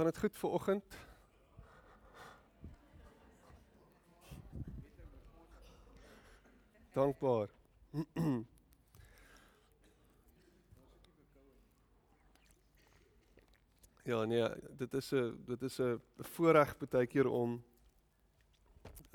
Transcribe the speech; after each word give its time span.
Gaan 0.00 0.08
dit 0.08 0.18
goed 0.18 0.36
vir 0.36 0.50
oggend? 0.50 0.94
Dankbaar. 6.92 7.50
Ja 14.04 14.24
nee, 14.24 14.48
dit 14.76 14.94
is 14.94 15.12
'n 15.12 15.44
dit 15.46 15.62
is 15.62 15.78
'n 15.80 16.00
voorreg 16.18 16.78
baie 16.78 17.06
keer 17.06 17.26
om 17.26 17.64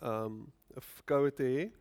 um 0.01 0.53
'n 0.75 0.81
koue 1.05 1.33
te 1.33 1.43
hê 1.43 1.71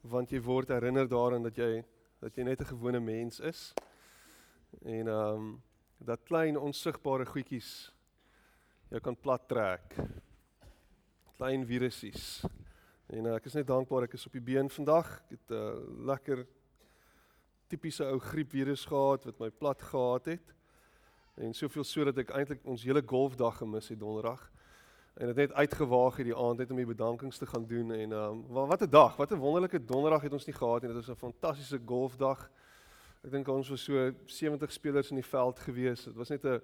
want 0.00 0.30
jy 0.30 0.40
word 0.40 0.68
herinner 0.68 1.08
daaraan 1.08 1.42
dat 1.42 1.56
jy 1.56 1.84
dat 2.18 2.34
jy 2.34 2.42
net 2.42 2.60
'n 2.60 2.64
gewone 2.74 3.00
mens 3.00 3.40
is. 3.40 3.72
En 4.82 5.06
um 5.06 5.62
dat 5.98 6.22
klein 6.22 6.56
onsigbare 6.56 7.26
goedjies 7.26 7.97
jou 8.88 9.00
kan 9.04 9.16
plat 9.16 9.48
trek. 9.48 9.96
Klein 11.36 11.66
virusies. 11.68 12.40
En 13.08 13.26
uh, 13.28 13.34
ek 13.36 13.48
is 13.48 13.56
net 13.58 13.68
dankbaar 13.68 14.06
ek 14.08 14.16
is 14.18 14.26
op 14.28 14.36
die 14.36 14.44
been 14.44 14.70
vandag. 14.72 15.10
Ek 15.28 15.36
het 15.36 15.50
'n 15.50 15.54
uh, 15.54 16.06
lekker 16.12 16.46
tipiese 17.68 18.04
ou 18.04 18.18
griepvirus 18.18 18.86
gehad 18.88 19.24
wat 19.24 19.38
my 19.38 19.50
plat 19.50 19.82
gehad 19.82 20.24
het. 20.24 20.54
En 21.36 21.52
soveel 21.54 21.84
so 21.84 22.04
dat 22.04 22.18
ek 22.18 22.32
eintlik 22.34 22.64
ons 22.64 22.84
hele 22.84 23.02
golfdag 23.04 23.60
gemis 23.60 23.88
het 23.88 24.00
donderdag. 24.00 24.50
En 25.18 25.26
dit 25.26 25.36
net 25.36 25.52
uitgewaag 25.52 26.16
hierdie 26.16 26.36
aand 26.36 26.58
net 26.58 26.70
om 26.70 26.76
die 26.76 26.86
bedankings 26.86 27.38
te 27.38 27.46
gaan 27.46 27.66
doen 27.66 27.92
en 27.92 28.12
ehm 28.12 28.40
um, 28.56 28.68
wat 28.68 28.82
'n 28.82 28.90
dag, 28.90 29.16
wat 29.16 29.32
'n 29.32 29.38
wonderlike 29.38 29.84
donderdag 29.84 30.22
het 30.22 30.32
ons 30.32 30.46
nie 30.46 30.54
gehad 30.54 30.82
nie. 30.82 30.92
Dit 30.92 31.06
was 31.06 31.10
'n 31.10 31.26
fantastiese 31.28 31.80
golfdag. 31.84 32.50
Ek 33.24 33.30
dink 33.30 33.48
ons 33.48 33.68
was 33.68 33.84
so 33.84 34.12
70 34.24 34.72
spelers 34.72 35.10
in 35.10 35.16
die 35.16 35.30
veld 35.30 35.58
gewees. 35.58 36.04
Dit 36.04 36.14
was 36.14 36.28
net 36.28 36.44
'n 36.44 36.60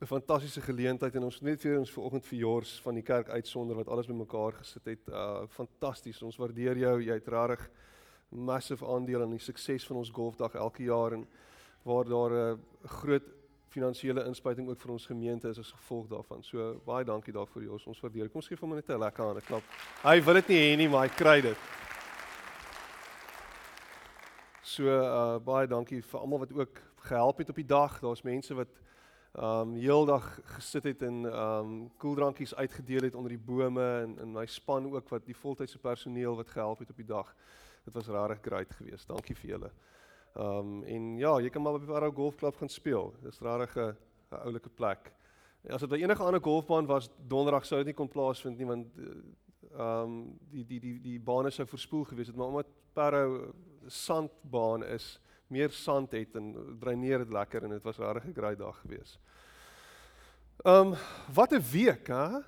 'n 0.00 0.06
fantastiese 0.06 0.60
geleentheid 0.60 1.14
en 1.14 1.24
ons 1.26 1.40
net 1.40 1.62
weer 1.62 1.78
ons 1.78 1.90
vanoggend 1.90 2.26
vir 2.26 2.38
Jors 2.38 2.80
van 2.80 2.94
die 2.94 3.02
kerk 3.02 3.28
uitsonder 3.28 3.76
wat 3.76 3.88
alles 3.88 4.06
bymekaar 4.06 4.52
gesit 4.52 4.84
het. 4.84 5.08
Uh 5.08 5.46
fantasties. 5.48 6.22
Ons 6.22 6.36
waardeer 6.36 6.78
jou. 6.78 7.02
Jy 7.02 7.16
het 7.18 7.28
regtig 7.28 7.70
massive 8.28 8.86
aandeel 8.86 9.22
in 9.22 9.30
die 9.30 9.42
sukses 9.42 9.86
van 9.86 9.96
ons 9.96 10.10
golfdag 10.10 10.54
elke 10.54 10.82
jaar 10.82 11.12
en 11.12 11.26
waar 11.82 12.04
daar 12.04 12.30
'n 12.30 12.60
groot 12.84 13.26
finansiële 13.68 14.24
inspuiting 14.24 14.68
ook 14.68 14.80
vir 14.80 14.92
ons 14.92 15.06
gemeente 15.06 15.48
is 15.48 15.58
as 15.58 15.72
gevolg 15.72 16.06
daarvan. 16.06 16.42
So 16.42 16.80
baie 16.84 17.04
dankie 17.04 17.32
daarvoor 17.32 17.62
Jors. 17.62 17.86
Ons 17.86 18.00
waardeer. 18.00 18.28
Kom 18.28 18.42
gee 18.42 18.56
hom 18.60 18.74
net 18.74 18.88
'n 18.88 18.98
lekker 18.98 19.24
hande 19.24 19.40
klap. 19.40 19.62
Hy 20.02 20.22
wil 20.22 20.34
dit 20.34 20.48
nie 20.48 20.58
hê 20.58 20.76
nie, 20.76 20.88
maar 20.88 21.08
hy 21.08 21.14
kry 21.14 21.40
dit. 21.40 21.56
So 24.62 24.84
uh 24.84 25.38
baie 25.38 25.66
dankie 25.66 26.02
vir 26.02 26.20
almal 26.20 26.38
wat 26.38 26.52
ook 26.52 26.82
gehelp 26.96 27.38
het 27.38 27.48
op 27.48 27.56
die 27.56 27.66
dag. 27.66 28.00
Daar's 28.00 28.22
mense 28.22 28.54
wat 28.54 28.68
um 29.36 29.74
heeldag 29.74 30.40
gesit 30.56 30.84
het 30.84 31.02
en 31.02 31.24
um 31.28 31.90
koeldrankies 31.96 32.54
uitgedeel 32.54 33.02
het 33.02 33.14
onder 33.14 33.34
die 33.34 33.44
bome 33.44 33.84
en 34.02 34.18
in 34.18 34.32
my 34.32 34.46
span 34.46 34.88
ook 34.92 35.08
wat 35.08 35.26
die 35.26 35.36
voltydse 35.36 35.78
personeel 35.78 36.36
wat 36.36 36.48
gehelp 36.48 36.78
het 36.78 36.90
op 36.90 36.96
die 36.96 37.06
dag. 37.06 37.34
Dit 37.84 37.94
was 37.94 38.08
regtig 38.08 38.40
great 38.42 38.72
geweest. 38.72 39.08
Dankie 39.08 39.36
vir 39.36 39.50
julle. 39.50 39.70
Um 40.34 40.82
en 40.84 41.16
ja, 41.18 41.38
jy 41.40 41.50
kan 41.50 41.62
maar 41.62 41.78
by 41.78 41.86
Barrow 41.86 42.14
Golfklub 42.14 42.56
gaan 42.56 42.68
speel. 42.68 43.14
Dis 43.22 43.40
regtig 43.40 43.76
'n 43.76 43.96
oulike 44.44 44.68
plek. 44.68 45.12
As 45.68 45.80
dit 45.80 45.90
by 45.90 45.96
enige 45.96 46.22
ander 46.22 46.40
golfbaan 46.40 46.86
was, 46.86 47.10
donderdag 47.26 47.66
sou 47.66 47.78
dit 47.80 47.86
nie 47.90 47.94
kon 47.94 48.08
plaasvind 48.08 48.58
nie 48.58 48.66
want 48.66 48.86
um 49.78 50.38
die 50.50 50.64
die 50.66 50.80
die 50.80 51.00
die 51.00 51.18
bane 51.20 51.50
sou 51.50 51.66
verspoel 51.66 52.04
gewees 52.04 52.26
het, 52.26 52.36
maar 52.36 52.46
omdat 52.46 52.66
Barrow 52.94 53.50
sandbaan 53.86 54.84
is, 54.84 55.18
meer 55.48 55.70
sand 55.70 56.12
het 56.12 56.36
en 56.36 56.52
dreineer 56.80 57.18
dit 57.24 57.32
lekker 57.32 57.64
en 57.64 57.70
dit 57.70 57.82
was 57.82 57.98
regtig 57.98 58.24
'n 58.24 58.34
great 58.40 58.58
dag 58.58 58.80
geweest. 58.80 59.18
Um 60.64 60.94
wat 61.32 61.52
'n 61.52 61.62
week, 61.72 62.06
hè? 62.06 62.40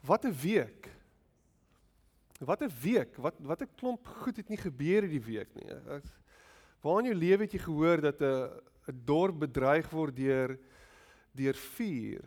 Wat 0.00 0.24
'n 0.24 0.34
week. 0.42 0.90
Wat 2.38 2.62
'n 2.62 2.70
week. 2.82 3.16
Wat 3.16 3.34
wat 3.38 3.62
'n 3.62 3.74
klomp 3.76 4.06
goed 4.06 4.36
het 4.36 4.48
nie 4.48 4.58
gebeur 4.58 5.02
hierdie 5.02 5.24
week 5.24 5.54
nie. 5.54 6.00
Waar 6.80 6.98
in 6.98 7.04
jou 7.04 7.14
lewe 7.14 7.42
het 7.42 7.52
jy 7.52 7.58
gehoor 7.58 8.00
dat 8.00 8.20
'n 8.20 8.50
'n 8.86 9.02
dorp 9.04 9.38
bedreig 9.38 9.90
word 9.90 10.16
deur 10.16 10.58
deur 11.32 11.54
vuur 11.54 12.24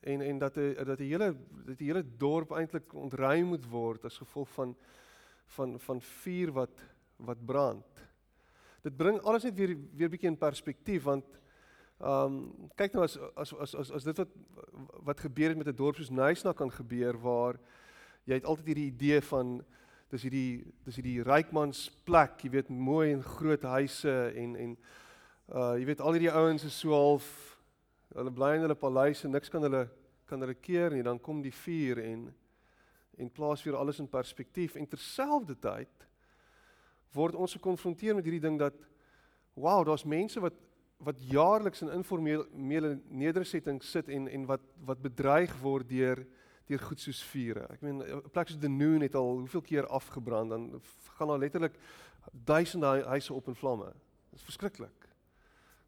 en 0.00 0.20
en 0.20 0.38
dat 0.38 0.56
'n 0.56 0.84
dat 0.84 0.98
'n 0.98 1.04
hele 1.04 1.36
dat 1.66 1.78
die 1.78 1.86
hele 1.86 2.04
dorp 2.16 2.50
eintlik 2.50 2.94
ontruim 2.94 3.46
moet 3.46 3.66
word 3.66 4.04
as 4.04 4.18
gevolg 4.18 4.48
van 4.48 4.76
van 5.46 5.80
van 5.80 6.00
vuur 6.00 6.52
wat 6.52 6.82
wat 7.16 7.44
brand 7.46 8.09
dit 8.82 8.96
bring 8.96 9.20
alles 9.20 9.44
net 9.44 9.56
weer 9.56 9.76
weer 9.96 10.10
bietjie 10.12 10.30
in 10.30 10.38
perspektief 10.38 11.04
want 11.08 11.38
ehm 12.00 12.36
um, 12.36 12.68
kyk 12.76 12.94
nou 12.96 13.04
as 13.04 13.18
as 13.36 13.52
as 13.54 13.74
as 13.74 13.90
as 13.98 14.04
dit 14.04 14.22
wat 14.22 14.30
wat 15.08 15.20
gebeur 15.20 15.48
het 15.52 15.58
met 15.58 15.68
'n 15.68 15.76
dorp 15.76 15.96
soos 15.96 16.10
Nysna 16.10 16.52
kan 16.52 16.70
gebeur 16.70 17.18
waar 17.20 17.60
jy 18.24 18.34
het 18.34 18.44
altyd 18.44 18.66
hierdie 18.66 18.92
idee 18.92 19.20
van 19.20 19.60
dis 20.10 20.22
hierdie 20.22 20.64
dis 20.84 20.96
hierdie 20.96 21.22
rykmans 21.22 21.88
plek, 22.04 22.42
jy 22.42 22.50
weet 22.50 22.68
mooi 22.68 23.12
en 23.12 23.22
groot 23.22 23.62
huise 23.62 24.32
en 24.34 24.56
en 24.56 24.76
uh 25.54 25.74
jy 25.78 25.84
weet 25.84 26.00
al 26.00 26.12
hierdie 26.12 26.32
ouens 26.32 26.64
is 26.64 26.78
so 26.78 26.94
half 26.94 27.26
hulle 28.14 28.30
bly 28.30 28.54
in 28.56 28.64
hulle 28.66 28.78
paleise, 28.78 29.28
niks 29.28 29.50
kan 29.50 29.62
hulle 29.62 29.88
kan 30.26 30.40
hulle 30.40 30.54
keer 30.54 30.94
nie, 30.94 31.02
dan 31.02 31.18
kom 31.18 31.42
die 31.42 31.54
vuur 31.54 31.98
en 32.02 32.28
en 33.20 33.30
plaas 33.30 33.62
weer 33.64 33.76
alles 33.76 33.98
in 34.00 34.08
perspektief. 34.08 34.74
En 34.74 34.86
terselfdertyd 34.88 36.06
word 37.14 37.34
ons 37.34 37.56
gekonfronteer 37.58 38.14
met 38.14 38.24
hierdie 38.24 38.42
ding 38.42 38.58
dat 38.58 38.74
wow, 39.54 39.84
daar's 39.86 40.04
mense 40.04 40.40
wat 40.40 40.58
wat 41.00 41.16
jaarliks 41.24 41.80
in 41.80 41.92
informele 41.96 42.98
nedersettings 43.08 43.90
sit 43.90 44.08
en 44.08 44.28
en 44.28 44.44
wat 44.46 44.64
wat 44.84 45.00
bedreig 45.00 45.54
word 45.62 45.88
deur 45.88 46.26
deur 46.68 46.82
goed 46.86 47.00
soos 47.00 47.22
vure. 47.32 47.64
Ek 47.72 47.80
meen 47.82 48.02
'n 48.02 48.30
plek 48.30 48.48
soos 48.48 48.60
Denoon 48.60 49.00
het 49.00 49.14
al 49.14 49.38
hoeveel 49.38 49.60
keer 49.60 49.86
afgebrand 49.86 50.50
dan 50.50 50.82
gaan 51.16 51.28
daar 51.28 51.38
letterlik 51.38 51.74
duisende 52.30 52.86
huise 52.86 53.34
op 53.34 53.48
in 53.48 53.54
vlamme. 53.54 53.92
Dit 54.30 54.38
is 54.38 54.42
verskriklik. 54.42 55.08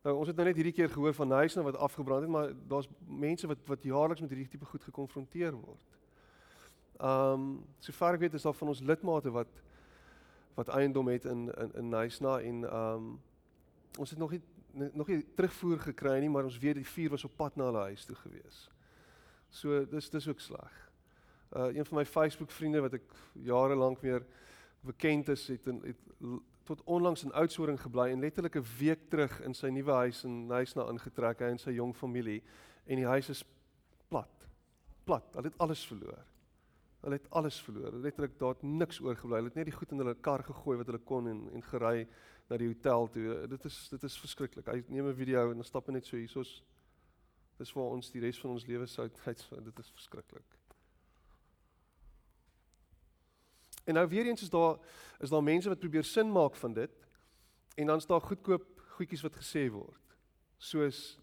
Nou 0.03 0.17
ons 0.17 0.27
het 0.27 0.37
nou 0.37 0.47
net 0.47 0.57
hierdie 0.57 0.75
keer 0.75 0.89
gehoor 0.91 1.15
van 1.15 1.31
huise 1.31 1.63
wat 1.63 1.77
afgebrand 1.77 2.23
het, 2.23 2.31
maar 2.31 2.53
daar's 2.69 2.89
mense 3.07 3.47
wat 3.47 3.59
wat 3.67 3.83
jaarliks 3.83 4.21
met 4.21 4.31
hierdie 4.31 4.49
tipe 4.49 4.65
goed 4.65 4.83
gekonfronteer 4.83 5.53
word. 5.53 5.85
Ehm 6.99 7.33
um, 7.33 7.65
sover 7.79 8.15
ek 8.15 8.21
weet 8.21 8.35
is 8.35 8.43
daar 8.43 8.55
van 8.55 8.69
ons 8.69 8.81
lidmate 8.81 9.31
wat 9.31 9.63
wat 10.55 10.69
eiendom 10.69 11.09
het 11.09 11.25
in 11.25 11.51
in 11.55 11.75
in 11.75 11.89
Nysna 11.89 12.39
en 12.41 12.65
ehm 12.65 12.95
um, 12.95 13.21
ons 13.99 14.11
het 14.11 14.19
nog 14.19 14.31
nie 14.31 14.43
nog 14.93 15.07
nie 15.07 15.25
terugvoer 15.37 15.81
gekry 15.81 16.19
nie, 16.21 16.31
maar 16.31 16.45
ons 16.45 16.59
weet 16.59 16.79
die 16.81 16.87
vuur 16.87 17.11
was 17.11 17.25
op 17.25 17.37
pad 17.37 17.57
na 17.57 17.65
hulle 17.69 17.89
huis 17.93 18.05
toe 18.09 18.17
gewees. 18.17 18.71
So 19.51 19.85
dis 19.85 20.11
dis 20.11 20.29
ook 20.29 20.41
sleg. 20.41 20.79
Uh 21.57 21.69
een 21.77 21.85
van 21.85 21.99
my 21.99 22.05
Facebook 22.07 22.51
vriende 22.51 22.81
wat 22.81 22.95
ek 22.97 23.15
jare 23.33 23.77
lank 23.77 24.01
weer 24.01 24.25
bekend 24.81 25.29
is 25.29 25.47
het 25.49 25.67
en 25.67 25.83
het 25.85 26.31
tot 26.65 26.83
onlangs 26.85 27.25
in 27.25 27.33
Oudtshoorn 27.33 27.79
gebly 27.79 28.11
en 28.11 28.21
letterlik 28.21 28.57
'n 28.57 28.67
week 28.79 29.09
terug 29.09 29.41
in 29.41 29.55
sy 29.55 29.69
nuwe 29.69 29.93
huis 29.93 30.25
in 30.25 30.47
Nysna 30.47 30.89
ingetrek 30.89 31.39
hy 31.39 31.51
en 31.51 31.59
sy 31.59 31.71
jong 31.71 31.97
familie 31.97 32.43
en 32.87 32.97
die 32.97 33.07
huis 33.07 33.29
is 33.29 33.45
plat. 34.09 34.49
Plat. 35.05 35.25
Hulle 35.35 35.49
het 35.49 35.59
alles 35.59 35.87
verloor. 35.87 36.32
Hulle 37.03 37.19
het 37.19 37.31
alles 37.31 37.59
verloor. 37.61 37.93
Letterlik 37.93 38.39
daar 38.39 38.55
het 38.55 38.63
niks 38.63 39.01
oorgebly. 39.01 39.41
Hulle 39.41 39.51
het 39.51 39.59
net 39.59 39.67
die 39.71 39.75
goed 39.75 39.91
in 39.91 39.99
hulle 39.99 40.15
kar 40.15 40.45
gegooi 40.47 40.77
wat 40.79 40.87
hulle 40.87 41.03
kon 41.03 41.29
en 41.29 41.49
en 41.53 41.65
gery 41.67 42.07
na 42.49 42.59
die 42.61 42.69
hotel 42.71 43.09
toe. 43.11 43.47
Dit 43.51 43.65
is 43.65 43.89
dit 43.91 44.03
is 44.07 44.19
verskriklik. 44.23 44.67
Hy 44.67 44.85
neem 44.89 45.09
'n 45.09 45.15
video 45.19 45.51
en 45.51 45.59
dan 45.59 45.65
stap 45.65 45.87
hy 45.87 45.93
net 45.93 46.07
so 46.07 46.17
hiersoos. 46.17 46.63
Dis 47.59 47.73
waar 47.73 47.91
ons 47.91 48.11
die 48.11 48.21
res 48.21 48.39
van 48.41 48.51
ons 48.51 48.67
lewe 48.67 48.87
sou 48.87 49.09
tyd 49.09 49.49
dit 49.65 49.79
is 49.79 49.91
verskriklik. 49.91 50.59
En 53.85 53.95
nou 53.95 54.09
weer 54.09 54.27
eens 54.27 54.43
is 54.43 54.51
daar 54.51 54.79
is 55.21 55.31
daar 55.31 55.43
mense 55.43 55.69
wat 55.69 55.79
probeer 55.79 56.05
sin 56.05 56.31
maak 56.33 56.55
van 56.57 56.73
dit 56.73 57.07
en 57.75 57.87
dan 57.87 57.97
is 57.97 58.07
daar 58.07 58.21
goedkoop 58.21 58.81
goedjies 58.97 59.23
wat 59.23 59.37
gesê 59.37 59.71
word. 59.71 60.17
Soos 60.59 61.19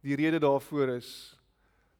die 0.00 0.16
rede 0.16 0.38
daarvoor 0.38 0.88
is 0.88 1.38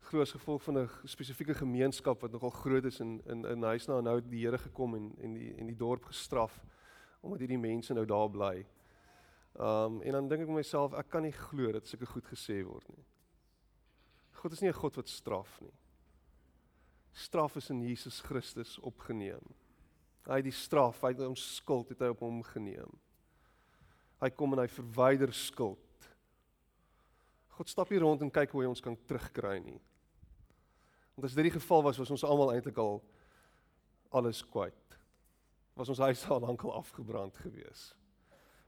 groot 0.04 0.31
gevolg 0.31 0.62
van 0.62 0.78
'n 0.78 0.88
spesifieke 1.05 1.55
gemeenskap 1.55 2.20
wat 2.20 2.32
nogal 2.32 2.50
groot 2.50 2.84
is 2.84 3.00
in 3.00 3.20
in 3.26 3.44
in 3.44 3.62
huis 3.62 3.87
na 3.87 4.00
nou 4.00 4.20
die 4.20 4.44
Here 4.44 4.58
gekom 4.58 4.94
en 4.94 5.14
en 5.19 5.34
die 5.34 5.55
en 5.55 5.67
die 5.67 5.76
dorp 5.76 6.05
gestraf 6.05 6.64
omdat 7.20 7.38
hierdie 7.38 7.58
mense 7.58 7.94
nou 7.94 8.05
daar 8.06 8.31
bly. 8.31 8.67
Um 9.55 10.02
en 10.02 10.12
dan 10.12 10.28
dink 10.28 10.43
ek 10.43 10.49
myself 10.49 10.93
ek 10.93 11.08
kan 11.08 11.23
nie 11.23 11.32
glo 11.32 11.73
dat 11.73 11.87
sulke 11.87 12.06
goed 12.06 12.26
gesê 12.26 12.64
word 12.64 12.88
nie. 12.88 13.05
God 14.32 14.52
is 14.52 14.61
nie 14.61 14.69
'n 14.69 14.81
God 14.81 14.96
wat 14.96 15.08
straf 15.08 15.61
nie. 15.61 15.75
Straf 17.12 17.56
is 17.56 17.70
in 17.70 17.82
Jesus 17.82 18.20
Christus 18.20 18.78
opgeneem. 18.78 19.55
Hy 20.26 20.37
het 20.37 20.44
die 20.44 20.52
straf, 20.52 21.00
hy 21.00 21.08
het 21.08 21.20
ons 21.20 21.56
skuld 21.56 21.88
het 21.88 22.00
hy 22.00 22.08
op 22.08 22.20
hom 22.20 22.43
geneem. 22.43 22.90
Hy 24.20 24.31
kom 24.31 24.52
en 24.52 24.58
hy 24.58 24.69
verwyder 24.69 25.32
skuld. 25.32 25.78
God 27.49 27.69
stap 27.69 27.88
hier 27.88 28.00
rond 28.00 28.23
en 28.23 28.31
kyk 28.31 28.50
hoe 28.50 28.64
hy 28.64 28.69
ons 28.69 28.81
kan 28.81 28.96
terugkry 29.06 29.58
nie. 29.62 29.81
Want 31.14 31.28
as 31.28 31.34
dit 31.34 31.46
die 31.46 31.55
geval 31.55 31.82
was, 31.87 31.99
was 32.00 32.11
ons 32.11 32.25
almal 32.26 32.52
eintlik 32.55 32.78
al 32.82 32.99
alles 34.14 34.43
kwyt. 34.50 34.99
Was 35.78 35.90
ons 35.90 36.02
huis 36.02 36.26
al 36.31 36.43
lankal 36.43 36.75
afgebrand 36.75 37.38
gewees. 37.43 37.93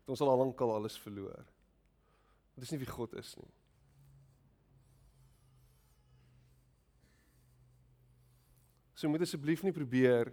Het 0.03 0.15
ons 0.15 0.23
al 0.23 0.39
lankal 0.39 0.75
alles 0.75 0.99
verloor. 1.03 1.45
Dit 2.55 2.67
is 2.67 2.73
nie 2.73 2.81
wie 2.83 2.91
God 2.91 3.15
is 3.19 3.35
nie. 3.37 3.53
So 8.97 9.11
moet 9.13 9.27
asseblief 9.27 9.61
nie 9.63 9.75
probeer 9.77 10.31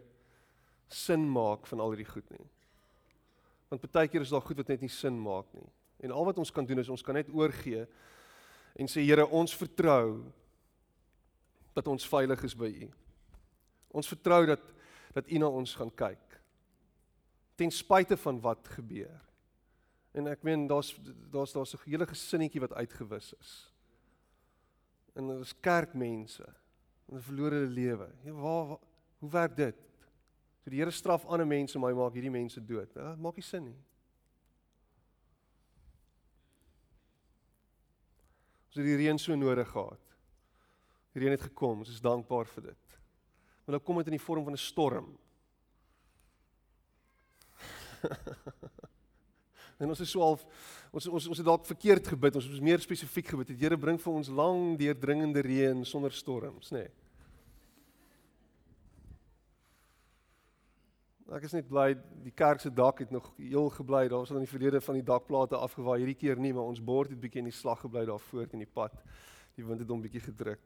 sin 0.88 1.26
maak 1.28 1.68
van 1.68 1.82
al 1.84 1.92
hierdie 1.92 2.08
goed 2.08 2.30
nie. 2.32 2.46
Want 3.68 3.84
baie 3.92 4.08
keer 4.08 4.24
is 4.24 4.32
daar 4.32 4.46
goed 4.46 4.62
wat 4.62 4.70
net 4.72 4.86
nie 4.86 4.92
sin 4.94 5.18
maak 5.20 5.50
nie. 5.58 5.68
En 6.06 6.14
al 6.16 6.30
wat 6.30 6.40
ons 6.40 6.52
kan 6.54 6.66
doen 6.68 6.80
is 6.80 6.92
ons 6.94 7.04
kan 7.04 7.18
net 7.18 7.32
oorgee 7.34 7.84
en 8.80 8.90
sê 8.90 9.04
Here, 9.04 9.26
ons 9.28 9.54
vertrou 9.58 10.24
dat 11.74 11.88
ons 11.88 12.08
veilig 12.08 12.44
is 12.44 12.56
by 12.56 12.70
U. 12.86 12.90
Ons 13.94 14.10
vertrou 14.10 14.46
dat 14.46 14.72
dat 15.14 15.30
U 15.30 15.38
na 15.38 15.48
ons 15.48 15.76
gaan 15.78 15.92
kyk. 15.94 16.40
Ten 17.56 17.72
spyte 17.72 18.18
van 18.18 18.40
wat 18.42 18.68
gebeur. 18.74 19.20
En 20.18 20.28
ek 20.32 20.42
meen 20.46 20.66
daar's 20.68 20.94
daar's 21.30 21.54
daar's 21.54 21.74
'n 21.76 21.90
hele 21.90 22.06
gesinnetjie 22.06 22.62
wat 22.62 22.74
uitgewis 22.74 23.34
is. 23.40 23.74
En 25.14 25.30
ons 25.30 25.54
kerkmense 25.60 26.46
en 27.06 27.22
verlore 27.22 27.56
hulle 27.56 27.74
lewe. 27.74 28.10
Ja, 28.24 28.32
waar, 28.32 28.68
waar 28.68 28.80
hoe 29.20 29.30
werk 29.32 29.56
dit? 29.56 29.76
So 30.64 30.70
die 30.70 30.80
Here 30.80 30.92
straf 30.92 31.26
ander 31.26 31.48
mense 31.48 31.80
maar 31.80 31.92
hy 31.92 31.98
maak 31.98 32.14
hierdie 32.14 32.32
mense 32.32 32.66
dood. 32.66 32.94
Ja, 32.96 33.16
maak 33.16 33.36
nie 33.36 33.44
sin 33.44 33.64
nie. 33.64 33.80
Ons 38.68 38.80
het 38.82 38.86
die 38.86 38.96
reën 38.96 39.20
so 39.20 39.36
nodig 39.36 39.70
gehad. 39.70 40.13
Reën 41.14 41.36
het 41.36 41.42
gekom, 41.50 41.84
ons 41.84 41.90
is 41.90 42.02
dankbaar 42.02 42.46
vir 42.56 42.72
dit. 42.72 42.98
Maar 43.64 43.78
nou 43.78 43.84
kom 43.86 44.00
dit 44.02 44.10
in 44.12 44.18
die 44.18 44.26
vorm 44.26 44.44
van 44.44 44.54
'n 44.54 44.62
storm. 44.62 45.18
en 49.80 49.90
ons 49.90 50.00
is 50.00 50.10
so 50.10 50.20
half 50.20 50.46
ons 50.92 51.08
ons 51.08 51.28
ons 51.28 51.38
het 51.38 51.46
dalk 51.46 51.66
verkeerd 51.66 52.08
gebid. 52.08 52.36
Ons 52.36 52.50
moet 52.50 52.62
meer 52.62 52.80
spesifiek 52.80 53.28
gebid. 53.28 53.48
Die 53.48 53.62
Here 53.62 53.78
bring 53.78 54.02
vir 54.02 54.14
ons 54.14 54.28
lang 54.28 54.78
deurdringende 54.78 55.42
reën 55.42 55.86
sonder 55.86 56.12
storms, 56.12 56.72
nê. 56.72 56.78
Nee. 56.78 56.92
Ek 61.34 61.48
is 61.48 61.54
net 61.56 61.66
bly 61.66 61.96
die 62.22 62.34
kerk 62.36 62.62
se 62.62 62.70
dak 62.70 63.00
het 63.02 63.12
nog 63.12 63.32
heel 63.40 63.70
gebly. 63.74 64.04
Daar 64.06 64.22
was 64.22 64.30
al 64.30 64.38
in 64.38 64.46
die 64.46 64.52
verlede 64.52 64.82
van 64.82 65.00
die 65.00 65.06
dakplate 65.08 65.58
afgewaai. 65.58 66.04
Hierdie 66.04 66.20
keer 66.20 66.38
nie, 66.38 66.52
maar 66.54 66.68
ons 66.70 66.84
bord 66.84 67.10
het 67.10 67.20
bietjie 67.20 67.42
in 67.42 67.50
die 67.50 67.56
slag 67.58 67.80
gebly 67.82 68.04
daar 68.06 68.22
voor 68.22 68.46
in 68.52 68.62
die 68.62 68.70
pad. 68.70 68.94
Die 69.58 69.66
wind 69.66 69.82
het 69.82 69.90
hom 69.90 70.04
bietjie 70.04 70.22
gedruk. 70.22 70.62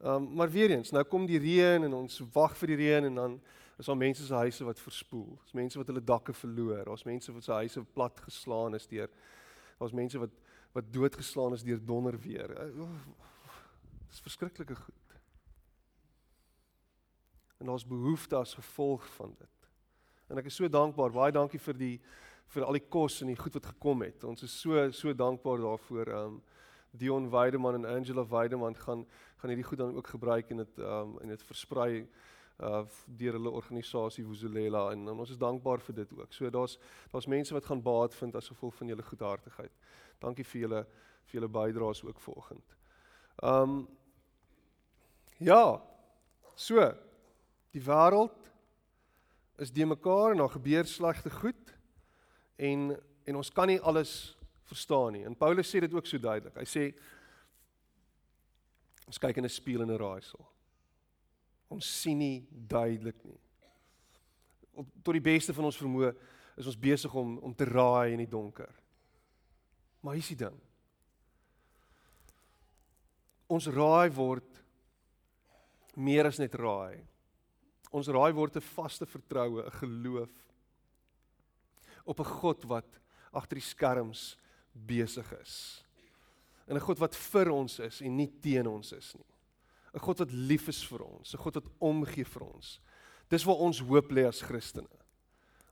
Ehm 0.00 0.14
um, 0.14 0.34
maar 0.34 0.50
weer 0.50 0.70
eens, 0.70 0.90
nou 0.90 1.04
kom 1.04 1.26
die 1.26 1.38
reën 1.38 1.84
en 1.84 1.94
ons 1.94 2.22
wag 2.32 2.56
vir 2.56 2.72
die 2.72 2.76
reën 2.76 3.04
en 3.04 3.14
dan 3.14 3.40
is 3.78 3.86
daar 3.86 3.96
mense 3.96 4.24
se 4.24 4.34
huise 4.34 4.64
wat 4.64 4.80
verspoel. 4.80 5.36
Daar's 5.36 5.52
mense 5.52 5.78
wat 5.78 5.86
hulle 5.86 6.04
dakke 6.04 6.32
verloor. 6.32 6.84
Daar's 6.84 7.04
mense 7.04 7.32
wat 7.32 7.44
se 7.44 7.52
huise 7.52 7.84
plat 7.84 8.20
geslaan 8.20 8.74
is 8.74 8.86
deur 8.86 9.10
daar's 9.80 9.92
mense 9.92 10.18
wat 10.18 10.30
wat 10.72 10.92
doodgeslaan 10.92 11.52
is 11.52 11.64
deur 11.66 11.80
donder 11.84 12.14
weer. 12.20 12.48
Dit 12.48 12.74
uh, 12.78 12.88
is 14.10 14.20
verskriklike 14.22 14.74
goed. 14.74 15.14
En 17.58 17.66
daar's 17.66 17.86
behoefte 17.86 18.36
as 18.36 18.54
gevolg 18.54 19.06
van 19.16 19.34
dit. 19.38 19.66
En 20.30 20.38
ek 20.38 20.46
is 20.46 20.54
so 20.54 20.70
dankbaar. 20.70 21.10
Baie 21.10 21.34
dankie 21.34 21.58
vir 21.58 21.80
die 21.80 21.96
vir 22.54 22.66
al 22.66 22.78
die 22.78 22.86
kos 22.86 23.18
en 23.22 23.32
die 23.32 23.38
goed 23.38 23.58
wat 23.58 23.66
gekom 23.72 24.06
het. 24.06 24.22
Ons 24.24 24.46
is 24.46 24.54
so 24.62 24.86
so 24.94 25.14
dankbaar 25.14 25.58
daarvoor. 25.64 26.12
Um 26.20 26.38
Dion 26.90 27.30
Weideman 27.30 27.74
en 27.74 27.84
Angela 27.84 28.26
Weideman 28.26 28.76
gaan 28.76 29.06
gaan 29.36 29.50
hierdie 29.50 29.66
goed 29.66 29.78
dan 29.78 29.96
ook 29.96 30.06
gebruik 30.06 30.50
en 30.50 30.56
dit 30.56 30.78
um 30.78 31.18
en 31.20 31.28
dit 31.28 31.42
versprei 31.42 32.08
uh 32.60 32.82
deur 33.06 33.32
hulle 33.32 33.50
organisasie 33.50 34.24
Vuzulela 34.24 34.90
en, 34.92 35.08
en 35.08 35.18
ons 35.18 35.30
is 35.30 35.38
dankbaar 35.38 35.80
vir 35.80 35.94
dit 35.94 36.12
ook. 36.12 36.32
So 36.32 36.50
daar's 36.50 36.78
daar's 37.12 37.26
mense 37.26 37.54
wat 37.54 37.64
gaan 37.64 37.82
baat 37.82 38.14
vind 38.14 38.36
as 38.36 38.48
gevolg 38.48 38.74
van 38.74 38.86
julle 38.86 39.02
goedhartigheid. 39.02 39.72
Dankie 40.18 40.44
vir 40.44 40.60
julle 40.60 40.82
vir 41.24 41.40
julle 41.40 41.48
bydraes 41.48 42.04
ook 42.04 42.20
vanoggend. 42.20 42.76
Um 43.42 43.88
ja. 45.38 45.80
So 46.54 46.92
die 47.72 47.82
wêreld 47.82 48.50
is 49.56 49.72
die 49.72 49.86
mekaar 49.86 50.32
en 50.32 50.42
daar 50.42 50.52
gebeur 50.56 50.86
slegte 50.86 51.30
goed 51.30 51.76
en 52.56 53.00
en 53.24 53.36
ons 53.36 53.52
kan 53.52 53.68
nie 53.68 53.80
alles 53.80 54.36
verstaan 54.70 55.16
nie. 55.16 55.24
En 55.26 55.36
Paulus 55.36 55.68
sê 55.68 55.82
dit 55.82 55.94
ook 55.94 56.06
so 56.06 56.20
duidelik. 56.22 56.56
Hy 56.60 56.68
sê 56.68 56.84
ons 59.10 59.18
kyk 59.18 59.40
in 59.40 59.44
'n 59.44 59.52
spieël 59.52 59.82
en 59.82 59.90
'n 59.90 59.98
raaisel. 59.98 60.46
Ons 61.70 61.86
sien 62.00 62.18
nie 62.18 62.46
duidelik 62.50 63.24
nie. 63.24 63.40
Op 64.74 64.86
tot 65.02 65.14
die 65.14 65.28
beste 65.32 65.54
van 65.54 65.64
ons 65.64 65.78
vermoë 65.78 66.14
is 66.56 66.66
ons 66.66 66.78
besig 66.78 67.14
om 67.14 67.38
om 67.38 67.54
te 67.54 67.64
raai 67.64 68.12
in 68.12 68.22
die 68.24 68.30
donker. 68.30 68.70
Maar 70.00 70.14
hier 70.14 70.22
is 70.22 70.34
die 70.34 70.44
ding. 70.46 70.60
Ons 73.46 73.66
raai 73.66 74.10
word 74.10 74.62
meer 75.94 76.26
as 76.26 76.38
net 76.38 76.54
raai. 76.54 77.02
Ons 77.90 78.08
raai 78.08 78.32
word 78.32 78.56
'n 78.56 78.60
vaste 78.60 79.06
vertroue, 79.06 79.64
'n 79.66 79.78
geloof 79.82 80.30
op 82.04 82.20
'n 82.20 82.32
God 82.40 82.64
wat 82.64 83.00
agter 83.32 83.58
die 83.58 83.66
skerms 83.66 84.36
besig 84.86 85.32
is. 85.40 85.84
En 86.68 86.76
'n 86.76 86.80
God 86.80 86.98
wat 86.98 87.16
vir 87.16 87.50
ons 87.50 87.78
is 87.78 88.00
en 88.00 88.16
nie 88.16 88.30
teen 88.40 88.66
ons 88.66 88.92
is 88.92 89.14
nie. 89.14 89.30
'n 89.94 89.98
God 89.98 90.18
wat 90.18 90.32
lief 90.32 90.68
is 90.68 90.82
vir 90.86 91.02
ons, 91.02 91.34
'n 91.34 91.38
God 91.38 91.54
wat 91.54 91.68
omgee 91.80 92.24
vir 92.24 92.42
ons. 92.42 92.80
Dis 93.28 93.44
waar 93.44 93.56
ons 93.56 93.80
hoop 93.80 94.10
lê 94.10 94.26
as 94.26 94.42
Christene. 94.42 94.88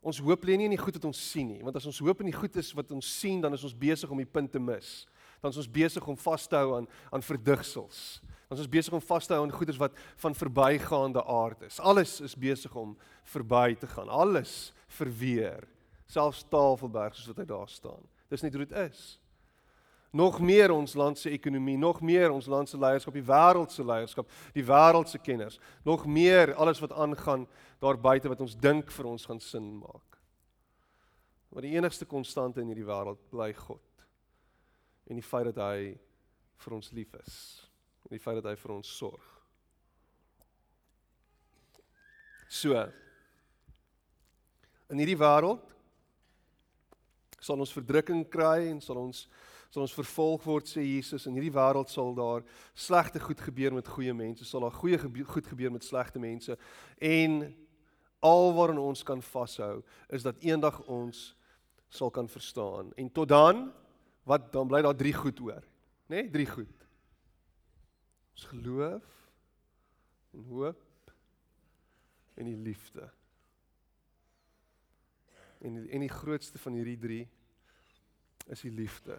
Ons 0.02 0.18
hoop 0.18 0.44
lê 0.44 0.56
nie 0.56 0.64
in 0.64 0.76
die 0.76 0.80
goed 0.80 0.94
wat 0.94 1.04
ons 1.04 1.30
sien 1.30 1.48
nie, 1.48 1.62
want 1.62 1.76
as 1.76 1.86
ons 1.86 1.98
hoop 1.98 2.20
in 2.20 2.30
die 2.30 2.38
goed 2.38 2.56
is 2.56 2.72
wat 2.72 2.90
ons 2.92 3.06
sien, 3.18 3.40
dan 3.40 3.52
is 3.54 3.64
ons 3.64 3.74
besig 3.74 4.10
om 4.10 4.18
die 4.18 4.26
punt 4.26 4.52
te 4.52 4.60
mis. 4.60 5.06
Dan 5.42 5.50
is 5.50 5.56
ons 5.56 5.70
besig 5.70 6.06
om 6.08 6.16
vas 6.16 6.46
te 6.46 6.56
hou 6.56 6.76
aan 6.76 6.86
aan 7.12 7.22
verdigsels. 7.22 8.20
Ons 8.48 8.60
is 8.60 8.70
besig 8.70 8.94
om 8.96 9.02
vas 9.04 9.26
te 9.26 9.34
hou 9.34 9.42
aan 9.44 9.52
goederes 9.52 9.78
wat 9.78 9.96
van 10.16 10.34
verbygaande 10.34 11.22
aard 11.24 11.66
is. 11.66 11.80
Alles 11.80 12.20
is 12.24 12.34
besig 12.34 12.74
om 12.74 12.96
verby 13.28 13.74
te 13.76 13.86
gaan. 13.86 14.08
Alles 14.08 14.72
verweer. 14.98 15.66
Selfs 16.08 16.46
Tafelberg 16.48 17.14
soos 17.14 17.28
wat 17.34 17.42
hy 17.42 17.48
daar 17.50 17.68
staan. 17.68 18.06
Dis 18.28 18.44
net 18.44 18.54
hoe 18.54 18.64
dit 18.66 18.76
is. 18.76 19.18
Nog 20.10 20.40
meer 20.40 20.72
ons 20.72 20.94
land 20.96 21.18
se 21.18 21.30
ekonomie, 21.30 21.76
nog 21.76 22.00
meer 22.00 22.32
ons 22.32 22.46
land 22.48 22.68
se 22.68 22.78
leierskap, 22.80 23.12
die 23.12 23.26
wêreld 23.28 23.72
se 23.72 23.84
leierskap, 23.84 24.30
die 24.56 24.64
wêreld 24.64 25.10
se 25.10 25.20
kenners, 25.20 25.58
nog 25.84 26.06
meer 26.08 26.54
alles 26.56 26.80
wat 26.80 26.94
aangaan 26.96 27.44
daar 27.82 28.00
buite 28.00 28.30
wat 28.32 28.40
ons 28.40 28.56
dink 28.56 28.92
vir 28.94 29.10
ons 29.10 29.26
gaan 29.28 29.40
sin 29.40 29.74
maak. 29.82 30.16
Maar 31.52 31.64
die 31.64 31.76
enigste 31.76 32.08
konstante 32.08 32.60
in 32.60 32.72
hierdie 32.72 32.88
wêreld 32.88 33.20
bly 33.32 33.52
God. 33.56 33.84
En 35.08 35.20
die 35.20 35.24
feit 35.24 35.48
dat 35.52 35.60
hy 35.64 35.96
vir 36.64 36.76
ons 36.76 36.92
lief 36.92 37.12
is 37.20 37.34
en 38.08 38.16
die 38.16 38.22
feit 38.22 38.38
dat 38.40 38.48
hy 38.48 38.56
vir 38.56 38.72
ons 38.72 38.88
sorg. 38.88 39.24
So 42.48 42.72
in 44.88 45.00
hierdie 45.02 45.18
wêreld 45.20 45.64
sal 47.40 47.60
ons 47.60 47.72
verdrukking 47.72 48.24
kry 48.30 48.68
en 48.70 48.80
sal 48.84 49.00
ons 49.04 49.28
sal 49.68 49.84
ons 49.84 49.92
vervolg 49.92 50.46
word 50.48 50.68
sê 50.70 50.80
Jesus 50.80 51.26
in 51.28 51.36
hierdie 51.36 51.52
wêreld 51.52 51.90
sal 51.92 52.14
daar 52.16 52.44
slegte 52.72 53.20
goed 53.20 53.40
gebeur 53.44 53.74
met 53.76 53.88
goeie 53.88 54.14
mense 54.16 54.46
sal 54.48 54.64
daar 54.64 54.76
goeie 54.78 54.98
gebe 54.98 55.26
goed 55.28 55.46
gebeur 55.46 55.74
met 55.74 55.84
slegte 55.84 56.22
mense 56.22 56.56
en 56.98 57.42
al 58.24 58.54
waaraan 58.56 58.80
ons 58.80 59.04
kan 59.04 59.20
vashou 59.22 59.82
is 60.08 60.24
dat 60.24 60.40
eendag 60.40 60.80
ons 60.88 61.34
sal 61.88 62.10
kan 62.10 62.28
verstaan 62.28 62.92
en 62.96 63.12
tot 63.12 63.28
dan 63.28 63.68
wat 64.28 64.52
dan 64.52 64.68
bly 64.68 64.82
daar 64.82 64.96
drie 64.96 65.14
goed 65.14 65.40
oor 65.40 65.62
nê 66.08 66.24
nee? 66.24 66.30
drie 66.32 66.48
goed 66.48 66.78
Ons 68.38 68.46
geloof 68.46 69.06
en 70.30 70.44
hoop 70.46 71.12
en 72.38 72.46
die 72.46 72.56
liefde. 72.56 73.08
En 75.64 75.74
die, 75.74 75.88
en 75.90 76.04
die 76.04 76.12
grootste 76.12 76.58
van 76.62 76.76
hierdie 76.78 76.98
drie 77.00 77.24
is 78.48 78.62
die 78.64 78.72
liefde. 78.72 79.18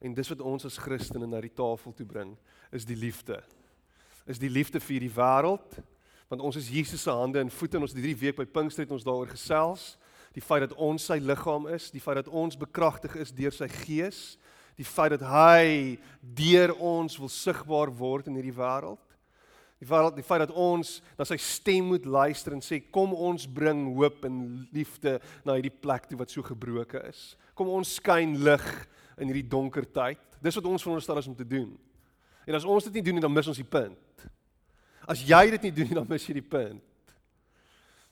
En 0.00 0.14
dis 0.16 0.30
wat 0.32 0.40
ons 0.40 0.64
as 0.64 0.78
Christene 0.80 1.28
na 1.28 1.40
die 1.44 1.52
tafel 1.52 1.92
toe 1.96 2.06
bring, 2.08 2.32
is 2.72 2.86
die 2.88 2.96
liefde. 2.96 3.42
Is 4.30 4.40
die 4.40 4.50
liefde 4.50 4.80
vir 4.80 5.04
die 5.04 5.12
wêreld, 5.12 5.80
want 6.30 6.44
ons 6.46 6.56
is 6.56 6.70
Jesus 6.70 7.02
se 7.04 7.12
hande 7.12 7.40
en 7.42 7.50
voete 7.50 7.76
en 7.76 7.84
ons 7.84 7.92
het 7.92 8.00
hierdie 8.00 8.20
week 8.20 8.38
by 8.38 8.46
Pinkster 8.46 8.86
het 8.86 8.94
ons 8.94 9.04
daaroor 9.04 9.32
gesels, 9.32 9.96
die 10.36 10.44
feit 10.44 10.62
dat 10.62 10.76
ons 10.78 11.08
sy 11.10 11.18
liggaam 11.18 11.66
is, 11.74 11.90
die 11.90 12.02
feit 12.02 12.20
dat 12.20 12.30
ons 12.30 12.58
bekragtig 12.58 13.16
is 13.18 13.34
deur 13.34 13.54
sy 13.54 13.66
gees, 13.82 14.38
die 14.78 14.86
feit 14.86 15.16
dat 15.16 15.24
hy 15.26 15.98
deur 16.22 16.72
ons 16.78 17.18
wil 17.20 17.28
sigbaar 17.32 17.90
word 17.98 18.30
in 18.30 18.38
hierdie 18.38 18.56
wêreld. 18.56 19.02
Die 19.80 19.88
feit 19.88 20.16
die 20.18 20.24
feit 20.26 20.42
dat 20.44 20.52
ons 20.52 20.98
na 21.16 21.24
sy 21.24 21.38
stem 21.40 21.86
moet 21.94 22.04
luister 22.04 22.52
en 22.52 22.60
sê 22.60 22.82
kom 22.92 23.14
ons 23.16 23.46
bring 23.48 23.86
hoop 23.96 24.26
en 24.28 24.40
liefde 24.76 25.16
na 25.46 25.56
hierdie 25.56 25.72
plek 25.72 26.04
toe 26.08 26.18
wat 26.20 26.32
so 26.32 26.44
gebroken 26.44 27.06
is. 27.08 27.30
Kom 27.56 27.70
ons 27.72 27.94
skyn 27.96 28.36
lig 28.44 28.66
in 29.16 29.30
hierdie 29.30 29.48
donker 29.48 29.86
tyd. 29.88 30.20
Dis 30.44 30.58
wat 30.60 30.68
ons 30.68 30.84
veronderstel 30.84 31.20
is 31.22 31.30
om 31.30 31.36
te 31.36 31.48
doen. 31.48 31.72
En 32.44 32.58
as 32.58 32.66
ons 32.68 32.84
dit 32.90 32.98
nie 32.98 33.04
doen 33.06 33.16
nie 33.16 33.24
dan 33.24 33.32
mis 33.32 33.48
ons 33.48 33.60
die 33.60 33.64
punt. 33.64 34.24
As 35.08 35.22
jy 35.24 35.40
dit 35.54 35.64
nie 35.64 35.72
doen 35.78 35.88
nie 35.88 35.96
dan 35.96 36.08
mis 36.10 36.26
jy 36.28 36.36
die 36.36 36.44
punt. 36.44 37.14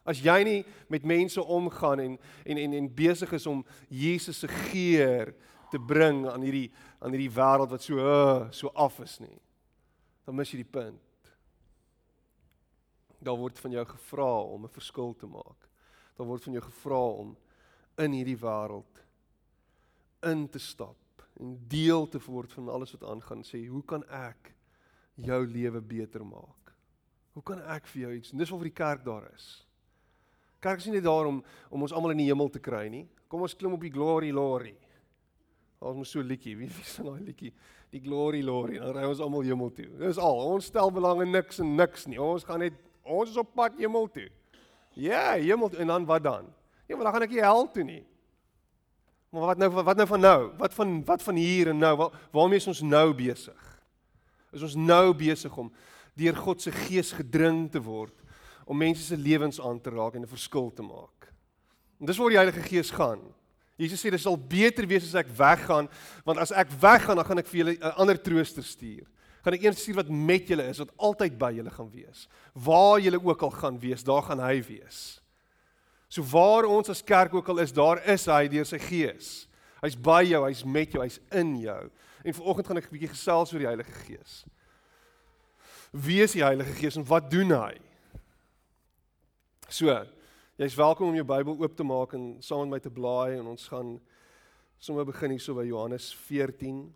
As 0.09 0.23
jy 0.25 0.39
nie 0.49 0.63
met 0.89 1.05
mense 1.05 1.43
omgaan 1.43 2.01
en 2.01 2.15
en 2.49 2.63
en, 2.63 2.79
en 2.79 2.89
besig 2.97 3.35
is 3.37 3.47
om 3.47 3.61
Jesus 3.93 4.41
se 4.41 4.49
geur 4.49 5.35
te 5.69 5.79
bring 5.79 6.25
aan 6.33 6.49
hierdie 6.49 6.71
aan 6.97 7.13
hierdie 7.13 7.35
wêreld 7.37 7.77
wat 7.77 7.85
so 7.85 8.01
uh, 8.01 8.49
so 8.57 8.73
af 8.73 8.97
is 9.05 9.19
nie. 9.21 9.37
Dan 10.25 10.41
mis 10.41 10.55
jy 10.57 10.63
die 10.63 10.73
punt. 10.73 11.08
Daar 13.19 13.37
word 13.37 13.59
van 13.59 13.71
jou 13.75 13.85
gevra 13.87 14.33
om 14.43 14.65
'n 14.65 14.69
verskil 14.69 15.15
te 15.15 15.27
maak. 15.27 15.69
Daar 16.17 16.27
word 16.27 16.43
van 16.43 16.53
jou 16.53 16.65
gevra 16.65 17.03
om 17.23 17.37
in 17.97 18.13
hierdie 18.13 18.39
wêreld 18.39 19.05
in 20.23 20.49
te 20.49 20.59
stap 20.59 21.23
en 21.41 21.59
deel 21.71 22.09
te 22.09 22.19
word 22.27 22.53
van 22.53 22.69
alles 22.69 22.93
wat 22.93 23.05
aangaan. 23.11 23.45
Sê, 23.47 23.67
hoe 23.67 23.85
kan 23.85 24.05
ek 24.11 24.55
jou 25.15 25.47
lewe 25.47 25.81
beter 25.81 26.25
maak? 26.27 26.75
Hoe 27.33 27.43
kan 27.43 27.63
ek 27.71 27.87
vir 27.87 28.03
jou 28.03 28.13
iets? 28.17 28.31
Dis 28.35 28.51
waarvoor 28.51 28.71
die 28.71 28.75
kerk 28.75 29.05
daar 29.05 29.29
is. 29.35 29.47
Kerk 30.59 30.83
is 30.83 30.89
nie 30.89 30.97
net 30.99 31.07
daar 31.07 31.29
om 31.31 31.43
om 31.71 31.83
ons 31.83 31.93
almal 31.95 32.17
in 32.17 32.25
die 32.25 32.31
hemel 32.31 32.51
te 32.51 32.59
kry 32.59 32.89
nie. 32.91 33.07
Kom 33.31 33.45
ons 33.47 33.55
klim 33.55 33.77
op 33.77 33.85
die 33.85 33.93
glory 33.95 34.33
lorry. 34.35 34.75
Ons 35.79 36.01
moet 36.01 36.11
so 36.11 36.23
liedjie, 36.25 36.57
wie 36.59 36.67
wie 36.67 36.87
sing 36.87 37.07
daai 37.07 37.23
liedjie? 37.29 37.53
Die 37.93 38.01
glory 38.03 38.43
lorry. 38.43 38.81
Dan 38.83 38.97
ry 38.97 39.05
ons 39.07 39.23
almal 39.23 39.47
hemel 39.47 39.71
toe. 39.77 39.87
Dis 40.01 40.19
al. 40.19 40.43
Ons 40.57 40.73
stel 40.73 40.91
belang 40.91 41.23
in 41.23 41.31
niks 41.31 41.63
en 41.63 41.77
niks 41.79 42.09
nie. 42.11 42.19
Ons 42.19 42.47
gaan 42.49 42.65
net 42.65 42.88
ons 43.09 43.31
is 43.31 43.41
op 43.41 43.55
pad 43.55 43.77
hemel 43.79 44.09
toe. 44.11 44.29
Ja, 44.99 45.33
hemel 45.33 45.69
toe 45.69 45.79
en 45.79 45.87
dan 45.87 46.07
wat 46.09 46.23
dan? 46.23 46.47
Ja, 46.87 46.97
maar 46.97 47.05
dan 47.05 47.13
gaan 47.13 47.27
ek 47.29 47.35
nie 47.37 47.45
hel 47.45 47.67
toe 47.71 47.85
nie. 47.85 48.05
Maar 49.31 49.53
wat 49.53 49.61
nou 49.61 49.71
wat 49.71 49.97
nou 49.97 50.07
van 50.09 50.21
nou? 50.21 50.39
Wat 50.57 50.75
van 50.75 51.05
wat 51.05 51.23
van 51.23 51.37
hier 51.37 51.69
en 51.69 51.79
nou? 51.79 51.97
Waar, 51.97 52.21
waarmee 52.33 52.59
is 52.63 52.67
ons 52.67 52.81
nou 52.81 53.13
besig? 53.15 53.65
Is 54.53 54.65
ons 54.65 54.75
nou 54.75 55.13
besig 55.17 55.57
om 55.57 55.73
deur 56.19 56.37
God 56.37 56.63
se 56.63 56.73
gees 56.73 57.13
gedring 57.13 57.67
te 57.71 57.83
word 57.83 58.15
om 58.69 58.77
mense 58.77 59.05
se 59.05 59.17
lewens 59.17 59.61
aan 59.61 59.81
te 59.81 59.91
raak 59.91 60.15
en 60.15 60.23
'n 60.23 60.29
verskil 60.29 60.73
te 60.73 60.83
maak? 60.83 61.29
En 62.01 62.07
dis 62.07 62.17
waar 62.17 62.29
die 62.29 62.41
Heilige 62.41 62.63
Gees 62.63 62.91
gaan. 62.91 63.21
Jesus 63.77 64.01
sê 64.03 64.11
dit 64.11 64.21
sal 64.21 64.37
beter 64.37 64.87
wees 64.87 65.05
as 65.07 65.15
ek 65.15 65.29
weggaan, 65.39 65.89
want 66.25 66.39
as 66.39 66.51
ek 66.51 66.71
weggaan, 66.81 67.17
dan 67.17 67.25
gaan 67.25 67.39
ek 67.39 67.47
vir 67.47 67.59
julle 67.59 67.77
'n 67.79 67.97
ander 67.97 68.19
trooster 68.23 68.63
stuur. 68.63 69.07
Gaan 69.45 69.55
ek 69.55 69.65
een 69.65 69.77
stuur 69.79 70.01
wat 70.01 70.11
met 70.11 70.49
julle 70.51 70.67
is, 70.69 70.81
wat 70.83 70.93
altyd 70.97 71.39
by 71.39 71.53
julle 71.57 71.71
gaan 71.71 71.91
wees. 71.91 72.27
Waar 72.53 73.01
julle 73.01 73.21
ook 73.23 73.43
al 73.47 73.55
gaan 73.55 73.79
wees, 73.79 74.05
daar 74.05 74.23
gaan 74.27 74.43
hy 74.43 74.59
wees. 74.67 75.21
So 76.09 76.25
waar 76.25 76.65
ons 76.65 76.89
as 76.89 77.05
kerk 77.05 77.35
ook 77.35 77.49
al 77.49 77.63
is, 77.63 77.73
daar 77.73 78.01
is 78.09 78.27
hy 78.27 78.47
deur 78.49 78.67
sy 78.67 78.81
gees. 78.83 79.49
Hy's 79.83 79.95
by 79.95 80.23
jou, 80.27 80.43
hy's 80.47 80.65
met 80.67 80.95
jou, 80.95 81.03
hy's 81.05 81.21
in 81.37 81.55
jou. 81.63 81.83
En 82.25 82.35
vanoggend 82.35 82.67
gaan 82.67 82.81
ek 82.81 82.89
'n 82.89 82.95
bietjie 82.97 83.15
gesels 83.15 83.53
oor 83.53 83.63
die 83.63 83.71
Heilige 83.71 83.93
Gees. 84.07 84.45
Wie 85.93 86.23
is 86.23 86.33
die 86.33 86.43
Heilige 86.43 86.73
Gees 86.73 86.97
en 86.97 87.05
wat 87.05 87.31
doen 87.31 87.51
hy? 87.51 87.79
So, 89.69 90.07
jy's 90.57 90.75
welkom 90.75 91.09
om 91.09 91.15
jou 91.15 91.25
Bybel 91.25 91.57
oop 91.61 91.77
te 91.77 91.85
maak 91.85 92.15
en 92.15 92.37
saam 92.41 92.61
met 92.61 92.71
my 92.71 92.79
te 92.81 92.91
blaai 92.91 93.39
en 93.39 93.47
ons 93.47 93.69
gaan 93.69 94.01
sommer 94.79 95.05
begin 95.05 95.31
hier 95.31 95.41
so 95.41 95.55
by 95.55 95.65
Johannes 95.65 96.15
14. 96.15 96.95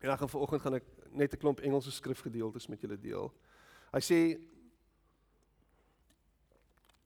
En 0.00 0.08
dan 0.08 0.18
gaan 0.18 0.28
vanoggend 0.28 0.62
gaan 0.62 0.74
ek 0.74 0.84
net 1.12 1.32
'n 1.32 1.38
klomp 1.38 1.60
Engelse 1.60 1.90
skrifgedeeltes 1.90 2.68
met 2.68 2.80
julle 2.80 2.96
deel. 2.96 3.32
Hy 3.92 4.00
sê 4.00 4.40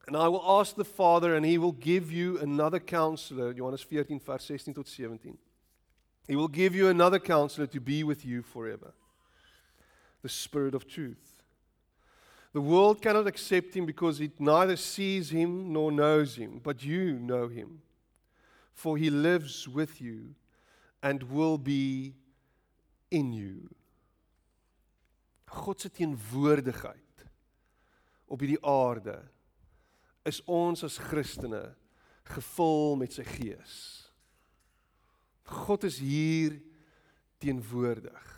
And 0.07 0.15
I 0.15 0.27
will 0.27 0.43
ask 0.45 0.75
the 0.75 0.85
Father, 0.85 1.35
and 1.35 1.43
he 1.43 1.57
will 1.57 1.71
give 1.71 2.11
you 2.11 2.37
another 2.37 2.79
counselor. 2.79 3.53
Johannes 3.53 3.81
14, 3.81 4.19
vers 4.19 4.43
16 4.43 4.73
tot 4.75 4.87
17. 4.87 5.37
He 6.27 6.35
will 6.35 6.47
give 6.47 6.75
you 6.75 6.89
another 6.89 7.19
counselor 7.19 7.67
to 7.67 7.79
be 7.79 8.03
with 8.03 8.23
you 8.23 8.43
forever. 8.43 8.93
The 10.21 10.29
Spirit 10.29 10.75
of 10.75 10.87
truth. 10.87 11.41
The 12.53 12.61
world 12.61 13.01
cannot 13.01 13.27
accept 13.27 13.75
him 13.75 13.85
because 13.85 14.21
it 14.21 14.39
neither 14.39 14.77
sees 14.77 15.29
him 15.29 15.73
nor 15.73 15.91
knows 15.91 16.35
him, 16.35 16.61
but 16.63 16.83
you 16.83 17.19
know 17.19 17.47
him. 17.47 17.81
For 18.73 18.97
he 18.97 19.09
lives 19.09 19.67
with 19.67 19.99
you 19.99 20.35
and 21.03 21.23
will 21.23 21.57
be 21.57 22.13
in 23.11 23.33
you. 23.33 23.69
God 25.55 25.81
se 25.81 25.91
teenwoordigheid 25.93 27.25
op 28.31 28.41
hierdie 28.41 28.61
aarde 28.65 29.19
is 30.25 30.41
ons 30.49 30.83
as 30.83 30.97
Christene 30.99 31.63
gevul 32.35 32.95
met 32.99 33.13
sy 33.13 33.25
gees. 33.27 33.75
God 35.45 35.85
is 35.85 35.99
hier 36.01 36.57
teenwoordig. 37.43 38.31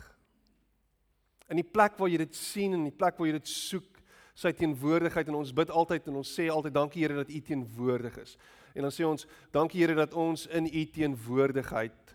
In 1.48 1.62
die 1.62 1.68
plek 1.68 1.96
waar 1.96 2.12
jy 2.12 2.20
dit 2.26 2.36
sien 2.36 2.76
en 2.76 2.90
die 2.90 2.96
plek 2.96 3.16
waar 3.16 3.30
jy 3.30 3.38
dit 3.38 3.52
soek, 3.52 3.94
sy 4.38 4.52
teenwoordigheid 4.54 5.32
en 5.32 5.40
ons 5.40 5.54
bid 5.56 5.72
altyd 5.74 6.12
en 6.12 6.20
ons 6.20 6.34
sê 6.36 6.46
altyd 6.54 6.76
dankie 6.76 7.02
Here 7.02 7.16
dat 7.18 7.32
U 7.34 7.40
teenwoordig 7.42 8.20
is. 8.22 8.36
En 8.78 8.86
dan 8.86 8.94
sê 8.94 9.08
ons 9.08 9.26
dankie 9.56 9.82
Here 9.82 9.96
dat 9.98 10.14
ons 10.14 10.46
in 10.54 10.68
U 10.68 10.84
teenwoordigheid 10.94 12.14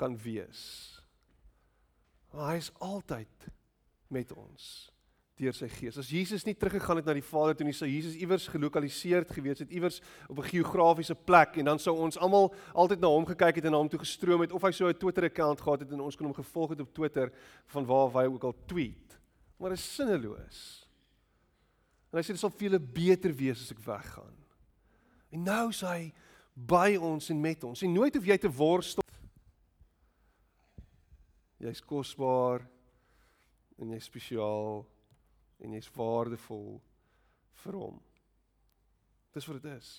kan 0.00 0.14
wees. 0.22 0.62
Maar 2.32 2.54
hy 2.54 2.62
is 2.62 2.70
altyd 2.80 3.50
met 4.12 4.32
ons 4.36 4.92
deur 5.40 5.54
sy 5.56 5.66
gees. 5.72 5.96
As 5.98 6.10
Jesus 6.12 6.44
nie 6.46 6.54
teruggegaan 6.54 7.00
het 7.00 7.08
na 7.08 7.14
die 7.16 7.24
Vader 7.24 7.56
toe 7.56 7.66
nie, 7.66 7.74
sou 7.74 7.88
Jesus 7.88 8.14
iewers 8.20 8.44
gelokaliseerd 8.52 9.32
gewees 9.34 9.62
het, 9.64 9.72
iewers 9.74 10.00
op 10.28 10.38
'n 10.38 10.50
geografiese 10.52 11.14
plek 11.14 11.56
en 11.58 11.64
dan 11.64 11.78
sou 11.78 11.96
ons 11.96 12.18
almal 12.18 12.52
altyd 12.74 13.00
na 13.00 13.08
hom 13.08 13.26
gekyk 13.26 13.56
het 13.56 13.64
en 13.64 13.72
na 13.72 13.78
hom 13.78 13.88
toe 13.88 13.98
gestroom 13.98 14.40
het 14.40 14.52
of 14.52 14.62
hy 14.62 14.70
so 14.70 14.88
'n 14.88 14.94
Twitter-account 14.94 15.60
gehad 15.60 15.80
het 15.80 15.92
en 15.92 16.00
ons 16.00 16.16
kon 16.16 16.26
hom 16.26 16.34
gevolg 16.34 16.70
het 16.70 16.80
op 16.80 16.94
Twitter 16.94 17.32
van 17.66 17.86
waar 17.86 18.10
hy 18.12 18.26
ook 18.28 18.44
al 18.44 18.54
tweet. 18.66 19.18
Maar 19.58 19.70
dit 19.70 19.78
is 19.78 19.94
sinneloos. 19.94 20.88
En 22.12 22.18
hy 22.18 22.22
sê 22.22 22.34
dit 22.34 22.38
sal 22.38 22.50
vir 22.50 22.68
julle 22.68 22.80
beter 22.80 23.32
wees 23.34 23.60
as 23.62 23.70
ek 23.70 23.78
weggaan. 23.78 24.36
En 25.30 25.42
nou 25.42 25.68
is 25.68 25.80
hy 25.80 26.12
by 26.54 26.96
ons 27.00 27.30
en 27.30 27.40
met 27.40 27.64
ons. 27.64 27.82
En 27.82 27.92
nooit 27.92 28.14
hoef 28.14 28.24
jy 28.24 28.38
te 28.38 28.50
worstel. 28.50 29.02
Jy's 31.62 31.80
kosbaar 31.80 32.68
en 33.82 33.92
jy's 33.94 34.06
spesiaal 34.06 34.82
en 35.62 35.74
jy's 35.76 35.90
waardevol 35.96 36.80
vir 37.64 37.78
hom. 37.78 37.98
Dis 39.34 39.46
wat 39.48 39.62
dit 39.62 39.72
is. 39.72 39.90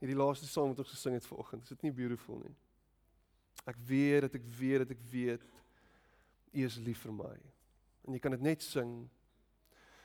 Hierdie 0.00 0.18
laaste 0.18 0.46
sang 0.50 0.72
wat 0.72 0.82
ons 0.84 0.92
gesing 0.94 1.16
het 1.16 1.26
vanoggend, 1.26 1.64
is 1.64 1.74
dit 1.74 1.86
nie 1.86 1.94
beautiful 1.96 2.40
nie? 2.42 2.54
Ek 3.70 3.78
weet 3.88 4.26
dat 4.26 4.38
ek 4.38 4.48
weet 4.58 4.84
dat 4.84 4.96
ek 4.96 5.04
weet 5.12 5.44
U 6.54 6.62
is 6.62 6.76
lief 6.86 7.00
vir 7.02 7.14
my. 7.16 7.34
En 8.06 8.14
jy 8.14 8.20
kan 8.22 8.34
dit 8.36 8.44
net 8.44 8.62
sing 8.62 8.90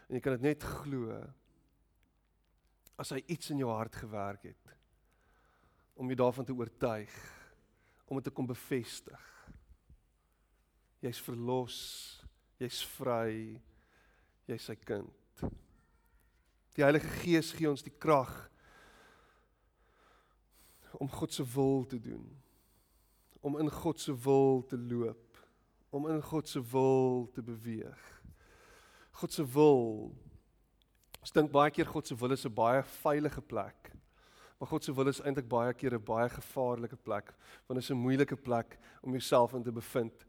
en 0.09 0.17
jy 0.17 0.21
kan 0.25 0.33
dit 0.39 0.47
net 0.47 0.63
glo 0.65 1.13
as 2.99 3.11
hy 3.13 3.19
iets 3.29 3.51
in 3.53 3.61
jou 3.61 3.69
hart 3.69 3.99
gewerk 4.01 4.47
het 4.49 4.73
om 5.99 6.09
jou 6.09 6.17
daarvan 6.17 6.47
te 6.47 6.55
oortuig 6.55 7.13
om 8.09 8.17
dit 8.17 8.25
te 8.25 8.33
kom 8.33 8.47
bevestig. 8.49 9.25
Jy's 10.99 11.19
verlos, 11.23 11.77
jy's 12.59 12.81
vry, 12.97 13.55
jy's 14.49 14.65
sy 14.67 14.75
kind. 14.75 15.43
Die 16.75 16.83
Heilige 16.83 17.07
Gees 17.21 17.53
gee 17.55 17.69
ons 17.69 17.83
die 17.83 17.93
krag 17.95 18.31
om 20.99 21.09
God 21.11 21.33
se 21.33 21.45
wil 21.55 21.85
te 21.87 21.99
doen. 21.99 22.25
Om 23.39 23.59
in 23.63 23.71
God 23.71 23.99
se 23.99 24.15
wil 24.25 24.65
te 24.67 24.77
loop, 24.77 25.37
om 25.89 26.09
in 26.11 26.21
God 26.21 26.47
se 26.47 26.59
wil 26.71 27.29
te 27.33 27.43
beweeg. 27.43 28.01
God 29.21 29.33
se 29.33 29.45
wil. 29.53 30.09
Ons 31.19 31.35
dink 31.35 31.51
baie 31.51 31.71
keer 31.71 31.87
God 31.87 32.07
se 32.07 32.15
wil 32.15 32.35
is 32.35 32.45
'n 32.45 32.53
baie 32.53 32.83
veilige 32.83 33.41
plek. 33.41 33.91
Maar 34.59 34.67
God 34.67 34.83
se 34.83 34.93
wil 34.93 35.07
is 35.07 35.21
eintlik 35.21 35.47
baie 35.47 35.73
keer 35.73 35.93
'n 35.95 36.03
baie 36.03 36.29
gevaarlike 36.29 36.95
plek, 36.95 37.33
want 37.67 37.79
dit 37.79 37.83
is 37.83 37.91
'n 37.91 38.03
moeilike 38.03 38.35
plek 38.35 38.77
om 39.01 39.11
jouself 39.11 39.53
in 39.53 39.63
te 39.63 39.71
bevind 39.71 40.25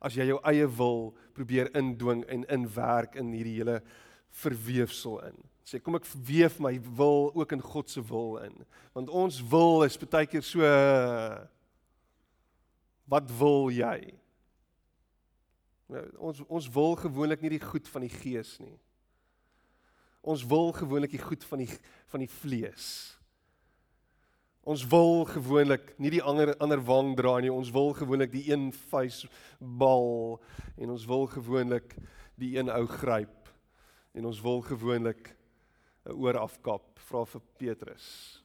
as 0.00 0.16
jy 0.16 0.30
jou 0.30 0.40
eie 0.48 0.66
wil 0.78 1.10
probeer 1.36 1.70
indwing 1.76 2.24
en 2.32 2.46
inwerk 2.48 3.16
in 3.20 3.32
hierdie 3.36 3.58
hele 3.60 3.80
verweefsel 4.42 5.20
in. 5.28 5.38
Sê 5.68 5.78
kom 5.78 5.98
ek 5.98 6.08
weef 6.26 6.58
my 6.62 6.72
wil 6.98 7.30
ook 7.36 7.52
in 7.54 7.62
God 7.62 7.90
se 7.90 8.02
wil 8.02 8.38
in. 8.42 8.56
Want 8.96 9.12
ons 9.12 9.38
wil 9.52 9.84
is 9.86 9.98
baie 10.00 10.26
keer 10.26 10.42
so 10.46 10.66
wat 13.10 13.30
wil 13.38 13.70
jy? 13.74 13.98
Nou, 15.90 16.04
ons 16.30 16.42
ons 16.46 16.68
wil 16.74 16.96
gewoonlik 16.98 17.42
nie 17.42 17.56
die 17.56 17.64
goed 17.64 17.88
van 17.90 18.06
die 18.06 18.12
gees 18.12 18.56
nie. 18.62 18.76
Ons 20.22 20.44
wil 20.46 20.70
gewoonlik 20.76 21.14
die 21.16 21.22
goed 21.22 21.44
van 21.50 21.64
die 21.64 21.70
van 22.12 22.22
die 22.22 22.30
vlees. 22.30 22.86
Ons 24.64 24.84
wil 24.86 25.24
gewoonlik 25.24 25.94
nie 25.98 26.12
die 26.12 26.22
ander 26.22 26.52
ander 26.60 26.80
wang 26.84 27.14
dra 27.16 27.38
nie. 27.40 27.52
Ons 27.52 27.72
wil 27.72 27.94
gewoonlik 27.96 28.32
die 28.32 28.50
een 28.50 28.68
vuis 28.90 29.24
bal 29.58 30.40
en 30.76 30.92
ons 30.92 31.06
wil 31.08 31.26
gewoonlik 31.32 31.96
die 32.40 32.56
een 32.58 32.68
ou 32.72 32.84
gryp 32.86 33.48
en 34.16 34.26
ons 34.26 34.40
wil 34.42 34.60
gewoonlik 34.66 35.36
'n 36.04 36.12
oor 36.12 36.36
afkap, 36.36 36.98
vra 36.98 37.24
vir 37.24 37.40
Petrus. 37.58 38.40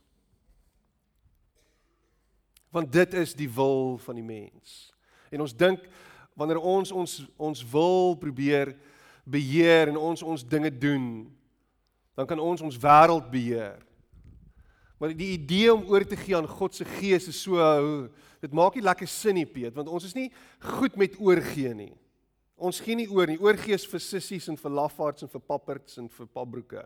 Want 2.71 2.91
dit 2.91 3.13
is 3.13 3.33
die 3.33 3.49
wil 3.49 3.97
van 3.97 4.15
die 4.15 4.23
mens. 4.23 4.93
En 5.31 5.41
ons 5.41 5.55
dink 5.55 5.79
wanneer 6.33 6.59
ons 6.59 6.91
ons 6.91 7.27
ons 7.37 7.63
wil 7.71 8.15
probeer 8.15 8.75
beheer 9.23 9.87
en 9.87 9.97
ons 9.97 10.21
ons 10.21 10.47
dinge 10.47 10.77
doen, 10.77 11.35
dan 12.15 12.27
kan 12.27 12.39
ons 12.39 12.61
ons 12.61 12.77
wêreld 12.77 13.31
beheer. 13.31 13.79
Maar 14.99 15.15
die 15.15 15.33
idee 15.35 15.73
om 15.73 15.83
oor 15.91 16.05
te 16.07 16.15
gee 16.15 16.35
aan 16.37 16.47
God 16.47 16.75
se 16.75 16.85
gees 16.87 17.27
is 17.27 17.41
so 17.41 17.59
dit 18.41 18.53
maak 18.55 18.77
nie 18.77 18.85
lekker 18.85 19.09
sin 19.09 19.35
nie 19.35 19.47
Piet 19.49 19.75
want 19.75 19.89
ons 19.91 20.05
is 20.07 20.15
nie 20.15 20.29
goed 20.77 20.95
met 20.99 21.17
oorgee 21.19 21.73
nie. 21.75 21.93
Ons 22.55 22.79
gee 22.79 22.95
nie 22.95 23.09
oor 23.11 23.27
nie. 23.27 23.39
Oorgee 23.41 23.75
is 23.75 23.87
vir 23.89 23.99
sissies 23.99 24.47
en 24.51 24.57
vir 24.59 24.71
lafaards 24.71 25.23
en 25.25 25.31
vir 25.31 25.43
papperts 25.43 25.97
en 25.99 26.07
vir 26.07 26.27
papbroeke. 26.31 26.85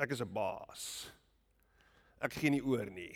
Ek 0.00 0.10
is 0.10 0.20
'n 0.20 0.32
baas. 0.32 1.10
Ek 2.20 2.32
gee 2.32 2.50
nie 2.50 2.62
oor 2.62 2.90
nie. 2.90 3.14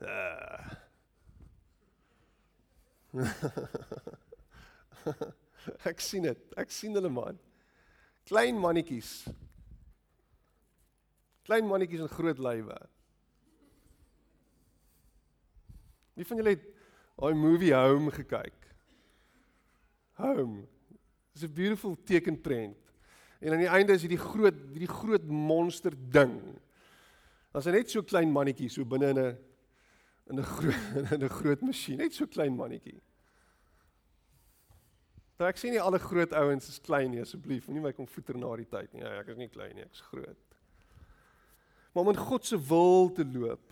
Uh. 0.00 0.74
ek 5.90 6.00
sien 6.00 6.22
dit. 6.26 6.52
Ek 6.56 6.70
sien 6.72 6.94
hulle 6.96 7.10
man. 7.12 7.38
Klein 8.26 8.58
mannetjies. 8.58 9.28
Klein 11.48 11.66
mannetjies 11.66 12.04
in 12.04 12.12
groot 12.12 12.38
lywe. 12.38 12.76
Wie 16.18 16.26
van 16.26 16.40
julle 16.40 16.56
het 16.56 16.66
daai 17.20 17.34
movie 17.34 17.74
Home 17.74 18.12
gekyk? 18.12 18.56
Home. 20.20 20.66
It's 21.34 21.44
a 21.44 21.48
beautiful 21.48 21.96
tekenprent. 22.04 22.76
En 23.40 23.52
aan 23.52 23.62
die 23.62 23.70
einde 23.72 23.96
is 23.96 24.04
hierdie 24.04 24.20
groot 24.20 24.56
hierdie 24.74 24.90
groot 24.90 25.24
monster 25.24 25.94
ding. 25.96 26.36
As 27.56 27.64
hy 27.64 27.78
net 27.78 27.92
so 27.92 28.04
klein 28.04 28.32
mannetjie 28.32 28.68
so 28.68 28.84
binne 28.84 29.14
in 29.14 29.22
'n 29.22 29.38
in 30.30 30.38
'n 30.38 30.44
groot 30.44 31.12
in 31.14 31.24
'n 31.24 31.32
groot 31.40 31.62
masjien, 31.64 31.98
net 31.98 32.14
so 32.14 32.26
klein 32.26 32.56
mannetjie. 32.56 33.00
Nou 35.40 35.48
ek 35.48 35.56
sien 35.56 35.72
nie 35.72 35.80
alle 35.80 35.98
groot 35.98 36.32
ouens 36.36 36.68
is 36.68 36.80
klein 36.84 37.10
nie 37.10 37.22
asseblief, 37.24 37.66
moenie 37.66 37.82
my 37.82 37.92
kom 37.96 38.06
voeter 38.06 38.36
na 38.36 38.52
die 38.60 38.68
tyd 38.68 38.92
nie. 38.92 39.00
Ja, 39.00 39.20
ek 39.22 39.32
is 39.32 39.40
nie 39.40 39.48
klein 39.48 39.72
nie, 39.74 39.86
ek's 39.88 40.04
groot. 40.12 40.49
Maar 41.92 42.04
om 42.04 42.08
in 42.12 42.16
God 42.16 42.46
se 42.46 42.58
wil 42.68 43.12
te 43.12 43.26
loop 43.26 43.70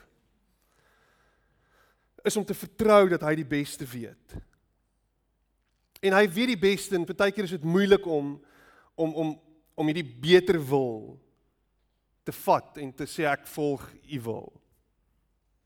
is 2.29 2.37
om 2.37 2.45
te 2.45 2.55
vertrou 2.55 3.09
dat 3.09 3.25
hy 3.25 3.35
die 3.39 3.49
beste 3.49 3.87
weet. 3.89 4.37
En 6.05 6.15
hy 6.15 6.25
weet 6.31 6.53
die 6.55 6.61
beste 6.61 6.97
en 6.97 7.07
partykeer 7.09 7.49
is 7.49 7.57
dit 7.57 7.67
moeilik 7.67 8.07
om 8.07 8.37
om 8.99 9.15
om 9.15 9.35
om 9.79 9.87
hierdie 9.87 10.07
beter 10.21 10.59
wil 10.59 11.15
te 12.27 12.35
vat 12.35 12.81
en 12.83 12.91
te 12.93 13.07
sê 13.07 13.29
ek 13.31 13.47
volg 13.47 13.85
u 14.11 14.19
wil. 14.27 14.49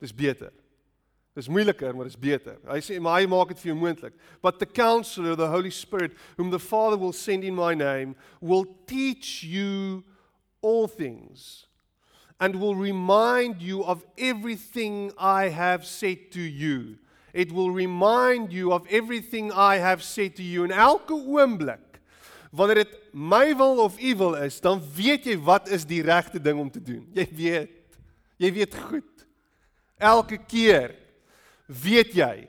Dis 0.03 0.13
beter. 0.15 0.53
Dis 1.33 1.49
moeiliker, 1.49 1.97
maar 1.97 2.11
dis 2.11 2.21
beter. 2.21 2.59
Hy 2.69 2.79
sê 2.85 2.99
maar 3.01 3.23
hy 3.23 3.29
maak 3.33 3.55
dit 3.55 3.63
vir 3.63 3.73
jou 3.73 3.79
moontlik. 3.81 4.17
But 4.45 4.61
the 4.61 4.69
counselor, 4.69 5.37
the 5.37 5.49
Holy 5.49 5.73
Spirit, 5.73 6.13
whom 6.37 6.53
the 6.53 6.61
Father 6.61 6.99
will 7.01 7.17
send 7.17 7.45
in 7.45 7.57
my 7.57 7.73
name, 7.75 8.15
will 8.41 8.67
teach 8.87 9.41
you 9.43 10.05
all 10.61 10.87
things 10.87 11.72
and 12.43 12.59
will 12.59 12.75
remind 12.75 13.63
you 13.63 13.85
of 13.85 14.03
everything 14.19 15.13
I 15.17 15.49
have 15.49 15.87
said 15.87 16.33
to 16.33 16.41
you. 16.41 16.99
It 17.33 17.53
will 17.53 17.71
remind 17.71 18.53
you 18.53 18.73
of 18.73 18.83
everything 18.91 19.53
I 19.53 19.77
have 19.79 20.03
said 20.03 20.35
to 20.37 20.43
you. 20.43 20.65
En 20.67 20.75
elke 20.75 21.15
oomblik 21.15 22.01
wanneer 22.51 22.83
dit 22.83 22.99
my 23.13 23.55
wil 23.57 23.79
of 23.85 24.01
u 24.01 24.17
wil 24.17 24.35
is, 24.35 24.59
dan 24.61 24.83
weet 24.95 25.25
jy 25.31 25.39
wat 25.39 25.71
is 25.71 25.87
die 25.87 26.03
regte 26.03 26.41
ding 26.43 26.59
om 26.59 26.71
te 26.71 26.83
doen. 26.83 27.07
Jy 27.15 27.29
weet. 27.31 27.79
Jy 28.43 28.53
weet 28.59 28.75
goed. 28.91 29.27
Elke 30.03 30.41
keer 30.51 30.99
weet 31.67 32.11
jy 32.19 32.49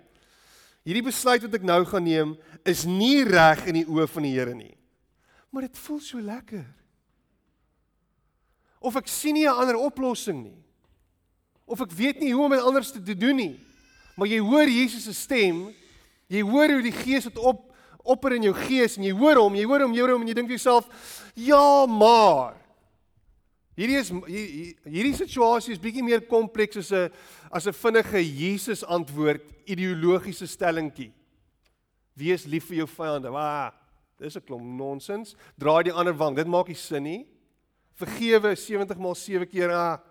hierdie 0.84 1.06
besluit 1.06 1.44
wat 1.46 1.54
ek 1.56 1.68
nou 1.68 1.82
gaan 1.88 2.04
neem 2.04 2.32
is 2.68 2.84
nie 2.90 3.24
reg 3.28 3.62
in 3.70 3.82
die 3.82 3.88
oë 3.88 4.08
van 4.12 4.26
die 4.26 4.34
Here 4.36 4.56
nie. 4.56 4.74
Maar 5.54 5.70
dit 5.70 5.84
voel 5.86 6.02
so 6.04 6.20
lekker. 6.20 6.66
Of 8.84 8.98
ek 9.00 9.08
sien 9.08 9.34
nie 9.34 9.48
'n 9.48 9.56
ander 9.56 9.80
oplossing 9.80 10.44
nie. 10.44 10.60
Of 11.66 11.82
ek 11.82 11.92
weet 11.92 12.20
nie 12.20 12.34
hoe 12.34 12.46
om 12.46 12.52
dit 12.52 12.60
anders 12.60 12.92
te 12.92 13.16
doen 13.16 13.36
nie. 13.36 13.60
Maar 14.18 14.28
jy 14.28 14.40
hoor 14.40 14.68
Jesus 14.68 15.04
se 15.04 15.14
stem. 15.14 15.74
Jy 16.28 16.42
hoor 16.42 16.70
hoe 16.70 16.82
die 16.82 16.92
Gees 16.92 17.24
dit 17.24 17.38
op 17.38 17.74
opper 18.04 18.36
in 18.36 18.50
jou 18.50 18.54
gees 18.68 18.98
en 18.98 19.06
jy 19.08 19.14
hoor 19.16 19.40
hom, 19.40 19.56
jy 19.56 19.64
hoor 19.68 19.86
hom, 19.86 19.96
jy 19.96 20.04
hoor 20.04 20.14
hom 20.18 20.26
en 20.26 20.28
jy 20.28 20.36
dink 20.36 20.50
vir 20.52 20.58
jouself, 20.58 20.90
"Ja, 21.36 21.86
maar." 21.86 22.56
Hierdie 23.76 23.98
is 23.98 24.12
hierdie 24.86 25.16
situasie 25.16 25.74
is 25.74 25.80
bietjie 25.80 26.04
meer 26.04 26.22
kompleks 26.22 26.78
as 26.78 26.92
'n 26.92 27.10
as 27.52 27.66
'n 27.66 27.74
vinnige 27.74 28.22
Jesus 28.22 28.84
antwoord 28.84 29.42
ideologiese 29.66 30.46
stellingkie. 30.46 31.12
Wees 32.16 32.46
lief 32.46 32.66
vir 32.66 32.78
jou 32.78 32.88
vyande. 32.88 33.32
Wa, 33.32 33.74
dis 34.20 34.36
'n 34.36 34.42
klomp 34.42 34.64
nonsens. 34.64 35.36
Draai 35.58 35.84
die 35.84 35.94
ander 35.94 36.14
wang. 36.14 36.36
Dit 36.36 36.48
maak 36.48 36.68
nie 36.68 36.76
sin 36.76 37.04
nie. 37.04 37.28
Vergewe 37.96 38.56
70 38.56 38.98
maal 38.98 39.16
7 39.16 39.48
keer. 39.48 39.72
Ah. 39.72 40.02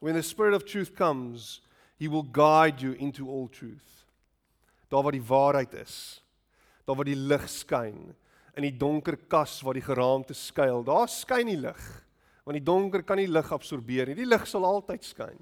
When 0.00 0.14
the 0.14 0.22
spirit 0.22 0.54
of 0.54 0.64
truth 0.64 0.94
comes, 0.94 1.60
He 2.02 2.08
will 2.08 2.24
guide 2.24 2.82
you 2.82 2.96
into 2.98 3.28
all 3.30 3.46
truth. 3.46 4.04
Daar 4.88 5.02
waar 5.02 5.14
die 5.14 5.22
waarheid 5.22 5.74
is. 5.74 6.22
Daar 6.84 6.96
waar 6.96 7.06
die 7.06 7.16
lig 7.16 7.44
skyn 7.48 8.10
in 8.58 8.66
die 8.66 8.74
donker 8.76 9.16
kas 9.30 9.60
waar 9.62 9.78
die 9.78 9.84
geraamte 9.86 10.34
skuil. 10.34 10.82
Daar 10.84 11.06
skyn 11.08 11.52
die 11.52 11.60
lig. 11.60 11.84
Want 12.42 12.58
die 12.58 12.66
donker 12.66 13.04
kan 13.06 13.20
nie 13.20 13.30
lig 13.30 13.52
absorbeer 13.54 14.10
nie. 14.10 14.18
Die 14.18 14.26
lig 14.26 14.48
sal 14.50 14.66
altyd 14.66 15.06
skyn. 15.06 15.38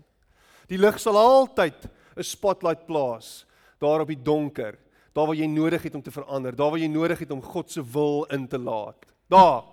Die 0.69 0.79
lig 0.79 0.99
sal 0.99 1.17
altyd 1.17 1.89
'n 2.17 2.23
spotlight 2.23 2.87
plaas 2.87 3.47
daar 3.79 4.01
op 4.01 4.09
die 4.09 4.23
donker. 4.23 4.79
Daar 5.13 5.27
waar 5.27 5.37
jy 5.37 5.47
nodig 5.47 5.83
het 5.83 5.95
om 5.95 6.03
te 6.03 6.11
verander, 6.11 6.57
daar 6.57 6.71
waar 6.71 6.79
jy 6.79 6.87
nodig 6.87 7.19
het 7.19 7.31
om 7.31 7.43
God 7.43 7.71
se 7.71 7.83
wil 7.93 8.25
in 8.31 8.49
te 8.49 8.59
laat. 8.59 9.07
Daar, 9.27 9.65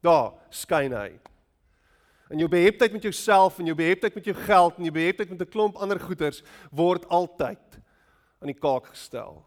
daar 0.00 0.32
skyn 0.50 0.92
hy. 0.92 1.20
En 2.30 2.38
jou 2.38 2.48
beheptheid 2.48 2.92
met 2.92 3.02
jouself 3.02 3.58
en 3.58 3.66
jou 3.66 3.76
beheptheid 3.76 4.14
met 4.14 4.24
jou 4.24 4.36
geld 4.36 4.76
en 4.76 4.86
jou 4.86 4.94
beheptheid 4.94 5.30
met 5.30 5.40
'n 5.40 5.50
klomp 5.50 5.76
ander 5.76 6.00
goederes 6.00 6.42
word 6.70 7.08
altyd 7.08 7.80
aan 8.40 8.46
die 8.46 8.58
kaak 8.58 8.86
gestel. 8.86 9.44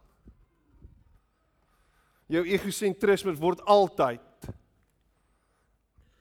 Jou 2.27 2.43
egosentrisme 2.45 3.35
word 3.35 3.61
altyd 3.65 4.21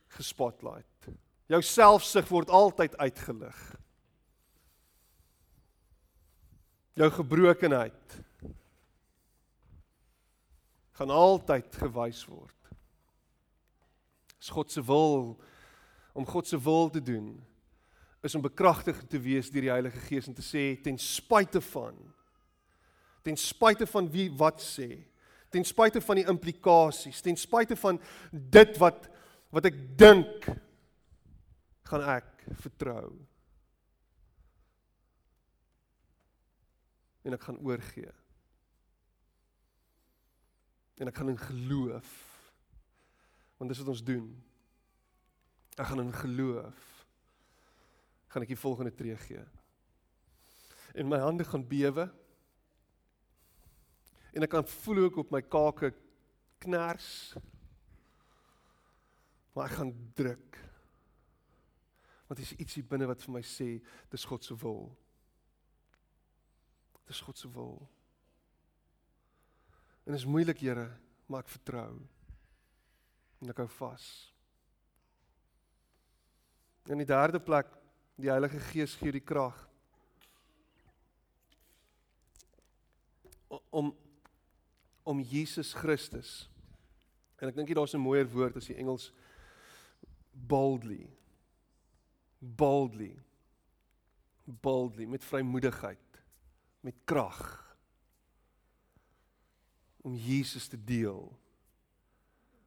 gespotlight. 0.09 1.09
Jou 1.47 1.63
selfsug 1.63 2.29
word 2.29 2.51
altyd 2.51 2.97
uitgelig. 2.97 3.77
Jou 6.99 7.09
gebrokenheid 7.11 8.19
gaan 10.93 11.11
altyd 11.11 11.79
gewys 11.81 12.21
word. 12.29 12.59
Is 14.43 14.51
God 14.53 14.71
se 14.71 14.83
wil 14.85 15.39
om 16.13 16.27
God 16.29 16.49
se 16.49 16.61
wil 16.61 16.91
te 16.91 17.03
doen 17.03 17.33
is 18.23 18.35
om 18.35 18.43
bekragtig 18.43 19.01
te 19.11 19.19
wees 19.19 19.51
deur 19.51 19.67
die 19.67 19.73
Heilige 19.73 20.03
Gees 20.07 20.29
en 20.31 20.37
te 20.37 20.45
sê 20.47 20.77
ten 20.83 20.99
spyte 21.01 21.63
van 21.73 21.97
ten 23.27 23.39
spyte 23.39 23.87
van 23.91 24.11
wie 24.13 24.29
wat 24.39 24.63
sê 24.63 24.91
ten 25.53 25.67
spyte 25.67 26.01
van 26.05 26.21
die 26.21 26.29
implikasies 26.31 27.23
ten 27.25 27.39
spyte 27.39 27.77
van 27.81 27.99
dit 28.31 28.79
wat 28.83 29.09
wat 29.53 29.67
ek 29.69 29.81
dink 29.99 30.47
gaan 31.91 32.07
ek 32.15 32.47
vertrou 32.63 33.11
en 37.23 37.37
ek 37.37 37.49
gaan 37.49 37.61
oorgee 37.63 38.13
en 41.01 41.11
ek 41.11 41.19
gaan 41.21 41.35
in 41.35 41.45
geloof 41.49 42.15
want 43.59 43.71
dis 43.71 43.83
wat 43.83 43.95
ons 43.95 44.05
doen 44.07 44.33
Ek 45.77 45.89
gaan 45.89 46.01
in 46.01 46.13
geloof 46.13 46.89
gaan 48.33 48.45
ek 48.45 48.53
die 48.53 48.61
volgende 48.61 48.93
tree 48.97 49.17
gee. 49.25 49.45
En 50.97 51.09
my 51.09 51.19
hande 51.21 51.45
gaan 51.45 51.65
bewe. 51.69 52.07
En 54.33 54.45
ek 54.45 54.53
kan 54.53 54.69
voel 54.69 55.03
ook 55.07 55.19
op 55.25 55.33
my 55.33 55.43
kake 55.45 55.93
knars. 56.65 57.09
Maar 59.53 59.69
ek 59.69 59.77
gaan 59.81 59.93
druk. 60.17 60.61
Want 62.29 62.41
dis 62.41 62.55
ietsie 62.57 62.85
binne 62.85 63.09
wat 63.09 63.25
vir 63.25 63.37
my 63.37 63.45
sê 63.45 63.75
dis 64.13 64.29
God 64.29 64.45
se 64.45 64.57
wil. 64.65 64.87
Dis 67.12 67.20
God 67.20 67.38
se 67.38 67.48
wil. 67.53 67.77
En 70.09 70.16
is 70.16 70.25
moeilik, 70.25 70.62
Here, 70.64 70.88
maar 71.29 71.44
ek 71.44 71.53
vertrou. 71.53 71.90
En 73.42 73.53
ek 73.53 73.61
hou 73.61 73.68
vas. 73.77 74.07
In 76.88 77.03
die 77.03 77.07
derde 77.07 77.40
plek, 77.42 77.68
die 78.16 78.31
Heilige 78.33 78.61
Gees 78.70 78.94
gee 78.96 79.12
die 79.12 79.22
krag 79.22 79.59
om 83.68 83.92
om 85.03 85.18
Jesus 85.18 85.72
Christus. 85.75 86.46
En 87.42 87.51
ek 87.51 87.57
dink 87.57 87.68
jy 87.68 87.75
daar's 87.75 87.94
'n 87.94 88.01
mooier 88.01 88.29
woord 88.31 88.57
as 88.57 88.70
die 88.70 88.79
Engels 88.79 89.11
boldly. 90.31 91.11
Boldly. 92.38 93.18
Boldly 94.46 95.07
met 95.07 95.25
vrymoedigheid, 95.25 96.12
met 96.83 97.03
krag 97.07 97.40
om 100.03 100.14
Jesus 100.18 100.66
te 100.68 100.79
deel 100.79 101.29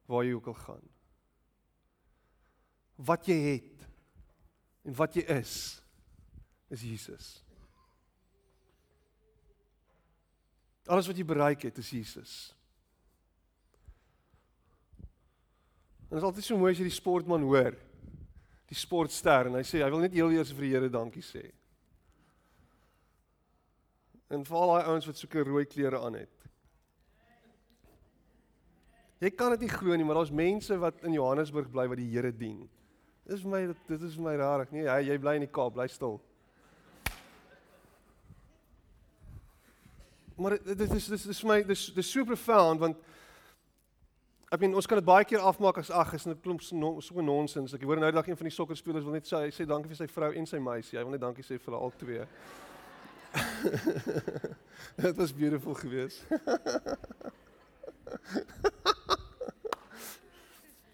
waar 0.08 0.24
jy 0.24 0.36
ook 0.36 0.46
al 0.52 0.60
gaan. 0.66 0.86
wat 2.96 3.28
jy 3.28 3.36
het 3.36 3.82
en 4.86 4.94
wat 4.96 5.16
jy 5.16 5.24
is 5.36 5.54
is 6.72 6.82
Jesus. 6.82 7.26
Alles 10.90 11.06
wat 11.06 11.18
jy 11.18 11.26
bereik 11.26 11.66
het 11.66 11.76
is 11.78 11.90
Jesus. 11.94 12.32
En 16.06 16.16
dit 16.16 16.18
is 16.18 16.26
altyd 16.26 16.46
so 16.46 16.58
mooi 16.58 16.72
as 16.72 16.80
jy 16.80 16.88
die 16.88 16.94
sportman 16.94 17.44
hoor. 17.46 17.76
Die 18.66 18.78
sportster 18.78 19.50
en 19.50 19.58
hy 19.58 19.62
sê 19.66 19.82
hy 19.82 19.90
wil 19.92 20.02
net 20.02 20.14
heel 20.16 20.32
eers 20.34 20.50
vir 20.54 20.66
die 20.66 20.72
Here 20.74 20.90
dankie 20.90 21.22
sê. 21.22 21.44
En 24.28 24.44
vir 24.44 24.56
al 24.56 24.72
daai 24.72 24.88
ouens 24.90 25.06
wat 25.06 25.16
soeke 25.16 25.44
rooi 25.46 25.64
klere 25.64 26.00
aan 26.02 26.18
het. 26.22 26.36
Jy 29.22 29.30
kan 29.32 29.54
dit 29.54 29.64
nie 29.64 29.72
glo 29.72 29.96
nie, 29.96 30.04
maar 30.04 30.18
daar's 30.18 30.34
mense 30.34 30.76
wat 30.78 31.04
in 31.08 31.14
Johannesburg 31.16 31.70
bly 31.72 31.86
wat 31.88 32.00
die 32.00 32.10
Here 32.10 32.32
dien. 32.32 32.66
Dis 33.26 33.42
vir 33.42 33.50
my 33.50 33.60
dit 33.66 34.02
is 34.02 34.16
vir 34.18 34.24
my 34.26 34.34
rarig. 34.36 34.72
Nee, 34.74 34.84
hy, 34.90 35.00
jy 35.08 35.16
bly 35.18 35.38
in 35.38 35.46
die 35.46 35.52
Kaap, 35.52 35.74
bly 35.74 35.86
stil. 35.90 36.20
Maar 40.36 40.58
dit 40.60 40.80
is 40.84 41.08
dis 41.08 41.24
dis 41.30 41.40
vir 41.40 41.48
my 41.48 41.62
dis 41.64 41.86
dis 41.96 42.10
so 42.12 42.26
profound 42.28 42.82
want 42.82 42.98
ek 44.52 44.60
meen 44.60 44.76
ons 44.76 44.86
kan 44.86 45.00
dit 45.00 45.06
baie 45.08 45.24
keer 45.24 45.40
afmaak 45.40 45.80
as 45.80 45.90
ag 45.90 46.12
is 46.14 46.26
'n 46.26 46.36
klomp 46.44 46.62
so 46.62 47.22
nonsens. 47.22 47.74
Ek 47.74 47.82
hoor 47.82 47.96
nou 47.96 48.12
dag 48.12 48.28
een 48.28 48.36
van 48.36 48.50
die 48.50 48.54
sokkerspelers 48.54 49.04
wil 49.04 49.16
net 49.16 49.24
sê 49.24 49.48
hy 49.48 49.50
sê 49.50 49.66
dankie 49.66 49.88
vir 49.88 49.96
sy 49.96 50.06
vrou 50.06 50.32
en 50.32 50.46
sy 50.46 50.58
meisie. 50.58 50.98
Hy 50.98 51.04
wil 51.04 51.12
net 51.12 51.20
dankie 51.20 51.42
sê 51.42 51.58
vir 51.58 51.74
al 51.74 51.92
twee. 51.98 52.26
Dit 55.02 55.16
was 55.16 55.34
beautiful 55.34 55.74
geweest. 55.74 56.24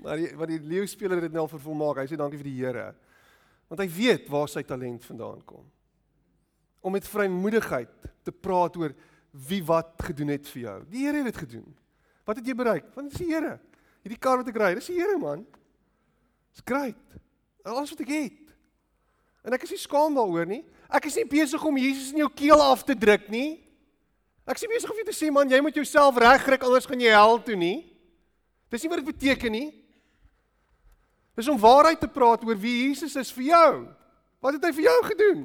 maar 0.03 0.17
die, 0.17 0.37
wat 0.37 0.49
die 0.51 0.61
leeu 0.61 0.87
speler 0.91 1.21
dit 1.23 1.33
nou 1.35 1.47
vir 1.51 1.63
volmaak. 1.63 2.03
Hy 2.03 2.09
sê 2.11 2.17
dankie 2.19 2.41
vir 2.41 2.51
die 2.51 2.61
Here. 2.61 2.87
Want 3.71 3.81
hy 3.85 3.89
weet 3.93 4.29
waar 4.33 4.49
sy 4.51 4.63
talent 4.67 5.05
vandaan 5.09 5.41
kom. 5.49 5.65
Om 6.83 6.93
met 6.97 7.09
vrymoedigheid 7.09 7.95
te 8.27 8.33
praat 8.35 8.77
oor 8.81 8.93
wie 9.49 9.63
wat 9.65 9.95
gedoen 10.11 10.35
het 10.35 10.49
vir 10.53 10.63
jou. 10.67 10.79
Die 10.93 11.07
Here 11.07 11.23
het 11.23 11.31
dit 11.31 11.43
gedoen. 11.47 11.69
Wat 12.29 12.39
het 12.39 12.47
jy 12.47 12.55
bereik? 12.59 12.87
Want 12.95 13.11
dis 13.11 13.23
die 13.25 13.33
Here. 13.33 13.55
Hierdie 14.03 14.21
kar 14.21 14.41
wat 14.41 14.51
ek 14.51 14.59
ry, 14.61 14.75
dis 14.77 14.91
die 14.91 14.99
Here 14.99 15.19
man. 15.21 15.47
Dis 16.53 16.65
great. 16.67 17.19
Alles 17.65 17.93
wat 17.95 18.03
ek 18.05 18.13
het. 18.13 18.43
En 19.47 19.55
ek 19.57 19.65
is 19.67 19.75
nie 19.75 19.83
skaam 19.83 20.15
daaroor 20.19 20.47
nie. 20.51 20.63
Ek 20.93 21.09
is 21.09 21.17
nie 21.17 21.29
besig 21.29 21.63
om 21.65 21.79
Jesus 21.81 22.11
in 22.13 22.21
jou 22.21 22.31
keel 22.37 22.61
af 22.61 22.83
te 22.85 22.97
druk 22.99 23.31
nie. 23.33 23.63
Ek 24.45 24.59
is 24.59 24.65
nie 24.67 24.75
besig 24.75 24.91
om 24.91 24.97
vir 24.99 25.05
jou 25.05 25.13
te 25.13 25.17
sê 25.17 25.31
man, 25.33 25.49
jy 25.49 25.61
moet 25.65 25.79
jouself 25.79 26.19
regkry 26.21 26.59
anders 26.61 26.89
gaan 26.89 27.01
jy 27.01 27.15
hel 27.15 27.39
toe 27.47 27.57
nie. 27.57 27.79
Dis 28.73 28.85
nie 28.85 28.91
wat 28.93 29.01
dit 29.01 29.11
beteken 29.13 29.55
nie. 29.55 29.69
Dis 31.39 31.49
om 31.49 31.61
waarheid 31.61 32.01
te 32.03 32.11
praat 32.13 32.45
oor 32.45 32.59
wie 32.61 32.89
Jesus 32.89 33.17
is 33.17 33.33
vir 33.33 33.49
jou. 33.53 33.71
Wat 34.43 34.57
het 34.59 34.65
hy 34.67 34.73
vir 34.77 34.89
jou 34.89 34.99
gedoen? 35.07 35.45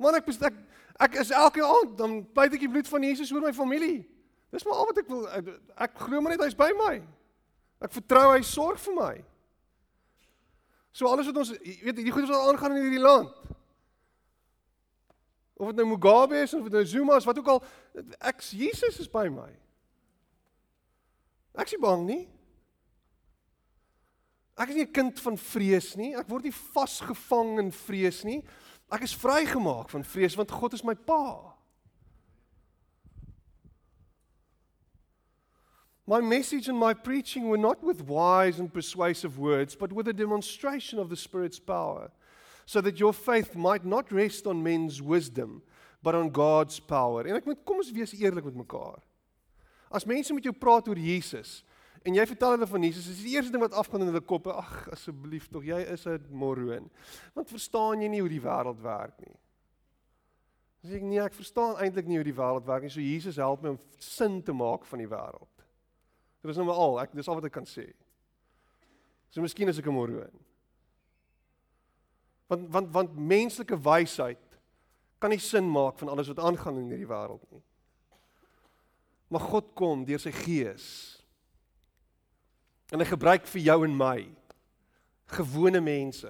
Man 0.00 0.16
ek 0.16 0.30
ek, 0.32 0.60
ek 1.08 1.18
is 1.20 1.32
elke 1.34 1.64
aand 1.66 1.96
dan 1.98 2.20
pleit 2.32 2.54
ek 2.54 2.64
die 2.64 2.70
bloed 2.70 2.88
van 2.88 3.04
Jesus 3.04 3.32
oor 3.34 3.44
my 3.44 3.52
familie. 3.52 4.00
Dis 4.52 4.64
maar 4.64 4.80
al 4.80 4.88
wat 4.88 5.02
ek 5.02 5.10
wil 5.10 5.26
ek, 5.32 5.50
ek 5.88 6.00
glo 6.06 6.20
maar 6.20 6.34
net 6.34 6.44
hy's 6.44 6.56
by 6.56 6.70
my. 6.78 6.94
Ek 7.82 7.92
vertrou 7.92 8.30
hy 8.30 8.40
sorg 8.46 8.80
vir 8.84 8.96
my. 8.96 9.14
So 10.92 11.08
alles 11.08 11.28
wat 11.28 11.40
ons 11.40 11.52
weet 11.56 11.96
hierdie 11.96 12.12
goed 12.12 12.28
wat 12.28 12.48
aangaan 12.52 12.76
in 12.76 12.86
hierdie 12.86 13.02
land. 13.02 13.32
Of 15.56 15.72
dit 15.72 15.76
nou 15.76 15.86
Mugabe 15.92 16.42
is 16.42 16.54
of 16.54 16.62
dit 16.62 16.72
nou 16.72 16.84
Zuma 16.86 17.16
is, 17.16 17.26
wat 17.28 17.38
ook 17.38 17.48
al 17.48 17.64
ek 18.20 18.40
Jesus 18.50 18.98
is 18.98 19.10
by 19.10 19.28
my. 19.28 19.50
Ek 21.54 21.68
is 21.68 21.76
nie 21.76 21.82
bang 21.82 22.06
nie. 22.08 22.22
Ek 24.56 24.68
is 24.68 24.76
nie 24.76 24.84
'n 24.84 24.92
kind 24.92 25.20
van 25.20 25.36
vrees 25.36 25.96
nie. 25.96 26.14
Ek 26.14 26.28
word 26.28 26.44
nie 26.44 26.52
vasgevang 26.74 27.58
in 27.58 27.70
vrees 27.72 28.24
nie. 28.24 28.42
Ek 28.90 29.02
is 29.02 29.14
vrygemaak 29.16 29.90
van 29.90 30.04
vrees 30.04 30.36
want 30.36 30.50
God 30.50 30.74
is 30.74 30.84
my 30.84 30.94
pa. 30.94 31.52
My 36.06 36.20
message 36.20 36.68
and 36.68 36.78
my 36.78 36.94
preaching 36.94 37.48
were 37.48 37.58
not 37.58 37.82
with 37.82 38.02
wise 38.02 38.58
and 38.58 38.72
persuasive 38.72 39.38
words, 39.38 39.76
but 39.76 39.92
with 39.92 40.08
a 40.08 40.12
demonstration 40.12 40.98
of 40.98 41.08
the 41.08 41.16
Spirit's 41.16 41.60
power, 41.60 42.10
so 42.64 42.80
that 42.80 42.98
your 42.98 43.12
faith 43.12 43.54
might 43.54 43.84
not 43.84 44.12
rest 44.12 44.46
on 44.46 44.62
men's 44.62 45.00
wisdom, 45.02 45.62
but 46.02 46.14
on 46.14 46.30
God's 46.32 46.80
power. 46.80 47.26
En 47.26 47.36
ek 47.36 47.46
moet 47.46 47.64
kom 47.64 47.82
ons 47.82 47.92
wees 47.92 48.12
eerlik 48.12 48.44
met 48.44 48.54
mekaar. 48.54 49.02
As 49.90 50.06
mense 50.08 50.32
met 50.34 50.44
jou 50.44 50.54
praat 50.56 50.88
oor 50.88 50.98
Jesus, 50.98 51.62
En 52.02 52.16
jy 52.16 52.24
vertel 52.26 52.56
hulle 52.56 52.66
van 52.66 52.82
Jesus. 52.82 53.06
Dis 53.06 53.22
die 53.22 53.36
eerste 53.36 53.52
ding 53.54 53.62
wat 53.62 53.76
afgaan 53.78 54.02
in 54.02 54.10
hulle 54.10 54.24
koppe. 54.26 54.50
Ag, 54.58 54.88
asseblief 54.94 55.46
tog, 55.52 55.64
jy 55.66 55.78
is 55.94 56.06
'n 56.06 56.26
moroon. 56.30 56.90
Want 57.34 57.48
verstaan 57.48 58.02
jy 58.02 58.08
nie 58.08 58.20
hoe 58.20 58.28
die 58.28 58.42
wêreld 58.42 58.80
werk 58.82 59.20
nie? 59.20 59.36
Dis 60.82 60.94
ek 60.94 61.02
nee, 61.02 61.20
ek 61.20 61.34
verstaan 61.34 61.76
eintlik 61.76 62.06
nie 62.06 62.16
hoe 62.16 62.24
die 62.24 62.34
wêreld 62.34 62.66
werk 62.66 62.82
nie. 62.82 62.90
So 62.90 63.00
Jesus 63.00 63.36
help 63.36 63.62
my 63.62 63.68
om 63.68 63.78
sin 63.98 64.42
te 64.42 64.52
maak 64.52 64.84
van 64.84 64.98
die 64.98 65.06
wêreld. 65.06 65.62
Dit 66.42 66.50
is 66.50 66.56
nou 66.56 66.66
maar 66.66 66.74
al. 66.74 67.00
Ek 67.00 67.12
dis 67.12 67.28
al 67.28 67.34
wat 67.34 67.44
ek 67.44 67.52
kan 67.52 67.66
sê. 67.66 67.92
So 69.30 69.40
miskien 69.40 69.68
is 69.68 69.78
ek 69.78 69.86
'n 69.86 69.94
moroon. 69.94 70.34
Want 72.52 72.68
want 72.74 72.92
want 72.92 73.16
menslike 73.16 73.78
wysheid 73.80 74.60
kan 75.22 75.32
nie 75.32 75.40
sin 75.40 75.68
maak 75.70 75.96
van 76.02 76.10
alles 76.12 76.28
wat 76.28 76.42
aangaan 76.42 76.82
in 76.82 76.92
hierdie 76.92 77.08
wêreld 77.08 77.44
nie. 77.54 77.62
Maar 79.32 79.48
God 79.48 79.72
kom 79.78 80.04
deur 80.04 80.20
sy 80.20 80.34
gees 80.42 80.86
En 82.92 83.00
hy 83.00 83.08
gebruik 83.08 83.46
vir 83.48 83.64
jou 83.64 83.78
en 83.86 83.94
my 83.96 84.18
gewone 85.32 85.80
mense. 85.80 86.28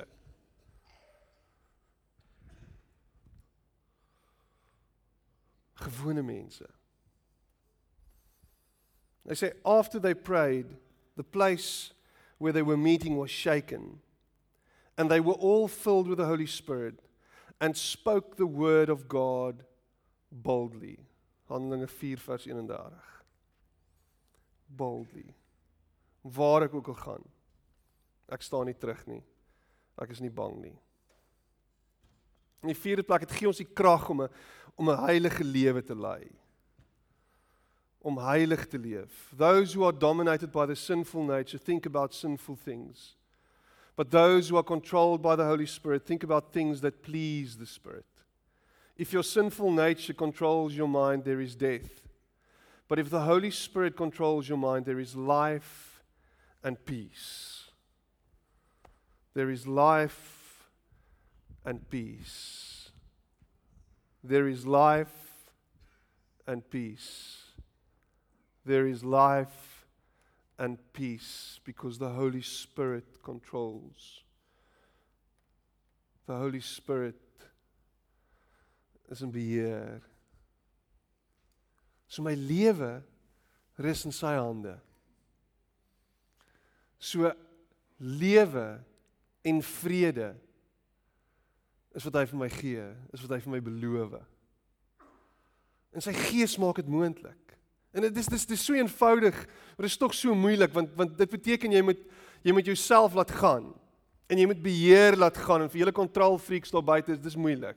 Gewone 5.82 6.22
mense. 6.22 6.68
They 9.26 9.34
say 9.34 9.52
after 9.64 9.98
they 9.98 10.14
prayed, 10.14 10.66
the 11.16 11.24
place 11.24 11.92
where 12.38 12.52
they 12.52 12.62
were 12.62 12.76
meeting 12.76 13.16
was 13.16 13.30
shaken, 13.30 14.00
and 14.96 15.10
they 15.10 15.20
were 15.20 15.34
all 15.34 15.68
filled 15.68 16.08
with 16.08 16.18
the 16.18 16.26
Holy 16.26 16.46
Spirit 16.46 17.00
and 17.60 17.76
spoke 17.76 18.36
the 18.36 18.46
word 18.46 18.88
of 18.88 19.08
God 19.08 19.64
boldly. 20.30 20.98
Handelinge 21.48 21.88
4 21.88 22.16
vers 22.16 22.46
31. 22.46 22.92
Boldly 24.68 25.34
waar 26.22 26.62
ek 26.62 26.74
ook 26.74 26.88
al 26.88 26.94
gaan. 26.94 27.24
Ek 28.32 28.42
staan 28.42 28.68
nie 28.70 28.78
terug 28.78 29.02
nie. 29.10 29.22
Ek 30.00 30.14
is 30.14 30.22
nie 30.22 30.32
bang 30.32 30.54
nie. 30.62 30.76
In 32.62 32.70
die 32.70 32.78
vierde 32.78 33.02
plek 33.02 33.26
het 33.26 33.34
gee 33.34 33.50
ons 33.50 33.58
die 33.58 33.66
krag 33.66 34.08
om 34.10 34.22
'n 34.22 34.28
om 34.78 34.88
'n 34.88 35.04
heilige 35.04 35.44
lewe 35.44 35.82
te 35.82 35.94
lei. 35.94 36.30
Om 38.00 38.18
heilig 38.18 38.66
te 38.66 38.78
leef. 38.78 39.34
Those 39.36 39.74
who 39.74 39.84
are 39.84 39.98
dominated 39.98 40.50
by 40.50 40.66
the 40.66 40.74
sinful 40.74 41.24
nature 41.24 41.58
think 41.58 41.86
about 41.86 42.14
sinful 42.14 42.56
things. 42.56 43.16
But 43.96 44.10
those 44.10 44.48
who 44.48 44.56
are 44.56 44.62
controlled 44.62 45.22
by 45.22 45.36
the 45.36 45.44
Holy 45.44 45.66
Spirit 45.66 46.06
think 46.06 46.22
about 46.22 46.52
things 46.52 46.80
that 46.80 47.02
please 47.02 47.56
the 47.56 47.66
Spirit. 47.66 48.06
If 48.96 49.12
your 49.12 49.22
sinful 49.22 49.70
nature 49.70 50.14
controls 50.14 50.74
your 50.74 50.88
mind, 50.88 51.24
there 51.24 51.40
is 51.40 51.54
death. 51.54 52.02
But 52.88 52.98
if 52.98 53.10
the 53.10 53.22
Holy 53.22 53.50
Spirit 53.50 53.96
controls 53.96 54.48
your 54.48 54.58
mind, 54.58 54.86
there 54.86 55.00
is 55.00 55.16
life 55.16 56.02
and 56.62 56.82
peace. 56.84 57.64
There 59.34 59.50
is 59.50 59.66
life 59.66 60.68
and 61.64 61.88
peace. 61.88 62.90
There 64.22 64.46
is 64.46 64.66
life 64.66 65.14
and 66.46 66.68
peace. 66.68 67.38
There 68.64 68.86
is 68.86 69.02
life 69.02 69.71
and 70.62 70.78
peace 70.92 71.58
because 71.64 71.98
the 71.98 72.08
Holy 72.08 72.40
Spirit 72.40 73.20
controls. 73.20 74.22
The 76.26 76.36
Holy 76.36 76.60
Spirit 76.60 77.16
is 79.10 79.22
in 79.22 79.32
beheer. 79.32 80.00
So 82.06 82.22
my 82.22 82.36
lewe 82.36 83.02
rus 83.76 84.04
in 84.04 84.14
sy 84.14 84.36
hande. 84.38 84.76
So 87.00 87.32
lewe 87.98 88.78
en 89.42 89.62
vrede 89.66 90.30
is 91.90 92.06
wat 92.06 92.22
hy 92.22 92.26
vir 92.30 92.38
my 92.38 92.52
gee, 92.54 92.86
is 93.10 93.26
wat 93.26 93.34
hy 93.34 93.42
vir 93.42 93.56
my 93.56 93.64
beloof. 93.66 94.20
En 95.90 96.06
sy 96.06 96.14
gees 96.30 96.54
maak 96.62 96.78
dit 96.78 96.88
moontlik. 96.88 97.41
En 97.92 98.00
dit 98.00 98.16
is 98.16 98.26
dis 98.26 98.46
dis 98.46 98.64
so 98.64 98.74
eenvoudig, 98.74 99.36
maar 99.36 99.84
dit 99.84 99.92
is 99.92 100.00
tog 100.00 100.14
so 100.16 100.34
moeilik 100.34 100.72
want 100.72 100.94
want 100.96 101.18
dit 101.18 101.30
beteken 101.30 101.72
jy 101.72 101.82
moet 101.84 102.00
jy 102.42 102.52
moet 102.56 102.66
jouself 102.66 103.14
laat 103.14 103.30
gaan 103.30 103.74
en 104.32 104.38
jy 104.40 104.46
moet 104.48 104.62
beheer 104.64 105.16
laat 105.16 105.36
gaan 105.36 105.62
en 105.62 105.70
vir 105.70 105.84
julle 105.84 105.94
kontrol 105.94 106.38
freaks 106.40 106.72
daar 106.72 106.84
buite 106.84 107.12
is 107.12 107.20
dis 107.20 107.36
moeilik. 107.36 107.76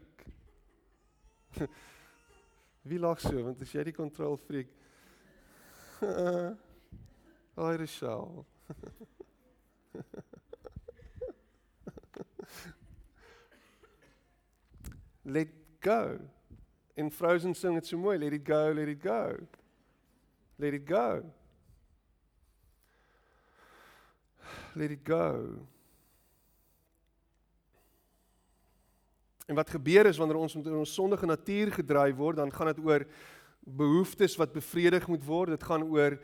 Wie 2.90 3.00
lag 3.00 3.20
so 3.20 3.44
want 3.44 3.62
as 3.62 3.72
jy 3.76 3.84
die 3.92 3.96
kontrol 3.96 4.38
freak 4.38 4.72
Ai 7.56 7.76
Rachel. 7.82 8.46
let 15.24 15.48
go. 15.80 16.20
En 16.94 17.12
Frozen 17.12 17.54
sing 17.56 17.74
dit 17.76 17.88
so 17.88 17.98
mooi, 17.98 18.18
let 18.18 18.34
it 18.34 18.46
go, 18.46 18.72
let 18.74 18.88
it 18.88 19.02
go. 19.02 19.36
Let 20.58 20.74
it 20.74 20.88
go. 20.88 21.24
Let 24.76 24.92
it 24.92 25.04
go. 25.04 25.60
En 29.46 29.56
wat 29.56 29.70
gebeur 29.70 30.06
is 30.06 30.18
wanneer 30.18 30.38
ons 30.38 30.56
met 30.56 30.68
ons 30.68 30.94
sondige 30.94 31.26
natuur 31.26 31.72
gedryf 31.72 32.16
word, 32.16 32.40
dan 32.42 32.54
gaan 32.54 32.72
dit 32.74 32.82
oor 32.86 33.06
behoeftes 33.60 34.36
wat 34.36 34.54
bevredig 34.54 35.08
moet 35.08 35.26
word. 35.26 35.50
Dit 35.50 35.64
gaan 35.64 35.84
oor 35.84 36.18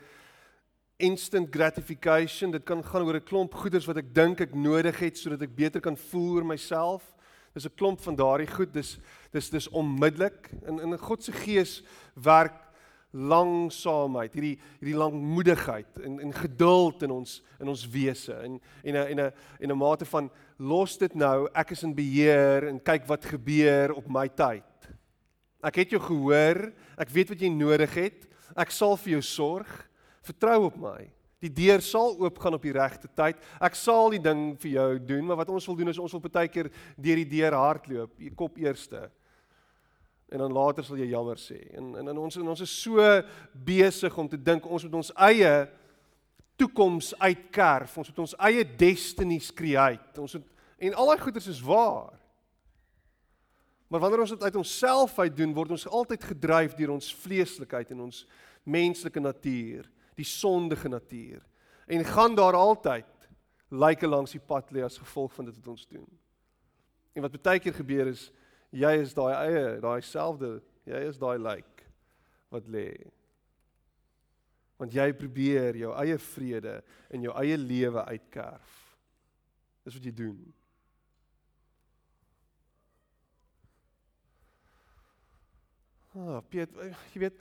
instant 1.02 1.48
gratification. 1.52 2.52
Dit 2.52 2.64
kan 2.64 2.84
gaan 2.84 3.06
oor 3.06 3.16
'n 3.16 3.24
klomp 3.24 3.54
goeders 3.54 3.86
wat 3.86 3.98
ek 3.98 4.14
dink 4.14 4.42
ek 4.42 4.56
nodig 4.56 5.00
het 5.00 5.18
sodat 5.18 5.42
ek 5.42 5.56
beter 5.56 5.82
kan 5.82 5.98
voel 5.98 6.36
oor 6.36 6.46
myself. 6.46 7.16
Dis 7.54 7.66
'n 7.66 7.76
klomp 7.76 8.02
van 8.02 8.16
daardie 8.16 8.48
goed. 8.48 8.74
Dis 8.74 8.98
dis 9.32 9.50
dis 9.50 9.70
onmiddellik. 9.70 10.50
In 10.66 10.80
in 10.80 10.98
God 10.98 11.24
se 11.24 11.32
gees 11.32 11.84
werk 12.14 12.71
langsaamheid, 13.12 14.34
hierdie 14.34 14.58
hierdie 14.80 14.98
langmoedigheid 14.98 16.00
en 16.06 16.20
en 16.24 16.34
geduld 16.34 17.04
in 17.04 17.12
ons 17.12 17.42
in 17.60 17.68
ons 17.68 17.84
wese 17.92 18.34
en 18.34 18.60
en 18.84 18.96
'n 18.96 19.08
en 19.12 19.20
'n 19.20 19.32
en 19.60 19.72
'n 19.72 19.78
mate 19.78 20.06
van 20.06 20.30
los 20.58 20.98
dit 20.98 21.16
nou, 21.16 21.50
ek 21.54 21.72
is 21.72 21.84
in 21.84 21.96
beheer 21.96 22.68
en 22.68 22.80
kyk 22.80 23.08
wat 23.08 23.26
gebeur 23.26 23.94
op 23.94 24.08
my 24.08 24.28
tyd. 24.28 24.64
Ek 25.64 25.76
het 25.76 25.90
jou 25.90 26.02
gehoor, 26.02 26.72
ek 26.98 27.10
weet 27.10 27.30
wat 27.30 27.42
jy 27.42 27.50
nodig 27.50 27.94
het. 27.94 28.28
Ek 28.56 28.72
sal 28.72 28.98
vir 28.98 29.12
jou 29.14 29.22
sorg. 29.22 29.90
Vertrou 30.22 30.66
op 30.66 30.78
my. 30.78 31.12
Die 31.42 31.50
deur 31.50 31.82
sal 31.82 32.14
oopgaan 32.22 32.54
op 32.54 32.66
die 32.66 32.74
regte 32.76 33.10
tyd. 33.18 33.40
Ek 33.62 33.78
sal 33.78 34.12
die 34.14 34.22
ding 34.22 34.60
vir 34.62 34.72
jou 34.72 34.90
doen, 35.00 35.26
maar 35.26 35.40
wat 35.42 35.50
ons 35.50 35.66
wil 35.66 35.76
doen 35.80 35.90
is 35.90 36.02
ons 36.02 36.14
wil 36.14 36.22
baie 36.22 36.50
keer 36.54 36.70
deur 36.98 37.22
die 37.24 37.30
deur 37.32 37.58
hardloop, 37.58 38.14
kop 38.38 38.60
eerste. 38.62 39.08
En 40.32 40.40
dan 40.40 40.54
later 40.56 40.86
sal 40.88 41.00
jy 41.02 41.10
jammer 41.12 41.40
sê. 41.40 41.60
En 41.76 41.92
en, 42.00 42.08
en 42.14 42.24
ons 42.24 42.40
en 42.40 42.52
ons 42.54 42.64
is 42.64 42.76
so 42.84 43.04
besig 43.52 44.18
om 44.18 44.30
te 44.32 44.40
dink 44.40 44.66
ons 44.66 44.86
moet 44.88 45.00
ons 45.02 45.12
eie 45.28 45.52
toekoms 46.62 47.12
uitkerf. 47.20 47.98
Ons 48.00 48.12
moet 48.14 48.24
ons 48.24 48.38
eie 48.48 48.66
destinies 48.80 49.52
create. 49.54 50.16
Ons 50.22 50.38
moet 50.40 50.48
en 50.82 50.98
al 50.98 51.12
daai 51.12 51.22
goeders 51.22 51.52
is 51.52 51.62
waar. 51.62 52.16
Maar 53.92 54.00
wanneer 54.00 54.24
ons 54.24 54.32
dit 54.34 54.44
uit 54.44 54.56
onsself 54.56 55.20
uit 55.20 55.36
doen, 55.36 55.54
word 55.54 55.76
ons 55.76 55.88
altyd 55.88 56.24
gedryf 56.32 56.78
deur 56.80 56.94
ons 56.96 57.12
vleeslikheid 57.22 57.92
en 57.92 58.08
ons 58.08 58.24
menslike 58.64 59.20
natuur 59.20 59.90
die 60.16 60.28
sondige 60.28 60.90
natuur 60.92 61.42
en 61.92 62.06
gaan 62.08 62.36
daar 62.38 62.56
altyd 62.56 63.08
lyke 63.72 64.08
langs 64.08 64.36
die 64.36 64.44
pad 64.44 64.70
lê 64.72 64.84
as 64.86 65.00
gevolg 65.00 65.34
van 65.36 65.48
dit 65.48 65.56
wat 65.58 65.68
ons 65.74 65.88
doen. 65.90 66.08
En 67.16 67.26
wat 67.26 67.36
baie 67.44 67.60
keer 67.60 67.76
gebeur 67.76 68.12
is 68.12 68.30
jy 68.72 68.92
is 69.04 69.16
daai 69.16 69.34
eie, 69.36 69.66
daai 69.84 70.02
selfde, 70.06 70.60
jy 70.88 71.02
is 71.10 71.20
daai 71.22 71.38
lyk 71.40 71.84
wat 72.52 72.68
lê. 72.72 72.90
Want 74.82 74.96
jy 74.96 75.12
probeer 75.14 75.78
jou 75.78 75.92
eie 76.02 76.18
vrede 76.32 76.80
in 77.14 77.28
jou 77.28 77.36
eie 77.38 77.58
lewe 77.60 78.04
uitkerf. 78.08 78.78
Dis 79.86 79.98
wat 79.98 80.08
jy 80.08 80.14
doen. 80.16 80.40
Ah, 86.12 86.42
Piet, 86.52 86.74
jy 87.14 87.22
weet 87.24 87.38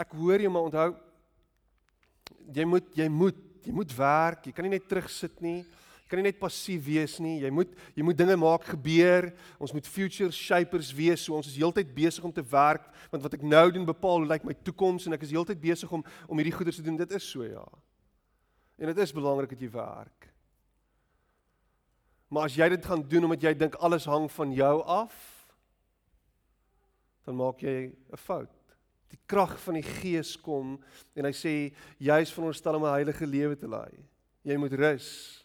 ek 0.00 0.12
hoor 0.14 0.40
jy 0.40 0.50
maar 0.52 0.68
onthou 0.68 0.90
jy 2.54 2.66
moet 2.68 2.96
jy 2.96 3.08
moet 3.10 3.46
jy 3.60 3.74
moet 3.76 3.92
werk. 3.92 4.46
Jy 4.46 4.54
kan 4.56 4.66
nie 4.66 4.76
net 4.76 4.86
terugsit 4.88 5.40
nie. 5.44 5.60
Kan 6.10 6.18
nie 6.18 6.26
net 6.26 6.40
passief 6.42 6.82
wees 6.88 7.18
nie. 7.22 7.36
Jy 7.44 7.50
moet 7.54 7.70
jy 7.94 8.02
moet 8.02 8.18
dinge 8.18 8.34
maak 8.40 8.64
gebeur. 8.72 9.28
Ons 9.62 9.74
moet 9.76 9.86
future 9.86 10.32
shapers 10.34 10.90
wees. 10.96 11.22
So 11.22 11.36
ons 11.38 11.46
is 11.46 11.58
heeltyd 11.60 11.92
besig 11.94 12.26
om 12.26 12.34
te 12.34 12.44
werk 12.50 12.88
want 13.12 13.22
wat 13.22 13.36
ek 13.38 13.46
nou 13.46 13.64
doen 13.74 13.86
bepaal 13.86 14.24
hoe 14.24 14.30
lyk 14.32 14.44
my 14.46 14.56
toekoms 14.66 15.06
en 15.06 15.14
ek 15.14 15.24
is 15.26 15.34
heeltyd 15.34 15.62
besig 15.62 15.90
om 15.94 16.02
om 16.26 16.42
hierdie 16.42 16.56
goeders 16.56 16.80
te 16.80 16.86
doen. 16.86 16.98
Dit 16.98 17.14
is 17.14 17.26
so 17.30 17.46
ja. 17.46 17.64
En 18.80 18.90
dit 18.90 19.02
is 19.04 19.14
belangrik 19.14 19.54
dat 19.54 19.62
jy 19.62 19.70
werk. 19.74 20.30
Maar 22.30 22.50
as 22.50 22.56
jy 22.58 22.68
dit 22.74 22.86
gaan 22.86 23.02
doen 23.08 23.26
omdat 23.26 23.46
jy 23.46 23.54
dink 23.58 23.78
alles 23.82 24.06
hang 24.06 24.28
van 24.30 24.54
jou 24.54 24.74
af, 24.86 25.14
dan 27.26 27.38
maak 27.38 27.62
jy 27.62 27.90
'n 27.90 28.18
fout 28.18 28.60
die 29.10 29.18
krag 29.26 29.56
van 29.64 29.78
die 29.78 29.86
gees 29.86 30.36
kom 30.38 30.76
en 31.18 31.26
hy 31.26 31.32
sê 31.34 31.54
jy 31.98 32.18
is 32.22 32.32
veronderstel 32.34 32.78
om 32.78 32.84
'n 32.86 32.98
heilige 32.98 33.26
lewe 33.26 33.56
te 33.56 33.68
lei. 33.68 33.90
Jy 34.44 34.56
moet 34.56 34.72
rus. 34.72 35.39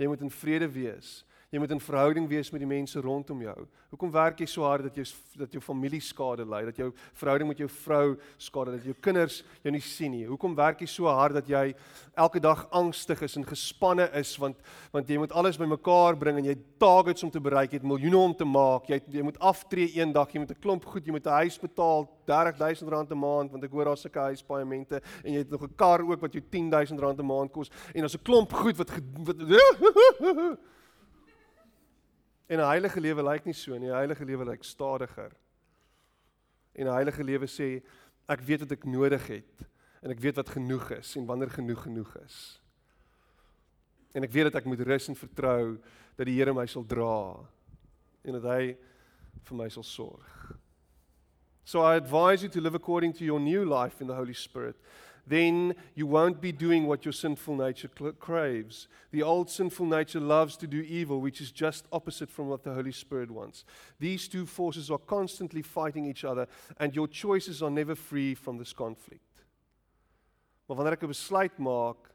Jy 0.00 0.06
moet 0.08 0.22
in 0.24 0.30
vrede 0.32 0.70
wees. 0.72 1.24
Jy 1.50 1.58
moet 1.58 1.72
in 1.74 1.80
verhouding 1.82 2.28
wees 2.30 2.46
met 2.54 2.62
die 2.62 2.68
mense 2.70 3.00
rondom 3.02 3.40
jou. 3.42 3.56
Hoekom 3.90 4.10
werk 4.14 4.38
jy 4.38 4.46
so 4.46 4.62
hard 4.62 4.84
dat 4.86 4.94
jou 5.00 5.04
dat 5.40 5.50
jou 5.56 5.62
familie 5.64 5.98
skade 6.04 6.44
ly, 6.46 6.60
dat 6.68 6.76
jou 6.78 6.92
verhouding 7.18 7.48
met 7.50 7.58
jou 7.58 7.66
vrou 7.80 8.12
skade, 8.38 8.76
dat 8.76 8.86
jou 8.86 8.94
kinders 9.02 9.40
jou 9.64 9.72
nie 9.74 9.82
sien 9.82 10.14
nie? 10.14 10.28
Hoekom 10.28 10.54
werk 10.54 10.84
jy 10.84 10.86
so 10.92 11.10
hard 11.10 11.34
dat 11.40 11.50
jy 11.50 11.72
elke 12.14 12.38
dag 12.44 12.62
angstig 12.70 13.24
is 13.26 13.34
en 13.40 13.48
gespanne 13.48 14.06
is 14.20 14.36
want 14.38 14.62
want 14.94 15.10
jy 15.10 15.18
moet 15.18 15.34
alles 15.34 15.58
bymekaar 15.58 16.18
bring 16.22 16.38
en 16.38 16.46
jy 16.46 16.54
het 16.54 16.64
targets 16.78 17.26
om 17.26 17.34
te 17.34 17.42
bereik, 17.42 17.74
jy 17.74 17.82
het 17.82 17.90
miljoene 17.96 18.22
om 18.30 18.38
te 18.38 18.46
maak, 18.46 18.86
jy 18.86 19.00
het, 19.00 19.10
jy 19.10 19.26
moet 19.26 19.42
aftree 19.42 19.90
eendag, 19.98 20.30
jy 20.30 20.44
moet 20.44 20.54
'n 20.54 20.62
klomp 20.62 20.86
goed, 20.86 21.06
jy 21.06 21.12
moet 21.18 21.26
'n 21.26 21.42
huis 21.42 21.58
betaal, 21.58 22.06
R30000 22.30 23.10
'n 23.10 23.18
maand 23.18 23.50
want 23.50 23.64
ek 23.64 23.72
hoor 23.72 23.90
daar's 23.90 24.06
sulke 24.06 24.22
huispaaiemente 24.22 25.02
en 25.24 25.32
jy 25.32 25.38
het 25.38 25.50
nog 25.50 25.66
'n 25.66 25.74
kar 25.74 26.00
ook 26.00 26.20
wat 26.20 26.32
jou 26.32 26.42
R10000 26.42 27.18
'n 27.18 27.26
maand 27.26 27.50
kos 27.50 27.70
en 27.92 28.00
daar's 28.02 28.14
'n 28.14 28.22
klomp 28.22 28.52
goed 28.52 28.76
wat, 28.76 28.90
wat 29.26 29.36
En 32.50 32.58
'n 32.58 32.66
heilige 32.66 33.00
lewe 33.00 33.22
lyk 33.22 33.44
nie 33.44 33.54
so 33.54 33.78
nie. 33.78 33.88
'n 33.88 33.94
Heilige 33.94 34.24
lewe 34.24 34.44
lyk 34.44 34.64
stadiger. 34.64 35.30
En 36.74 36.86
'n 36.86 36.92
heilige 36.92 37.24
lewe 37.24 37.46
sê 37.46 37.82
ek 38.28 38.40
weet 38.40 38.60
wat 38.60 38.72
ek 38.72 38.84
nodig 38.84 39.26
het 39.26 39.66
en 40.02 40.10
ek 40.10 40.18
weet 40.18 40.36
wat 40.36 40.48
genoeg 40.48 40.90
is 40.90 41.16
en 41.16 41.26
wanneer 41.26 41.50
genoeg 41.50 41.82
genoeg 41.82 42.16
is. 42.16 42.60
En 44.14 44.22
ek 44.22 44.32
weet 44.32 44.50
dat 44.50 44.54
ek 44.54 44.64
moet 44.64 44.80
rus 44.80 45.08
en 45.08 45.16
vertrou 45.16 45.78
dat 46.16 46.26
die 46.26 46.34
Here 46.38 46.54
my 46.54 46.66
sal 46.66 46.86
dra 46.86 47.46
en 48.24 48.32
dat 48.32 48.42
hy 48.42 48.76
vir 49.42 49.56
my 49.56 49.68
sal 49.68 49.82
sorg. 49.82 50.56
So 51.64 51.82
I 51.82 51.96
advise 51.96 52.42
you 52.42 52.50
to 52.50 52.60
live 52.60 52.74
according 52.74 53.14
to 53.14 53.24
your 53.24 53.40
new 53.40 53.64
life 53.64 54.00
in 54.00 54.06
the 54.06 54.14
Holy 54.14 54.34
Spirit 54.34 54.76
then 55.26 55.74
you 55.94 56.06
won't 56.06 56.40
be 56.40 56.52
doing 56.52 56.86
what 56.86 57.04
your 57.04 57.12
sinful 57.12 57.56
nature 57.56 57.88
craves. 58.18 58.88
The 59.10 59.22
old 59.22 59.50
sinful 59.50 59.86
nature 59.86 60.20
loves 60.20 60.56
to 60.58 60.66
do 60.66 60.80
evil, 60.80 61.20
which 61.20 61.40
is 61.40 61.50
just 61.50 61.86
opposite 61.92 62.30
from 62.30 62.48
what 62.48 62.62
the 62.62 62.74
Holy 62.74 62.92
Spirit 62.92 63.30
wants. 63.30 63.64
These 63.98 64.28
two 64.28 64.46
forces 64.46 64.90
are 64.90 64.98
constantly 64.98 65.62
fighting 65.62 66.06
each 66.06 66.24
other, 66.24 66.46
and 66.78 66.94
your 66.94 67.08
choices 67.08 67.62
are 67.62 67.70
never 67.70 67.94
free 67.94 68.34
from 68.34 68.58
this 68.58 68.72
conflict. 68.72 69.22
Maar 70.66 70.76
wanneer 70.76 70.92
ek 70.92 71.02
'n 71.02 71.08
besluit 71.08 71.58
maak 71.58 72.10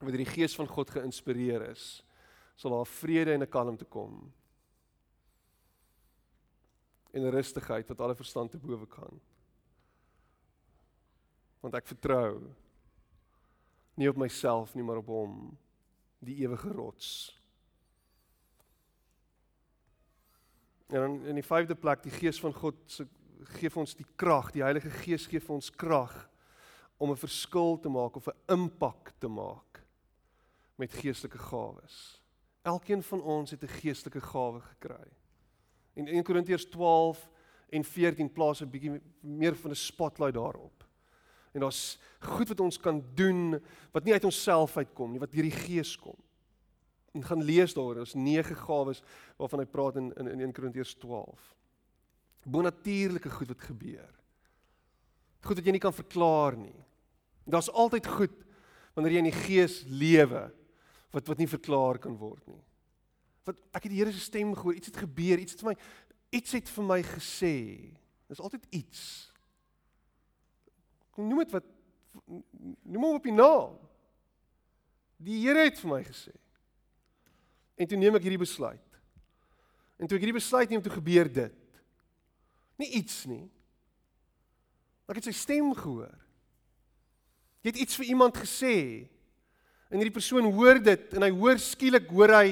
wat 0.00 0.10
deur 0.12 0.24
die 0.24 0.34
gees 0.34 0.54
van 0.54 0.66
God 0.66 0.90
geïnspireer 0.90 1.70
is, 1.70 2.02
sal 2.56 2.70
daar 2.70 2.86
vrede 2.86 3.32
en 3.32 3.42
'n 3.42 3.48
kalmte 3.48 3.84
kom. 3.84 4.32
En 7.12 7.22
'n 7.22 7.30
rustigheid 7.30 7.88
wat 7.88 8.00
alle 8.00 8.14
verstand 8.14 8.50
te 8.50 8.58
bowe 8.58 8.86
kan 8.86 9.20
want 11.60 11.74
ek 11.74 11.86
vertrou 11.86 12.54
nie 13.96 14.08
op 14.08 14.18
myself 14.20 14.74
nie 14.74 14.84
maar 14.84 15.00
op 15.00 15.10
hom 15.10 15.34
die 16.24 16.36
ewige 16.44 16.72
rots. 16.72 17.10
En 20.86 21.00
dan 21.00 21.14
in 21.32 21.40
die 21.40 21.46
vyfde 21.46 21.74
plek 21.74 22.04
die 22.04 22.14
gees 22.14 22.40
van 22.40 22.54
God 22.54 22.78
se 22.86 23.06
gee 23.56 23.68
vir 23.68 23.82
ons 23.82 23.94
die 23.98 24.06
krag 24.16 24.52
die 24.54 24.64
Heilige 24.64 24.90
Gees 25.02 25.26
gee 25.28 25.42
vir 25.42 25.56
ons 25.58 25.68
krag 25.70 26.14
om 26.96 27.10
'n 27.10 27.20
verskil 27.20 27.76
te 27.78 27.88
maak 27.88 28.16
of 28.16 28.28
'n 28.28 28.52
impak 28.52 29.12
te 29.18 29.28
maak 29.28 29.82
met 30.76 30.92
geestelike 30.92 31.38
gawes. 31.38 32.20
Elkeen 32.64 33.02
van 33.02 33.22
ons 33.22 33.50
het 33.50 33.62
'n 33.62 33.78
geestelike 33.80 34.20
gawe 34.20 34.60
gekry. 34.60 35.08
En 35.94 36.08
1 36.08 36.22
Korintiërs 36.22 36.68
12 36.70 37.28
en 37.68 37.84
14 37.84 38.32
plaas 38.32 38.60
'n 38.60 38.70
bietjie 38.70 39.00
meer 39.20 39.54
van 39.54 39.70
'n 39.70 39.74
spotlight 39.74 40.34
daarop 40.34 40.85
En 41.56 41.64
daar's 41.64 41.96
goed 42.20 42.50
wat 42.52 42.60
ons 42.60 42.76
kan 42.80 43.00
doen 43.16 43.56
wat 43.94 44.04
nie 44.04 44.12
uit 44.12 44.24
onsself 44.28 44.76
uitkom 44.76 45.14
nie, 45.14 45.20
wat 45.22 45.32
deur 45.32 45.46
die 45.48 45.56
Gees 45.56 45.94
kom. 45.96 46.16
En 47.16 47.24
gaan 47.24 47.44
lees 47.44 47.72
daaroor, 47.72 48.02
daar's 48.02 48.12
nege 48.14 48.54
gawes 48.60 49.00
waarvan 49.40 49.62
hy 49.62 49.68
praat 49.72 49.96
in 49.96 50.10
in, 50.20 50.28
in 50.34 50.42
1 50.50 50.52
Korintiërs 50.52 50.92
12. 51.00 51.46
Bonatuurlike 52.44 53.32
goed 53.32 53.48
wat 53.54 53.64
gebeur. 53.70 54.12
Goed 55.46 55.56
wat 55.56 55.64
jy 55.64 55.72
nie 55.72 55.82
kan 55.82 55.96
verklaar 55.96 56.58
nie. 56.60 56.76
Daar's 57.48 57.72
altyd 57.72 58.06
goed 58.06 58.36
wanneer 58.92 59.16
jy 59.16 59.22
in 59.24 59.30
die 59.30 59.40
Gees 59.46 59.78
lewe 59.88 60.50
wat 61.14 61.30
wat 61.32 61.40
nie 61.40 61.48
verklaar 61.48 62.02
kan 62.02 62.18
word 62.20 62.42
nie. 62.50 62.60
Wat 63.48 63.56
ek 63.72 63.86
het 63.86 63.94
die 63.94 64.02
Here 64.02 64.12
se 64.12 64.20
stem 64.20 64.52
gehoor, 64.52 64.76
iets 64.76 64.90
het 64.92 65.00
gebeur, 65.06 65.40
iets 65.40 65.56
het 65.56 65.64
vir 65.64 65.72
my 65.72 65.78
iets 66.36 66.52
het 66.52 66.68
vir 66.68 66.84
my 66.84 67.00
gesê. 67.06 67.56
Daar's 68.28 68.44
altyd 68.44 68.68
iets. 68.76 69.32
Kom 71.16 71.30
noem 71.30 71.46
dit 71.46 71.54
wat 71.56 71.64
noem 72.84 73.06
hom 73.06 73.16
op 73.16 73.24
die 73.24 73.34
naam. 73.34 73.76
Die 75.16 75.38
Here 75.40 75.64
het 75.64 75.80
vir 75.80 75.94
my 75.94 76.02
gesê. 76.04 76.34
En 77.80 77.88
toe 77.88 77.96
neem 78.00 78.16
ek 78.18 78.26
hierdie 78.26 78.40
besluit. 78.40 79.00
En 79.96 80.04
toe 80.04 80.18
ek 80.18 80.26
hierdie 80.26 80.36
besluit 80.36 80.68
neem, 80.68 80.82
toe 80.84 80.92
gebeur 80.92 81.28
dit. 81.32 81.80
Nie 82.76 82.90
iets 83.00 83.22
nie. 83.28 83.46
Ek 85.08 85.20
het 85.20 85.28
sy 85.28 85.34
stem 85.36 85.70
gehoor. 85.76 86.12
Jy 87.64 87.72
het 87.72 87.80
iets 87.86 87.96
vir 87.98 88.10
iemand 88.12 88.36
gesê. 88.36 88.76
En 89.88 90.00
hierdie 90.00 90.14
persoon 90.14 90.50
hoor 90.52 90.80
dit 90.82 91.16
en 91.16 91.24
hy 91.24 91.32
hoor 91.32 91.60
skielik 91.62 92.10
hoor 92.12 92.32
hy 92.34 92.46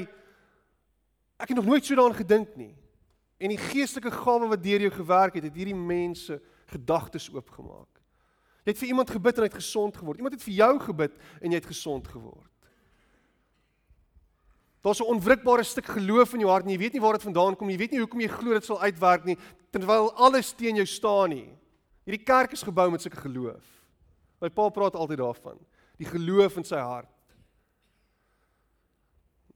ek 1.35 1.51
het 1.51 1.59
nog 1.59 1.67
nooit 1.67 1.85
so 1.85 1.97
daaraan 1.99 2.17
gedink 2.17 2.55
nie. 2.57 2.73
En 3.43 3.53
die 3.53 3.61
geestelike 3.61 4.13
gawe 4.15 4.49
wat 4.49 4.63
deur 4.63 4.87
jou 4.87 4.93
gewerk 4.95 5.37
het, 5.37 5.49
het 5.51 5.59
hierdie 5.59 5.77
mense 5.77 6.39
gedagtes 6.71 7.27
oopgemaak. 7.35 7.94
Jy 8.65 8.73
het 8.73 8.81
vir 8.81 8.89
iemand 8.89 9.11
gebid 9.13 9.37
en 9.37 9.45
hy 9.45 9.49
het 9.51 9.61
gesond 9.61 9.97
geword. 9.97 10.21
Iemand 10.21 10.35
het 10.35 10.45
vir 10.45 10.55
jou 10.57 10.73
gebid 10.87 11.17
en 11.41 11.53
jy 11.53 11.61
het 11.61 11.69
gesond 11.69 12.09
geword. 12.09 12.51
Daar's 14.85 15.01
'n 15.01 15.13
onwrikbare 15.15 15.63
stuk 15.65 15.87
geloof 15.87 16.35
in 16.35 16.41
jou 16.41 16.51
hart 16.51 16.65
en 16.65 16.71
jy 16.71 16.79
weet 16.79 16.93
nie 16.93 17.01
waar 17.01 17.13
dit 17.13 17.23
vandaan 17.23 17.57
kom 17.57 17.67
nie. 17.67 17.77
Jy 17.77 17.79
weet 17.79 17.91
nie 17.91 18.01
hoekom 18.01 18.21
jy 18.21 18.29
glo 18.29 18.53
dit 18.53 18.65
sal 18.65 18.81
uitwerk 18.81 19.25
nie 19.25 19.39
terwyl 19.71 20.13
alles 20.15 20.53
teen 20.53 20.77
jou 20.77 20.87
staan 20.87 21.31
nie. 21.31 21.59
Hierdie 22.05 22.25
kerk 22.25 22.53
is 22.53 22.63
gebou 22.63 22.91
met 22.91 23.03
sulke 23.03 23.17
geloof. 23.17 23.65
My 24.41 24.49
pa 24.49 24.69
praat 24.69 24.95
altyd 24.95 25.19
daarvan. 25.19 25.59
Die 25.97 26.07
geloof 26.07 26.57
in 26.57 26.65
sy 26.65 26.77
hart. 26.77 27.09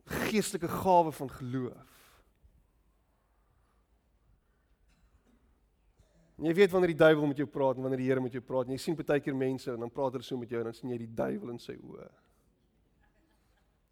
Geestelike 0.06 0.68
gawe 0.68 1.12
van 1.12 1.30
geloof. 1.30 1.87
En 6.38 6.46
jy 6.46 6.54
weet 6.54 6.70
wanneer 6.70 6.92
die 6.92 7.00
duiwel 7.00 7.26
met 7.26 7.40
jou 7.42 7.48
praat 7.50 7.76
en 7.76 7.82
wanneer 7.82 7.98
die 7.98 8.08
Here 8.12 8.22
met 8.22 8.34
jou 8.36 8.42
praat. 8.46 8.68
En 8.68 8.76
jy 8.76 8.80
sien 8.82 8.96
baie 8.98 9.20
keer 9.20 9.34
mense 9.34 9.72
en 9.72 9.82
dan 9.82 9.90
praat 9.90 10.14
hulle 10.14 10.26
so 10.26 10.38
met 10.38 10.52
jou 10.54 10.60
en 10.62 10.70
dan 10.70 10.76
sien 10.76 10.92
jy 10.94 11.00
die 11.02 11.14
duiwel 11.18 11.50
in 11.50 11.58
sy 11.62 11.74
oë. 11.74 12.08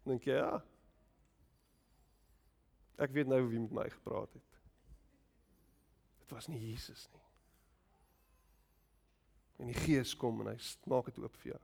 Dink 0.07 0.27
jy 0.29 0.37
ja? 0.39 0.53
Ek 3.03 3.11
weet 3.13 3.27
nou 3.29 3.41
wie 3.49 3.59
met 3.59 3.75
my 3.75 3.87
gepraat 3.91 4.31
het. 4.31 4.59
Dit 6.23 6.31
was 6.35 6.47
nie 6.47 6.59
Jesus 6.59 7.09
nie. 7.11 7.25
En 9.59 9.73
die 9.73 9.79
Gees 9.83 10.15
kom 10.15 10.39
en 10.41 10.53
hy 10.53 10.57
maak 10.87 11.11
dit 11.11 11.19
oop 11.19 11.35
vir 11.43 11.51
jou. 11.51 11.61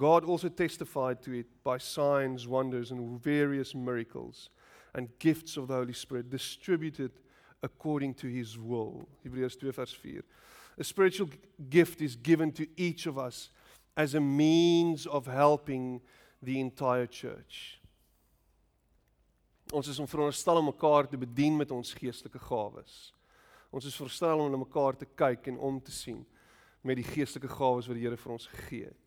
God 0.00 0.24
also 0.24 0.48
testified 0.48 1.20
to 1.22 1.34
it 1.36 1.50
by 1.62 1.76
signs, 1.78 2.46
wonders 2.48 2.90
and 2.90 3.20
various 3.20 3.74
miracles 3.74 4.48
and 4.94 5.12
gifts 5.18 5.58
of 5.58 5.68
the 5.68 5.74
Holy 5.74 5.92
Spirit 5.92 6.30
distributed 6.30 7.12
according 7.62 8.14
to 8.14 8.28
his 8.28 8.58
will. 8.58 9.08
Hebreërs 9.24 9.56
2 9.56 9.72
vers 9.72 9.94
4. 9.94 10.22
A 10.78 10.84
spiritual 10.84 11.28
gift 11.70 12.00
is 12.00 12.16
given 12.16 12.52
to 12.52 12.66
each 12.76 13.06
of 13.06 13.18
us 13.18 13.50
as 13.96 14.14
a 14.14 14.20
means 14.20 15.06
of 15.06 15.26
helping 15.26 16.00
the 16.42 16.58
entire 16.58 17.06
church. 17.06 17.78
Ons 19.72 19.88
is 19.88 19.98
om 19.98 20.08
veronderstel 20.08 20.56
om 20.56 20.64
mekaar 20.64 21.08
te 21.08 21.16
bedien 21.16 21.56
met 21.56 21.70
ons 21.70 21.94
geestelike 21.96 22.38
gawes. 22.38 23.12
Ons 23.72 23.86
is 23.88 23.94
veronderstel 23.96 24.40
om 24.42 24.50
na 24.50 24.60
mekaar 24.60 24.96
te 24.96 25.08
kyk 25.16 25.46
en 25.52 25.58
om 25.58 25.80
te 25.80 25.92
sien 25.92 26.20
met 26.82 26.98
die 26.98 27.06
geestelike 27.06 27.48
gawes 27.48 27.86
wat 27.88 27.96
die 27.96 28.04
Here 28.04 28.18
vir 28.18 28.34
ons 28.34 28.48
gegee 28.50 28.90
het. 28.90 28.98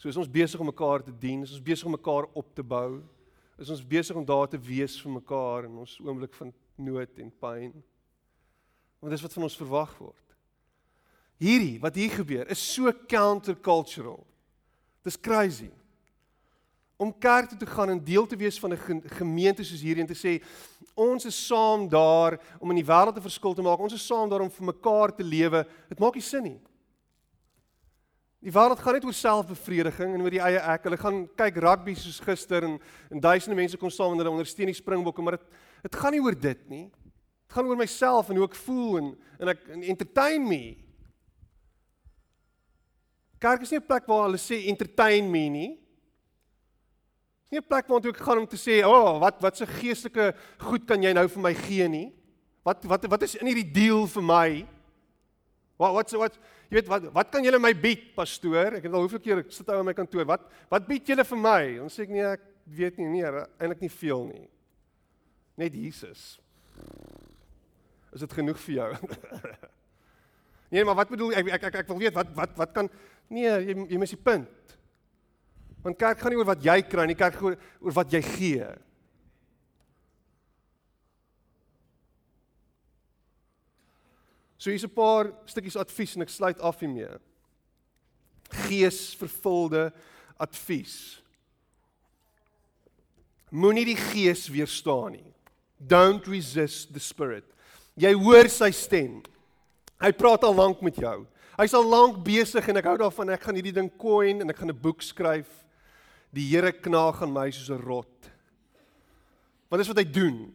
So 0.00 0.08
is 0.08 0.16
ons 0.16 0.30
besig 0.32 0.60
om 0.60 0.70
mekaar 0.70 1.04
te 1.04 1.12
dien, 1.12 1.42
is 1.44 1.52
ons 1.52 1.62
besig 1.62 1.86
om 1.86 1.92
mekaar 1.92 2.26
op 2.32 2.54
te 2.56 2.64
bou, 2.64 3.02
is 3.60 3.68
ons 3.68 3.82
besig 3.84 4.16
om 4.16 4.24
daar 4.24 4.48
te 4.48 4.58
wees 4.58 4.96
vir 5.02 5.12
mekaar 5.12 5.68
in 5.68 5.76
ons 5.82 5.98
oomblik 6.00 6.32
van 6.38 6.54
nood 6.80 7.18
en 7.18 7.30
pyn. 7.40 7.72
Want 9.00 9.12
dis 9.12 9.22
wat 9.24 9.32
van 9.32 9.46
ons 9.46 9.56
verwag 9.60 9.92
word. 9.98 10.16
Hierdie 11.40 11.78
wat 11.80 11.96
hier 11.96 12.12
gebeur 12.12 12.48
is 12.52 12.62
so 12.74 12.92
countercultural. 13.08 14.20
Dis 15.04 15.20
crazy 15.20 15.70
om 17.00 17.14
kerk 17.16 17.48
toe 17.48 17.58
te 17.58 17.66
gaan 17.66 17.94
en 17.94 18.02
deel 18.04 18.26
te 18.28 18.36
wees 18.36 18.58
van 18.60 18.74
'n 18.74 19.02
gemeente 19.08 19.64
soos 19.64 19.80
hierdie 19.80 20.04
en 20.04 20.12
te 20.14 20.20
sê 20.26 20.42
ons 20.94 21.24
is 21.24 21.46
saam 21.46 21.88
daar 21.88 22.38
om 22.58 22.70
in 22.70 22.76
die 22.76 22.90
wêreld 22.92 23.16
'n 23.16 23.28
verskil 23.28 23.54
te 23.54 23.62
maak. 23.62 23.78
Ons 23.78 23.94
is 23.94 24.06
saam 24.06 24.28
daar 24.28 24.40
om 24.40 24.50
vir 24.50 24.64
mekaar 24.64 25.14
te 25.14 25.24
lewe. 25.24 25.66
Dit 25.88 25.98
maak 25.98 26.14
nie 26.14 26.22
sin 26.22 26.42
nie. 26.42 26.60
Die 28.40 28.52
wêreld 28.52 28.80
gaan 28.80 28.96
net 28.96 29.04
oor 29.04 29.16
selfbevrediging 29.16 30.14
en 30.16 30.22
oor 30.24 30.32
die 30.32 30.40
eie 30.40 30.60
ek. 30.72 30.86
Hulle 30.88 30.98
gaan 31.00 31.18
kyk 31.36 31.58
rugby 31.60 31.94
soos 31.98 32.20
gister 32.24 32.64
en 32.64 32.78
en 33.10 33.20
duisende 33.20 33.58
mense 33.58 33.76
kom 33.76 33.92
saam 33.92 34.14
en 34.14 34.22
hulle 34.22 34.32
ondersteun 34.32 34.70
die 34.72 34.78
Springbokke, 34.78 35.22
maar 35.22 35.36
dit 35.36 35.46
dit 35.84 35.98
gaan 36.00 36.16
nie 36.16 36.22
oor 36.24 36.36
dit 36.36 36.62
nie. 36.70 36.86
Dit 36.88 37.56
gaan 37.56 37.68
oor 37.68 37.76
myself 37.76 38.30
en 38.30 38.40
hoe 38.40 38.48
ek 38.48 38.56
voel 38.64 38.96
en 39.02 39.12
en 39.40 39.52
ek 39.52 39.68
en 39.76 39.84
entertain 39.92 40.48
me. 40.48 40.62
Kerk 43.40 43.62
is 43.62 43.70
nie 43.72 43.80
'n 43.80 43.86
plek 43.86 44.08
waar 44.08 44.28
hulle 44.28 44.40
sê 44.40 44.66
entertain 44.68 45.30
me 45.30 45.48
nie 45.48 45.70
nie 47.50 47.58
'n 47.58 47.66
plek 47.66 47.88
waartoe 47.88 48.12
ek 48.14 48.22
gaan 48.22 48.38
om 48.38 48.46
te 48.46 48.56
sê, 48.56 48.84
"O, 48.84 48.90
oh, 48.90 49.20
wat 49.20 49.40
wat 49.42 49.56
se 49.56 49.66
geestelike 49.66 50.34
goed 50.58 50.86
kan 50.86 51.02
jy 51.02 51.12
nou 51.12 51.26
vir 51.28 51.42
my 51.42 51.54
gee 51.54 51.88
nie? 51.88 52.12
Wat 52.64 52.84
wat 52.84 53.04
wat 53.06 53.22
is 53.22 53.34
in 53.34 53.46
hierdie 53.46 53.72
deal 53.72 54.06
vir 54.06 54.22
my? 54.22 54.66
Wat 55.76 55.92
wat 55.94 56.12
wat 56.12 56.38
jy 56.70 56.78
weet 56.78 56.90
wat 56.90 57.08
wat 57.14 57.32
kan 57.34 57.44
julle 57.44 57.58
my 57.58 57.72
bied, 57.74 58.12
pastoor? 58.14 58.78
Ek 58.78 58.86
het 58.86 58.94
al 58.94 59.02
hoeveel 59.02 59.22
keer 59.24 59.42
sit 59.50 59.66
hy 59.66 59.80
in 59.80 59.88
my 59.88 59.94
kantoor. 59.96 60.26
Wat 60.28 60.46
wat 60.70 60.86
bied 60.86 61.08
julle 61.10 61.26
vir 61.26 61.40
my? 61.42 61.62
Dan 61.80 61.90
sê 61.90 62.06
ek 62.06 62.14
nee, 62.14 62.28
ek 62.38 62.44
weet 62.78 63.00
nie, 63.00 63.08
nee, 63.16 63.32
eintlik 63.58 63.82
nie 63.82 63.92
veel 63.92 64.24
nie. 64.28 64.46
Net 65.58 65.74
Jesus. 65.74 66.38
Is 68.14 68.22
dit 68.22 68.38
genoeg 68.38 68.58
vir 68.62 68.76
jou? 68.76 68.90
nee, 70.72 70.84
maar 70.86 70.98
wat 71.02 71.10
bedoel 71.10 71.34
ek 71.42 71.50
ek 71.58 71.66
ek, 71.70 71.80
ek 71.82 71.90
wil 71.90 72.00
weet 72.04 72.14
wat 72.14 72.30
wat 72.38 72.54
wat 72.62 72.76
kan 72.76 72.90
nee, 73.30 73.50
jy 73.50 73.76
jy 73.90 73.98
mis 73.98 74.14
die 74.14 74.22
punt. 74.30 74.78
Want 75.82 75.98
kerk 75.98 76.22
gaan 76.22 76.34
nie 76.34 76.38
oor 76.38 76.50
wat 76.52 76.62
jy 76.64 76.76
kry 76.86 77.06
nie, 77.08 77.18
kerk 77.18 77.38
gaan 77.40 77.58
oor 77.80 77.98
wat 77.98 78.14
jy 78.14 78.22
gee. 78.36 78.70
So 84.60 84.68
hier's 84.68 84.84
'n 84.84 84.92
paar 84.92 85.32
stukkies 85.48 85.76
advies 85.76 86.16
en 86.16 86.22
ek 86.22 86.28
sluit 86.28 86.60
af 86.60 86.80
hiermee. 86.80 87.16
Geesvervulde 88.68 89.90
advies. 90.36 91.22
Moenie 93.50 93.86
die 93.86 93.96
gees 93.96 94.50
weerstaan 94.52 95.12
nie. 95.12 95.32
Don't 95.80 96.26
resist 96.28 96.92
the 96.92 97.00
spirit. 97.00 97.44
Jy 97.96 98.12
hoor 98.12 98.48
sy 98.48 98.70
stem. 98.70 99.22
Hy 100.00 100.12
praat 100.12 100.44
al 100.44 100.54
lank 100.54 100.82
met 100.82 100.96
jou. 100.96 101.26
Hy's 101.56 101.74
al 101.74 101.88
lank 101.88 102.22
besig 102.24 102.68
en 102.68 102.76
ek 102.76 102.84
hou 102.84 102.98
daarvan 102.98 103.30
ek 103.30 103.40
gaan 103.40 103.56
hierdie 103.56 103.74
ding 103.74 103.90
coin 103.96 104.42
en 104.42 104.50
ek 104.50 104.58
gaan 104.58 104.70
'n 104.70 104.82
boek 104.82 105.00
skryf. 105.00 105.48
Die 106.34 106.46
Here 106.52 106.72
knaag 106.72 107.22
aan 107.22 107.32
my 107.32 107.50
soos 107.50 107.70
'n 107.70 107.80
rot. 107.80 108.30
Wat 109.70 109.80
is 109.80 109.88
wat 109.88 109.96
hy 109.96 110.04
doen? 110.04 110.52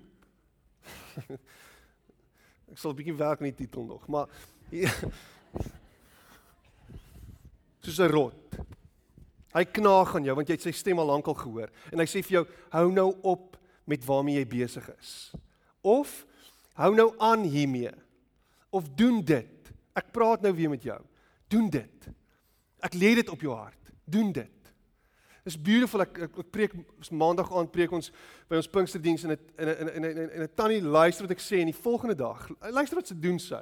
Ek 2.71 2.77
sal 2.77 2.91
'n 2.91 2.95
bietjie 2.95 3.17
werk 3.17 3.39
aan 3.39 3.51
die 3.51 3.59
titel 3.65 3.83
nog, 3.83 4.07
maar 4.07 4.27
soos 7.85 7.99
'n 7.99 8.11
rot. 8.11 8.57
Hy 9.55 9.63
knaag 9.63 10.15
aan 10.15 10.25
jou 10.27 10.35
want 10.35 10.47
jy 10.47 10.57
het 10.57 10.65
sy 10.65 10.71
stem 10.75 10.99
al 10.99 11.07
lankal 11.07 11.33
gehoor 11.33 11.69
en 11.91 11.99
hy 11.99 12.07
sê 12.09 12.23
vir 12.25 12.41
jou 12.41 12.45
hou 12.73 12.91
nou 12.91 13.15
op 13.23 13.55
met 13.87 14.03
waarmee 14.05 14.41
jy 14.41 14.47
besig 14.47 14.89
is. 14.97 15.31
Of 15.81 16.25
hou 16.73 16.95
nou 16.95 17.13
aan 17.21 17.45
hiermee. 17.47 17.93
Of 18.69 18.89
doen 18.97 19.21
dit. 19.23 19.71
Ek 19.95 20.11
praat 20.11 20.41
nou 20.41 20.51
weer 20.53 20.69
met 20.69 20.83
jou. 20.83 20.99
Doen 21.47 21.69
dit. 21.69 22.09
Ek 22.83 22.97
lê 22.97 23.13
dit 23.15 23.29
op 23.29 23.41
jou 23.41 23.53
hart. 23.55 23.93
Doen 24.03 24.33
dit. 24.35 24.64
It's 25.45 25.61
beautiful. 25.61 26.01
Ek 26.01 26.17
ek, 26.25 26.37
ek 26.41 26.47
preek 26.49 26.71
maandag 27.13 27.51
aand 27.53 27.69
preek 27.69 27.91
ons 27.93 28.09
by 28.49 28.57
ons 28.57 28.69
Pinksterdiens 28.73 29.27
en 29.27 29.35
'n 29.35 29.39
en 29.61 29.67
'n 29.69 29.89
en 29.89 30.05
'n 30.05 30.41
'n 30.41 30.53
tannie 30.57 30.81
luister 30.81 31.27
wat 31.27 31.37
ek 31.37 31.43
sê 31.43 31.59
en 31.61 31.69
die 31.69 31.81
volgende 31.85 32.15
dag 32.15 32.49
luister 32.71 32.97
wat 32.97 33.07
sy 33.07 33.13
doen 33.13 33.37
sy. 33.39 33.61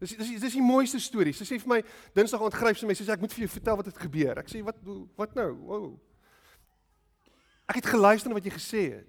Dis 0.00 0.16
dis 0.16 0.40
dis 0.40 0.52
die 0.52 0.62
mooiste 0.62 0.98
storie. 0.98 1.32
Sy 1.32 1.44
sê 1.44 1.60
vir 1.60 1.68
my 1.68 1.82
Dinsdag 2.12 2.42
aand 2.42 2.54
gryp 2.54 2.76
sy 2.76 2.86
my 2.86 2.94
sê 2.94 3.08
ek 3.08 3.20
moet 3.20 3.32
vir 3.32 3.46
jou 3.46 3.52
vertel 3.54 3.76
wat 3.76 3.86
het 3.86 3.98
gebeur. 3.98 4.38
Ek 4.38 4.48
sê 4.50 4.64
wat 4.64 4.76
wat 5.16 5.34
nou? 5.34 5.52
Wow. 5.54 6.00
Ek 7.68 7.76
het 7.76 7.86
geluister 7.86 8.28
na 8.28 8.34
wat 8.34 8.44
jy 8.44 8.50
gesê 8.50 8.82
het. 8.90 9.06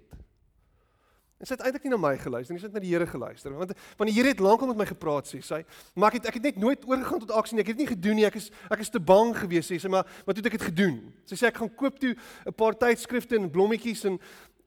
En 1.44 1.48
sy 1.50 1.58
het 1.58 1.64
eintlik 1.68 1.82
nie 1.84 1.90
na 1.92 1.98
my 2.00 2.14
geluister 2.16 2.56
nie, 2.56 2.60
sy 2.62 2.70
het 2.70 2.76
na 2.78 2.80
die 2.80 2.88
Here 2.94 3.04
geluister. 3.04 3.52
Want 3.52 3.74
want 3.98 4.08
die 4.08 4.14
Here 4.16 4.30
het 4.32 4.38
lankal 4.40 4.70
met 4.70 4.78
my 4.80 4.86
gepraat 4.88 5.28
sê 5.28 5.42
sy, 5.44 5.58
maar 5.92 6.08
ek 6.08 6.22
het 6.22 6.30
ek 6.30 6.38
het 6.38 6.46
net 6.48 6.60
nooit 6.62 6.86
oorgegaan 6.88 7.20
tot 7.20 7.34
aksie 7.36 7.58
nie. 7.58 7.60
Ek 7.60 7.68
het 7.68 7.76
dit 7.76 7.82
nie 7.84 7.90
gedoen 7.90 8.16
nie. 8.16 8.24
Ek 8.24 8.38
is 8.40 8.46
ek 8.72 8.80
is 8.80 8.88
te 8.94 9.02
bang 9.12 9.34
geweest 9.36 9.68
sê 9.68 9.76
sy, 9.82 9.90
maar 9.92 10.08
wat 10.24 10.40
het 10.40 10.48
ek 10.48 10.56
dit 10.56 10.64
gedoen? 10.70 10.96
Sy 11.28 11.36
sê 11.36 11.50
ek 11.50 11.60
gaan 11.60 11.72
koop 11.76 12.00
toe 12.00 12.14
'n 12.48 12.56
paar 12.56 12.72
tydskrifte 12.80 13.36
en 13.36 13.50
blommetjies 13.52 14.06
en 14.08 14.18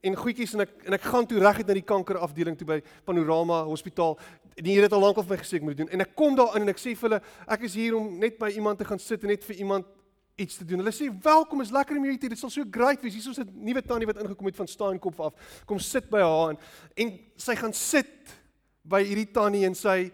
en 0.06 0.14
goedjies 0.14 0.54
en 0.54 0.62
ek 0.62 0.86
en 0.86 0.94
ek 0.94 1.02
gaan 1.02 1.26
toe 1.26 1.42
reguit 1.42 1.66
na 1.66 1.74
die 1.74 1.82
kankerafdeling 1.82 2.56
toe 2.56 2.66
by 2.66 2.80
Panorama 3.04 3.64
Hospitaal. 3.66 4.14
Die 4.54 4.74
Here 4.78 4.86
het 4.86 4.94
al 4.94 5.02
lankal 5.02 5.26
vir 5.26 5.34
my 5.34 5.42
gesê 5.42 5.58
ek 5.58 5.66
moet 5.66 5.76
doen. 5.82 5.90
En 5.90 6.00
ek 6.06 6.14
kom 6.14 6.36
daar 6.38 6.54
in 6.54 6.62
en 6.62 6.68
ek 6.68 6.78
sê 6.78 6.94
vir 6.94 7.10
hulle, 7.10 7.20
ek 7.48 7.66
is 7.66 7.74
hier 7.74 7.96
om 7.98 8.18
net 8.20 8.38
by 8.38 8.54
iemand 8.54 8.78
te 8.78 8.84
gaan 8.84 9.02
sit 9.02 9.22
en 9.22 9.34
net 9.34 9.42
vir 9.42 9.56
iemand 9.66 9.97
iets 10.38 10.56
te 10.56 10.64
doen. 10.64 10.78
Hulle 10.82 10.94
sê 10.94 11.08
welkom, 11.22 11.62
is 11.64 11.74
lekker 11.74 11.98
om 11.98 12.06
jou 12.06 12.14
hier. 12.14 12.30
Dit 12.30 12.38
sal 12.38 12.52
so 12.52 12.66
great 12.70 13.02
wees. 13.02 13.16
Hier 13.18 13.30
is 13.30 13.38
'n 13.42 13.50
nuwe 13.66 13.82
tannie 13.82 14.06
wat 14.06 14.20
ingekom 14.22 14.46
het 14.46 14.56
van 14.56 14.68
Staankop 14.68 15.20
af. 15.20 15.62
Kom 15.66 15.78
sit 15.78 16.08
by 16.10 16.20
haar 16.22 16.50
en, 16.50 16.58
en 16.94 17.18
sy 17.36 17.54
gaan 17.54 17.72
sit 17.72 18.34
by 18.82 19.02
hierdie 19.02 19.32
tannie 19.32 19.66
en 19.66 19.74
sy 19.74 20.10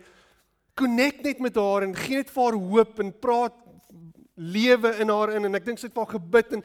connect 0.75 1.23
net 1.23 1.39
met 1.39 1.57
haar 1.57 1.83
en 1.83 1.95
gee 1.95 2.17
net 2.17 2.31
vir 2.31 2.43
haar 2.43 2.59
hoop 2.59 3.01
en 3.01 3.13
praat 3.13 3.55
lewe 4.35 4.91
in 5.01 5.09
haar 5.09 5.33
in 5.37 5.45
en 5.45 5.55
ek 5.55 5.65
dink 5.65 5.79
sy 5.79 5.87
het 5.87 5.95
vir 5.95 6.05
haar 6.05 6.17
gebid 6.19 6.53
en 6.53 6.65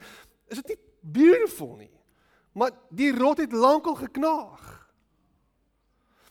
is 0.50 0.62
dit 0.62 0.68
nie 0.68 0.80
beautiful 1.00 1.76
nie? 1.76 1.92
Maar 2.52 2.72
die 2.90 3.12
rot 3.14 3.38
het 3.38 3.52
lankal 3.52 3.94
geknaag. 3.94 4.66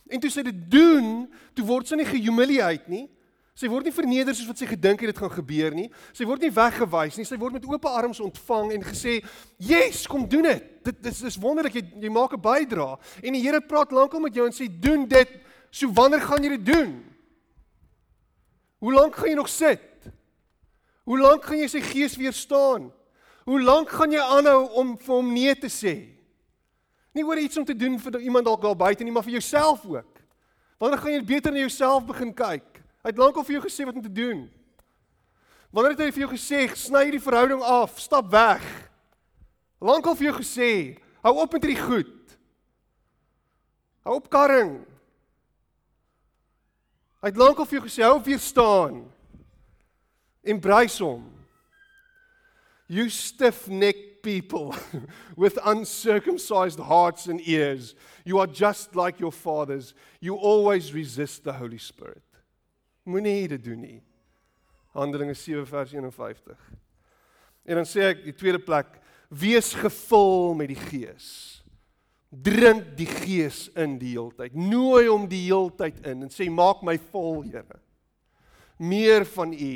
En 0.09 0.19
toe 0.19 0.30
sy 0.30 0.41
dit 0.41 0.71
doen, 0.71 1.30
toe 1.53 1.65
word 1.65 1.88
sy 1.88 1.95
nie 1.95 2.09
gehumiliate 2.09 2.89
nie. 2.91 3.05
Sy 3.60 3.68
word 3.68 3.89
nie 3.89 3.91
verneder 3.91 4.36
soos 4.36 4.47
wat 4.47 4.62
sy 4.62 4.70
gedink 4.70 5.01
het 5.03 5.10
dit 5.12 5.18
gaan 5.20 5.34
gebeur 5.34 5.74
nie. 5.76 5.89
Sy 6.16 6.24
word 6.28 6.45
nie 6.45 6.51
weggewys 6.55 7.18
nie. 7.20 7.26
Sy 7.28 7.36
word 7.41 7.57
met 7.57 7.66
oop 7.68 7.88
arms 7.91 8.22
ontvang 8.24 8.72
en 8.78 8.86
gesê, 8.88 9.20
"Yes, 9.57 10.07
kom 10.07 10.28
doen 10.30 10.43
dit. 10.43 10.84
Dit 10.86 11.01
dis 11.03 11.22
is 11.24 11.36
wonderlik 11.36 11.74
jy 11.74 11.84
jy 11.99 12.10
maak 12.10 12.34
'n 12.34 12.41
bydrae." 12.41 12.97
En 13.22 13.34
die 13.34 13.41
Here 13.41 13.60
praat 13.60 13.91
lankal 13.91 14.22
met 14.22 14.34
jou 14.34 14.45
en 14.45 14.53
sê, 14.53 14.70
"Doen 14.70 15.05
dit. 15.07 15.28
So 15.72 15.91
wanneer 15.91 16.22
gaan 16.22 16.43
jy 16.43 16.49
dit 16.49 16.66
doen? 16.66 17.03
Hoe 18.80 18.93
lank 18.93 19.16
gaan 19.16 19.30
jy 19.30 19.36
nog 19.36 19.49
sit? 19.49 19.82
Hoe 21.03 21.20
lank 21.20 21.43
gaan 21.43 21.57
jy 21.57 21.68
sy 21.68 21.82
gees 21.82 22.16
weerstaan? 22.16 22.93
Hoe 23.45 23.62
lank 23.62 23.89
gaan 23.89 24.12
jy 24.12 24.20
aanhou 24.20 24.70
om 24.74 24.97
vir 24.97 25.16
hom 25.16 25.34
nee 25.34 25.55
te 25.55 25.68
sê?" 25.68 26.07
Nie 27.14 27.26
oor 27.26 27.38
iets 27.38 27.57
om 27.57 27.66
te 27.66 27.76
doen 27.76 27.99
vir 27.99 28.22
iemand 28.22 28.45
dalk 28.45 28.62
daar 28.62 28.76
buite 28.76 29.03
nie, 29.03 29.12
maar 29.12 29.24
vir 29.24 29.34
jouself 29.34 29.86
ook. 29.86 30.20
Wanneer 30.80 30.99
gaan 30.99 31.12
jy 31.12 31.26
beter 31.26 31.51
na 31.51 31.60
jouself 31.60 32.05
begin 32.05 32.34
kyk? 32.34 32.78
Hy 33.04 33.14
het 33.14 33.20
lankal 33.20 33.45
vir 33.47 33.58
jou 33.58 33.64
gesê 33.66 33.86
wat 33.88 33.95
om 33.95 34.04
te 34.04 34.12
doen. 34.12 34.43
Wanneer 35.72 35.93
het 35.93 36.02
hy 36.08 36.12
vir 36.12 36.26
jou 36.26 36.32
gesê 36.34 36.66
sny 36.76 37.06
die 37.14 37.22
verhouding 37.22 37.62
af, 37.64 38.00
stap 38.02 38.32
weg? 38.34 38.64
Lankal 39.80 40.18
vir 40.18 40.32
jou 40.32 40.38
gesê, 40.41 40.72
hou 41.24 41.36
op 41.39 41.54
met 41.56 41.64
hierdie 41.64 41.84
goed. 41.84 42.16
Hou 44.04 44.18
op 44.18 44.30
karring. 44.34 44.80
Hy 47.20 47.32
het 47.32 47.39
lankal 47.39 47.68
vir 47.68 47.80
jou 47.80 47.86
gesê 47.88 48.04
hou 48.08 48.18
op 48.18 48.28
weer 48.28 48.41
staan. 48.43 49.04
Embrace 50.43 51.04
hom. 51.04 51.28
You 52.89 53.10
stiff-necked 53.14 54.24
people 54.24 54.76
with 55.38 55.60
uncircumcised 55.64 56.80
hearts 56.80 57.28
and 57.28 57.39
ears, 57.47 57.93
you 58.26 58.39
are 58.39 58.47
just 58.47 58.95
like 58.95 59.20
your 59.20 59.32
fathers. 59.32 59.93
You 60.20 60.36
always 60.36 60.93
resist 60.93 61.43
the 61.43 61.54
Holy 61.54 61.78
Spirit. 61.78 62.24
Moenie 63.10 63.47
dit 63.49 63.64
doen 63.64 63.82
nie. 63.82 63.99
Handelinge 64.93 65.34
7 65.38 65.66
vers 65.68 65.93
51. 65.93 66.60
En 67.70 67.82
dan 67.82 67.88
sê 67.88 68.10
ek 68.10 68.24
die 68.26 68.36
tweede 68.38 68.62
plek, 68.62 68.97
wees 69.30 69.74
gevul 69.78 70.55
met 70.57 70.72
die 70.72 70.80
Gees. 70.80 71.28
Drink 72.30 72.91
die 72.97 73.10
Gees 73.10 73.68
in 73.78 73.97
die 74.01 74.14
heeltyd. 74.16 74.57
Nooi 74.57 75.07
hom 75.07 75.26
die 75.30 75.47
heeltyd 75.47 76.01
in 76.05 76.26
en 76.26 76.34
sê 76.34 76.49
maak 76.53 76.84
my 76.86 76.97
vol, 77.10 77.43
Here. 77.49 77.80
Meer 78.80 79.26
van 79.28 79.53
U. 79.53 79.74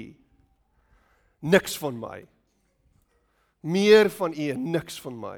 Niks 1.44 1.78
van 1.78 1.98
my. 2.00 2.22
Meer 3.62 4.10
van 4.14 4.34
U 4.34 4.50
en 4.54 4.70
niks 4.72 5.00
van 5.02 5.18
my. 5.20 5.38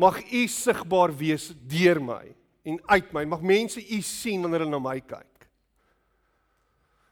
Mag 0.00 0.20
U 0.32 0.46
sigbaar 0.48 1.12
wees 1.16 1.50
deur 1.68 2.00
my 2.02 2.24
en 2.64 2.80
uit 2.92 3.12
my. 3.12 3.24
Mag 3.28 3.44
mense 3.44 3.80
U 3.80 4.00
sien 4.04 4.42
wanneer 4.42 4.64
hulle 4.64 4.74
na 4.74 4.82
my 4.82 4.98
kyk. 5.00 5.29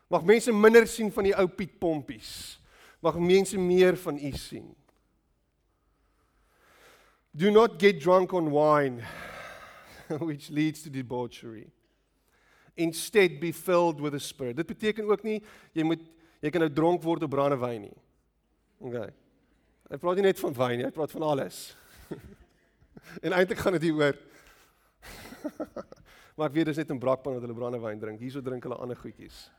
Mag 0.08 0.24
mense 0.24 0.52
minder 0.52 0.86
sien 0.88 1.12
van 1.12 1.28
die 1.28 1.34
ou 1.36 1.46
Piet 1.52 1.74
Pompies. 1.80 2.56
Mag 3.04 3.18
mense 3.20 3.58
meer 3.60 3.96
van 4.00 4.16
U 4.16 4.30
sien. 4.36 4.68
Do 7.36 7.50
not 7.50 7.78
get 7.78 8.00
drunk 8.00 8.32
on 8.32 8.50
wine 8.50 9.04
which 10.26 10.50
leads 10.50 10.82
to 10.82 10.90
debauchery. 10.90 11.68
Instead 12.76 13.40
be 13.40 13.52
filled 13.52 14.00
with 14.00 14.12
the 14.12 14.18
spirit. 14.18 14.56
Dit 14.56 14.66
beteken 14.66 15.10
ook 15.10 15.22
nie 15.22 15.42
jy 15.76 15.84
moet 15.84 16.02
jy 16.40 16.52
kan 16.54 16.64
nou 16.64 16.72
dronk 16.72 17.02
word 17.04 17.26
op 17.26 17.34
brandewyn 17.34 17.88
nie. 17.88 17.96
Okay. 18.80 19.10
Hy 19.90 20.00
praat 20.00 20.18
nie 20.18 20.28
net 20.28 20.40
van 20.40 20.56
wyn 20.56 20.76
nie, 20.78 20.86
hy 20.86 20.94
praat 20.94 21.12
van 21.12 21.26
alles. 21.26 21.56
en 23.24 23.34
eintlik 23.34 23.60
gaan 23.60 23.76
dit 23.76 23.88
hier 23.88 23.98
oor 23.98 24.18
Maar 26.38 26.52
ek 26.52 26.54
weet 26.54 26.68
dis 26.70 26.78
net 26.78 26.90
'n 26.94 27.02
brakpan 27.02 27.34
wat 27.34 27.42
hulle 27.42 27.54
brandewyn 27.54 27.98
drink. 27.98 28.20
Hierso 28.22 28.40
drink 28.40 28.62
hulle 28.62 28.78
ander 28.78 28.96
goedjies. 28.96 29.50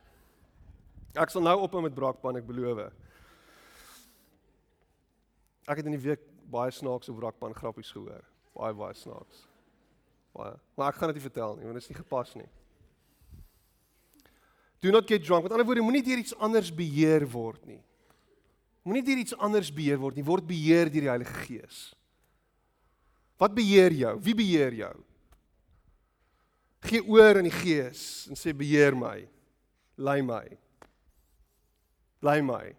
Ek 1.17 1.31
sal 1.33 1.41
nou 1.41 1.55
ophou 1.63 1.81
met 1.81 1.95
braakpan, 1.95 2.37
ek 2.37 2.47
beloof. 2.47 2.83
Ek 5.69 5.81
het 5.81 5.87
in 5.89 5.95
die 5.97 6.03
week 6.03 6.21
baie 6.49 6.73
snaakse 6.73 7.13
braakpan 7.13 7.55
grappies 7.57 7.91
gehoor. 7.93 8.25
Baie 8.57 8.75
baie 8.77 8.95
snaaks. 8.97 9.45
Baie. 10.35 10.55
Maar 10.77 10.93
ek 10.93 10.99
gaan 10.99 11.13
dit 11.13 11.19
nie 11.19 11.25
vertel 11.25 11.57
nie, 11.57 11.67
want 11.67 11.77
dit 11.79 11.85
is 11.85 11.91
nie 11.91 11.99
gepas 11.99 12.33
nie. 12.37 12.49
Do 14.79 14.93
not 14.95 15.07
get 15.09 15.25
drunk. 15.25 15.43
Met 15.43 15.53
ander 15.53 15.67
woorde, 15.67 15.83
moenie 15.83 16.03
deur 16.05 16.21
iets 16.21 16.35
anders 16.39 16.71
beheer 16.71 17.25
word 17.29 17.65
nie. 17.67 17.81
Moenie 18.87 19.03
deur 19.03 19.19
iets 19.21 19.35
anders 19.35 19.71
beheer 19.75 19.99
word 19.99 20.15
nie. 20.17 20.25
Word 20.25 20.47
beheer 20.47 20.89
deur 20.89 21.05
die 21.05 21.11
Heilige 21.11 21.43
Gees. 21.43 21.81
Wat 23.39 23.53
beheer 23.55 23.93
jou? 23.95 24.15
Wie 24.23 24.35
beheer 24.35 24.75
jou? 24.75 24.93
Gee 26.87 27.03
oor 27.03 27.41
aan 27.41 27.49
die 27.49 27.55
Gees 27.55 28.01
en 28.31 28.39
sê 28.39 28.53
beheer 28.55 28.95
my. 28.95 29.17
Lei 29.99 30.21
my. 30.23 30.45
Bly 32.19 32.39
my. 32.43 32.75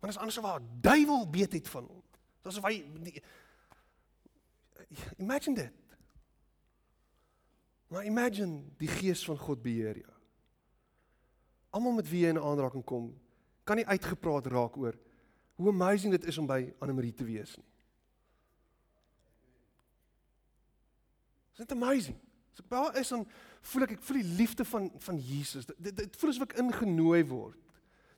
Want 0.00 0.12
is 0.12 0.18
anders 0.20 0.38
of 0.38 0.44
waar 0.44 0.60
duiwel 0.80 1.30
weet 1.30 1.52
het 1.52 1.68
van 1.68 1.84
hom. 1.84 2.02
Dit 2.42 2.52
is 2.52 2.58
of 2.58 2.66
hy 2.68 2.76
die, 3.02 3.22
Imagine 5.16 5.54
dit. 5.54 5.72
Maar 7.86 8.04
imagine 8.04 8.62
die 8.76 8.88
gees 8.88 9.24
van 9.24 9.38
God 9.38 9.62
beheer 9.62 9.98
jou. 9.98 10.12
Almal 11.70 11.92
met 11.92 12.08
wie 12.08 12.24
jy 12.24 12.34
in 12.34 12.40
aanraking 12.40 12.84
kom, 12.86 13.08
kan 13.64 13.78
nie 13.80 13.86
uitgepraat 13.86 14.46
raak 14.52 14.76
oor 14.76 14.96
hoe 15.54 15.70
amazing 15.70 16.12
dit 16.14 16.26
is 16.26 16.38
om 16.38 16.46
by 16.46 16.60
Anne-Marie 16.82 17.14
te 17.14 17.24
wees 17.26 17.54
nie. 17.56 17.68
Is 21.54 21.62
dit 21.62 21.72
amazing? 21.76 22.16
As 22.52 22.62
ek 22.64 22.70
daar 22.70 22.98
is 22.98 23.12
dan 23.14 23.22
voel 23.72 23.86
ek 23.86 23.94
ek 23.96 24.02
voel 24.06 24.20
die 24.20 24.36
liefde 24.40 24.64
van 24.68 24.90
van 25.06 25.20
Jesus. 25.20 25.68
Dit 25.76 25.96
dit 25.96 26.16
voel 26.20 26.34
asof 26.34 26.48
ek 26.50 26.58
ingenooi 26.62 27.22
word. 27.28 27.60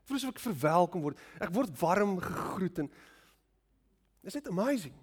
Dit 0.01 0.11
voel 0.11 0.21
asof 0.21 0.35
ek 0.35 0.47
verwelkom 0.47 1.05
word. 1.07 1.21
Ek 1.41 1.55
word 1.55 1.77
warm 1.81 2.19
gegroet 2.23 2.85
en 2.85 2.91
Is 4.27 4.33
dit 4.33 4.49
amazing? 4.49 4.95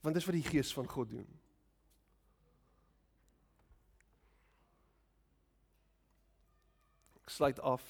Want 0.00 0.14
dis 0.14 0.24
wat 0.24 0.34
die 0.36 0.44
gees 0.44 0.72
van 0.76 0.88
God 0.88 1.08
doen. 1.10 1.28
Ek 7.24 7.32
sluit 7.32 7.60
af. 7.64 7.86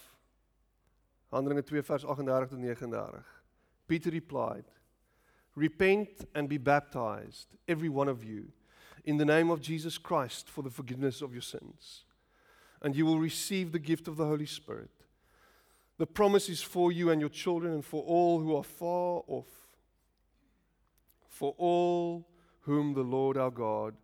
Handelinge 1.34 1.66
2 1.66 1.82
vers 1.82 2.06
38 2.06 2.48
tot 2.54 2.62
39. 2.62 3.32
Peter 3.86 4.14
replied, 4.14 4.70
"Repent 5.54 6.24
and 6.32 6.48
be 6.48 6.60
baptized, 6.60 7.56
every 7.64 7.88
one 7.88 8.10
of 8.10 8.22
you." 8.22 8.52
In 9.06 9.16
the 9.16 9.24
name 9.24 9.50
of 9.50 9.62
Jesus 9.62 9.96
Christ 9.96 10.50
for 10.50 10.62
the 10.62 10.70
forgiveness 10.70 11.22
of 11.22 11.32
your 11.32 11.42
sins. 11.42 12.02
And 12.82 12.94
you 12.94 13.06
will 13.06 13.20
receive 13.20 13.72
the 13.72 13.78
gift 13.78 14.08
of 14.08 14.16
the 14.16 14.26
Holy 14.26 14.46
Spirit. 14.46 14.90
The 15.96 16.06
promise 16.06 16.48
is 16.48 16.60
for 16.60 16.92
you 16.92 17.10
and 17.10 17.20
your 17.20 17.30
children 17.30 17.72
and 17.72 17.84
for 17.84 18.02
all 18.02 18.40
who 18.40 18.54
are 18.54 18.64
far 18.64 19.22
off, 19.28 19.46
for 21.28 21.54
all 21.56 22.26
whom 22.62 22.92
the 22.92 23.02
Lord 23.02 23.38
our 23.38 23.50
God 23.50 23.94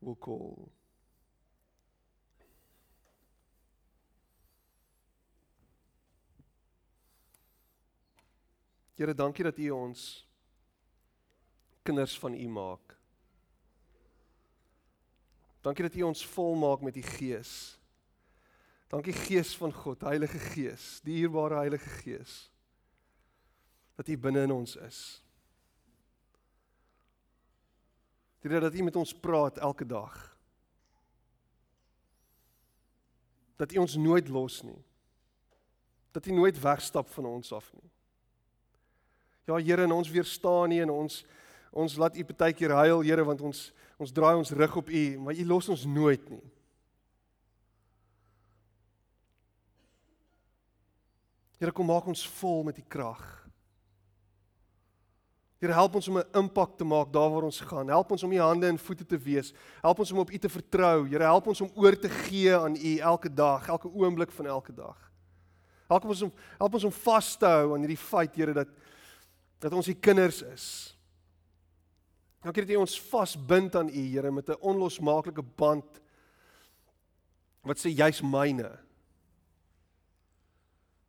will 0.00 0.16
call. 0.16 0.68
Here, 8.94 9.14
dankie 9.14 9.42
dat 9.42 9.58
U 9.58 9.70
ons 9.70 10.26
kinders 11.82 12.18
van 12.18 12.34
U 12.34 12.48
maak. 12.48 13.01
Dankie 15.62 15.86
dat 15.86 15.94
U 15.94 16.02
ons 16.02 16.26
volmaak 16.26 16.80
met 16.82 16.94
die 16.94 17.06
Gees. 17.06 17.78
Dankie 18.90 19.14
Gees 19.14 19.54
van 19.56 19.72
God, 19.72 20.02
Heilige 20.04 20.38
Gees, 20.38 20.98
die 21.06 21.22
dierbare 21.22 21.62
Heilige 21.62 21.88
Gees. 22.02 22.50
Dat 23.96 24.08
U 24.08 24.16
binne 24.18 24.42
in 24.42 24.52
ons 24.52 24.76
is. 24.76 24.98
Here 28.42 28.60
dat 28.60 28.74
U 28.74 28.82
met 28.82 28.96
ons 28.96 29.14
praat 29.14 29.58
elke 29.62 29.86
dag. 29.86 30.16
Dat 33.56 33.72
U 33.72 33.78
ons 33.78 33.94
nooit 33.96 34.28
los 34.28 34.62
nie. 34.66 34.82
Dat 36.10 36.26
U 36.26 36.32
nooit 36.32 36.58
wegstap 36.60 37.08
van 37.14 37.24
ons 37.24 37.52
af 37.52 37.70
nie. 37.72 37.90
Ja 39.46 39.56
Here, 39.56 39.82
en 39.82 39.92
ons 39.92 40.10
weerstaan 40.10 40.68
nie 40.68 40.82
en 40.82 40.90
ons 40.90 41.22
ons 41.70 41.94
laat 41.96 42.16
U 42.18 42.24
baie 42.34 42.52
keer 42.52 42.74
huil, 42.76 43.00
Here, 43.06 43.24
want 43.24 43.40
ons 43.40 43.70
Ons 44.02 44.10
draai 44.10 44.34
ons 44.34 44.50
rug 44.50 44.76
op 44.80 44.88
U, 44.90 45.02
maar 45.22 45.38
U 45.38 45.44
los 45.46 45.68
ons 45.70 45.84
nooit 45.86 46.24
nie. 46.32 46.42
Here 51.62 51.70
kom 51.70 51.86
maak 51.86 52.08
ons 52.10 52.24
vol 52.40 52.64
met 52.66 52.80
U 52.80 52.84
krag. 52.90 53.22
Here 55.62 55.76
help 55.78 55.94
ons 55.94 56.08
om 56.10 56.18
'n 56.18 56.32
impak 56.34 56.74
te 56.76 56.84
maak 56.84 57.12
daar 57.12 57.30
waar 57.30 57.46
ons 57.46 57.60
gaan. 57.60 57.88
Help 57.88 58.10
ons 58.10 58.22
om 58.22 58.32
U 58.32 58.38
hande 58.38 58.66
en 58.66 58.78
voete 58.78 59.06
te 59.06 59.18
wees. 59.18 59.52
Help 59.80 59.98
ons 59.98 60.12
om 60.12 60.18
op 60.18 60.30
U 60.30 60.38
te 60.38 60.48
vertrou. 60.48 61.06
Here 61.06 61.22
help 61.22 61.46
ons 61.46 61.60
om 61.60 61.70
oor 61.74 61.98
te 61.98 62.08
gee 62.08 62.56
aan 62.56 62.74
U 62.74 62.98
elke 62.98 63.34
dag, 63.34 63.68
elke 63.68 63.88
oomblik 63.88 64.32
van 64.32 64.46
elke 64.46 64.74
dag. 64.74 64.98
Help 65.86 66.04
ons 66.04 66.22
om 66.22 66.32
help 66.58 66.74
ons 66.74 66.84
om 66.84 66.92
vas 66.92 67.36
te 67.36 67.46
hou 67.46 67.74
aan 67.74 67.86
hierdie 67.86 68.04
feit, 68.10 68.34
Here, 68.34 68.52
dat 68.52 68.68
Dat 69.62 69.72
ons 69.72 69.88
U 69.88 69.94
kinders 69.94 70.42
is. 70.42 70.98
Dankie 72.42 72.64
dat 72.64 72.74
U 72.74 72.80
ons 72.82 73.00
vasbind 73.06 73.76
aan 73.78 73.88
U, 73.88 74.06
Here, 74.10 74.30
met 74.30 74.48
'n 74.48 74.60
onlosmaaklike 74.60 75.42
band 75.42 76.00
wat 77.62 77.78
sê 77.78 77.88
jy's 77.88 78.20
myne. 78.20 78.78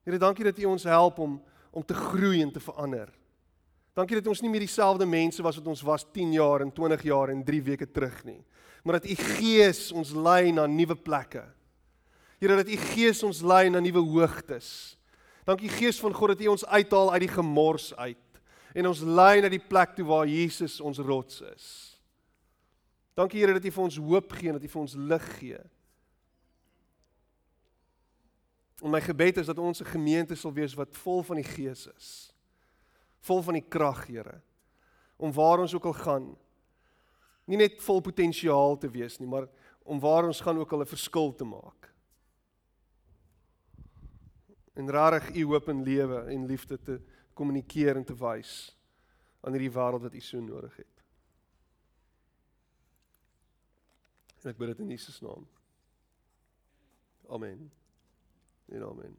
Here, 0.03 0.17
dankie 0.17 0.43
dat 0.43 0.57
U 0.57 0.65
ons 0.65 0.83
help 0.83 1.19
om 1.19 1.41
om 1.71 1.85
te 1.85 1.93
groei 1.93 2.41
en 2.41 2.51
te 2.51 2.59
verander. 2.59 3.09
Dankie 3.93 4.15
dat 4.15 4.27
ons 4.27 4.41
nie 4.41 4.49
meer 4.49 4.59
dieselfde 4.59 5.05
mense 5.05 5.41
was 5.41 5.57
wat 5.57 5.67
ons 5.67 5.81
was 5.81 6.05
10 6.13 6.33
jaar 6.33 6.61
en 6.61 6.71
20 6.71 7.01
jaar 7.01 7.29
en 7.29 7.43
3 7.43 7.61
weke 7.63 7.91
terug 7.91 8.23
nie, 8.23 8.43
maar 8.83 8.99
dat 8.99 9.09
U 9.09 9.15
Gees 9.15 9.91
ons 9.91 10.11
lei 10.11 10.51
na 10.51 10.65
nuwe 10.65 10.95
plekke. 10.95 11.43
Here, 12.39 12.55
dat 12.55 12.67
U 12.67 12.77
Gees 12.77 13.23
ons 13.23 13.41
lei 13.41 13.69
na 13.69 13.79
nuwe 13.79 13.99
hoogtes. 13.99 14.97
Dankie 15.45 15.69
Gees 15.69 15.99
van 15.99 16.13
God 16.13 16.27
dat 16.27 16.41
U 16.41 16.47
ons 16.47 16.65
uithaal 16.65 17.11
uit 17.11 17.25
die 17.25 17.33
gemors 17.33 17.95
uit 17.95 18.17
en 18.73 18.89
ons 18.89 19.01
lei 19.05 19.41
na 19.41 19.49
die 19.49 19.61
plek 19.61 19.95
toe 19.95 20.05
waar 20.05 20.27
Jesus 20.27 20.79
ons 20.81 20.99
rots 20.99 21.41
is. 21.53 21.67
Dankie 23.13 23.43
Here 23.43 23.53
dat 23.53 23.65
U 23.65 23.71
vir 23.71 23.83
ons 23.83 23.99
hoop 24.01 24.31
gee 24.33 24.49
en 24.49 24.57
dat 24.57 24.65
U 24.65 24.71
vir 24.73 24.81
ons 24.81 24.95
lig 24.97 25.27
gee. 25.37 25.59
En 28.83 28.91
my 28.91 28.99
gebed 29.01 29.37
is 29.37 29.47
dat 29.47 29.59
ons 29.61 29.81
'n 29.81 29.93
gemeente 29.93 30.35
sal 30.35 30.53
wees 30.53 30.73
wat 30.73 30.97
vol 30.97 31.23
van 31.23 31.35
die 31.35 31.47
Gees 31.47 31.87
is. 31.87 32.33
Vol 33.21 33.41
van 33.41 33.53
die 33.53 33.67
krag, 33.69 34.07
Here. 34.07 34.41
Om 35.17 35.31
waar 35.31 35.59
ons 35.59 35.73
ook 35.73 35.85
al 35.85 35.93
gaan, 35.93 36.37
nie 37.45 37.57
net 37.57 37.81
vol 37.81 38.01
potensiaal 38.01 38.77
te 38.77 38.89
wees 38.89 39.19
nie, 39.19 39.27
maar 39.27 39.47
om 39.83 39.99
waar 39.99 40.25
ons 40.25 40.41
gaan 40.41 40.57
ook 40.57 40.71
al 40.71 40.81
'n 40.81 40.85
verskil 40.85 41.35
te 41.35 41.43
maak. 41.45 41.93
En 44.73 44.89
rarig 44.89 45.35
u 45.35 45.45
hoop 45.45 45.69
en 45.69 45.83
lewe 45.83 46.25
en 46.25 46.45
liefde 46.45 46.81
te 46.81 47.01
kommunikeer 47.33 47.95
en 47.95 48.05
te 48.05 48.15
wys 48.17 48.53
aan 49.43 49.55
hierdie 49.55 49.73
wêreld 49.75 50.05
wat 50.05 50.15
u 50.15 50.21
so 50.23 50.39
nodig 50.39 50.75
het. 50.79 51.03
En 54.43 54.51
ek 54.51 54.59
bid 54.59 54.73
dit 54.73 54.83
in 54.83 54.95
Jesus 54.95 55.19
naam. 55.23 55.47
Amen. 57.31 57.71
En 58.71 58.83
amen. 58.83 59.15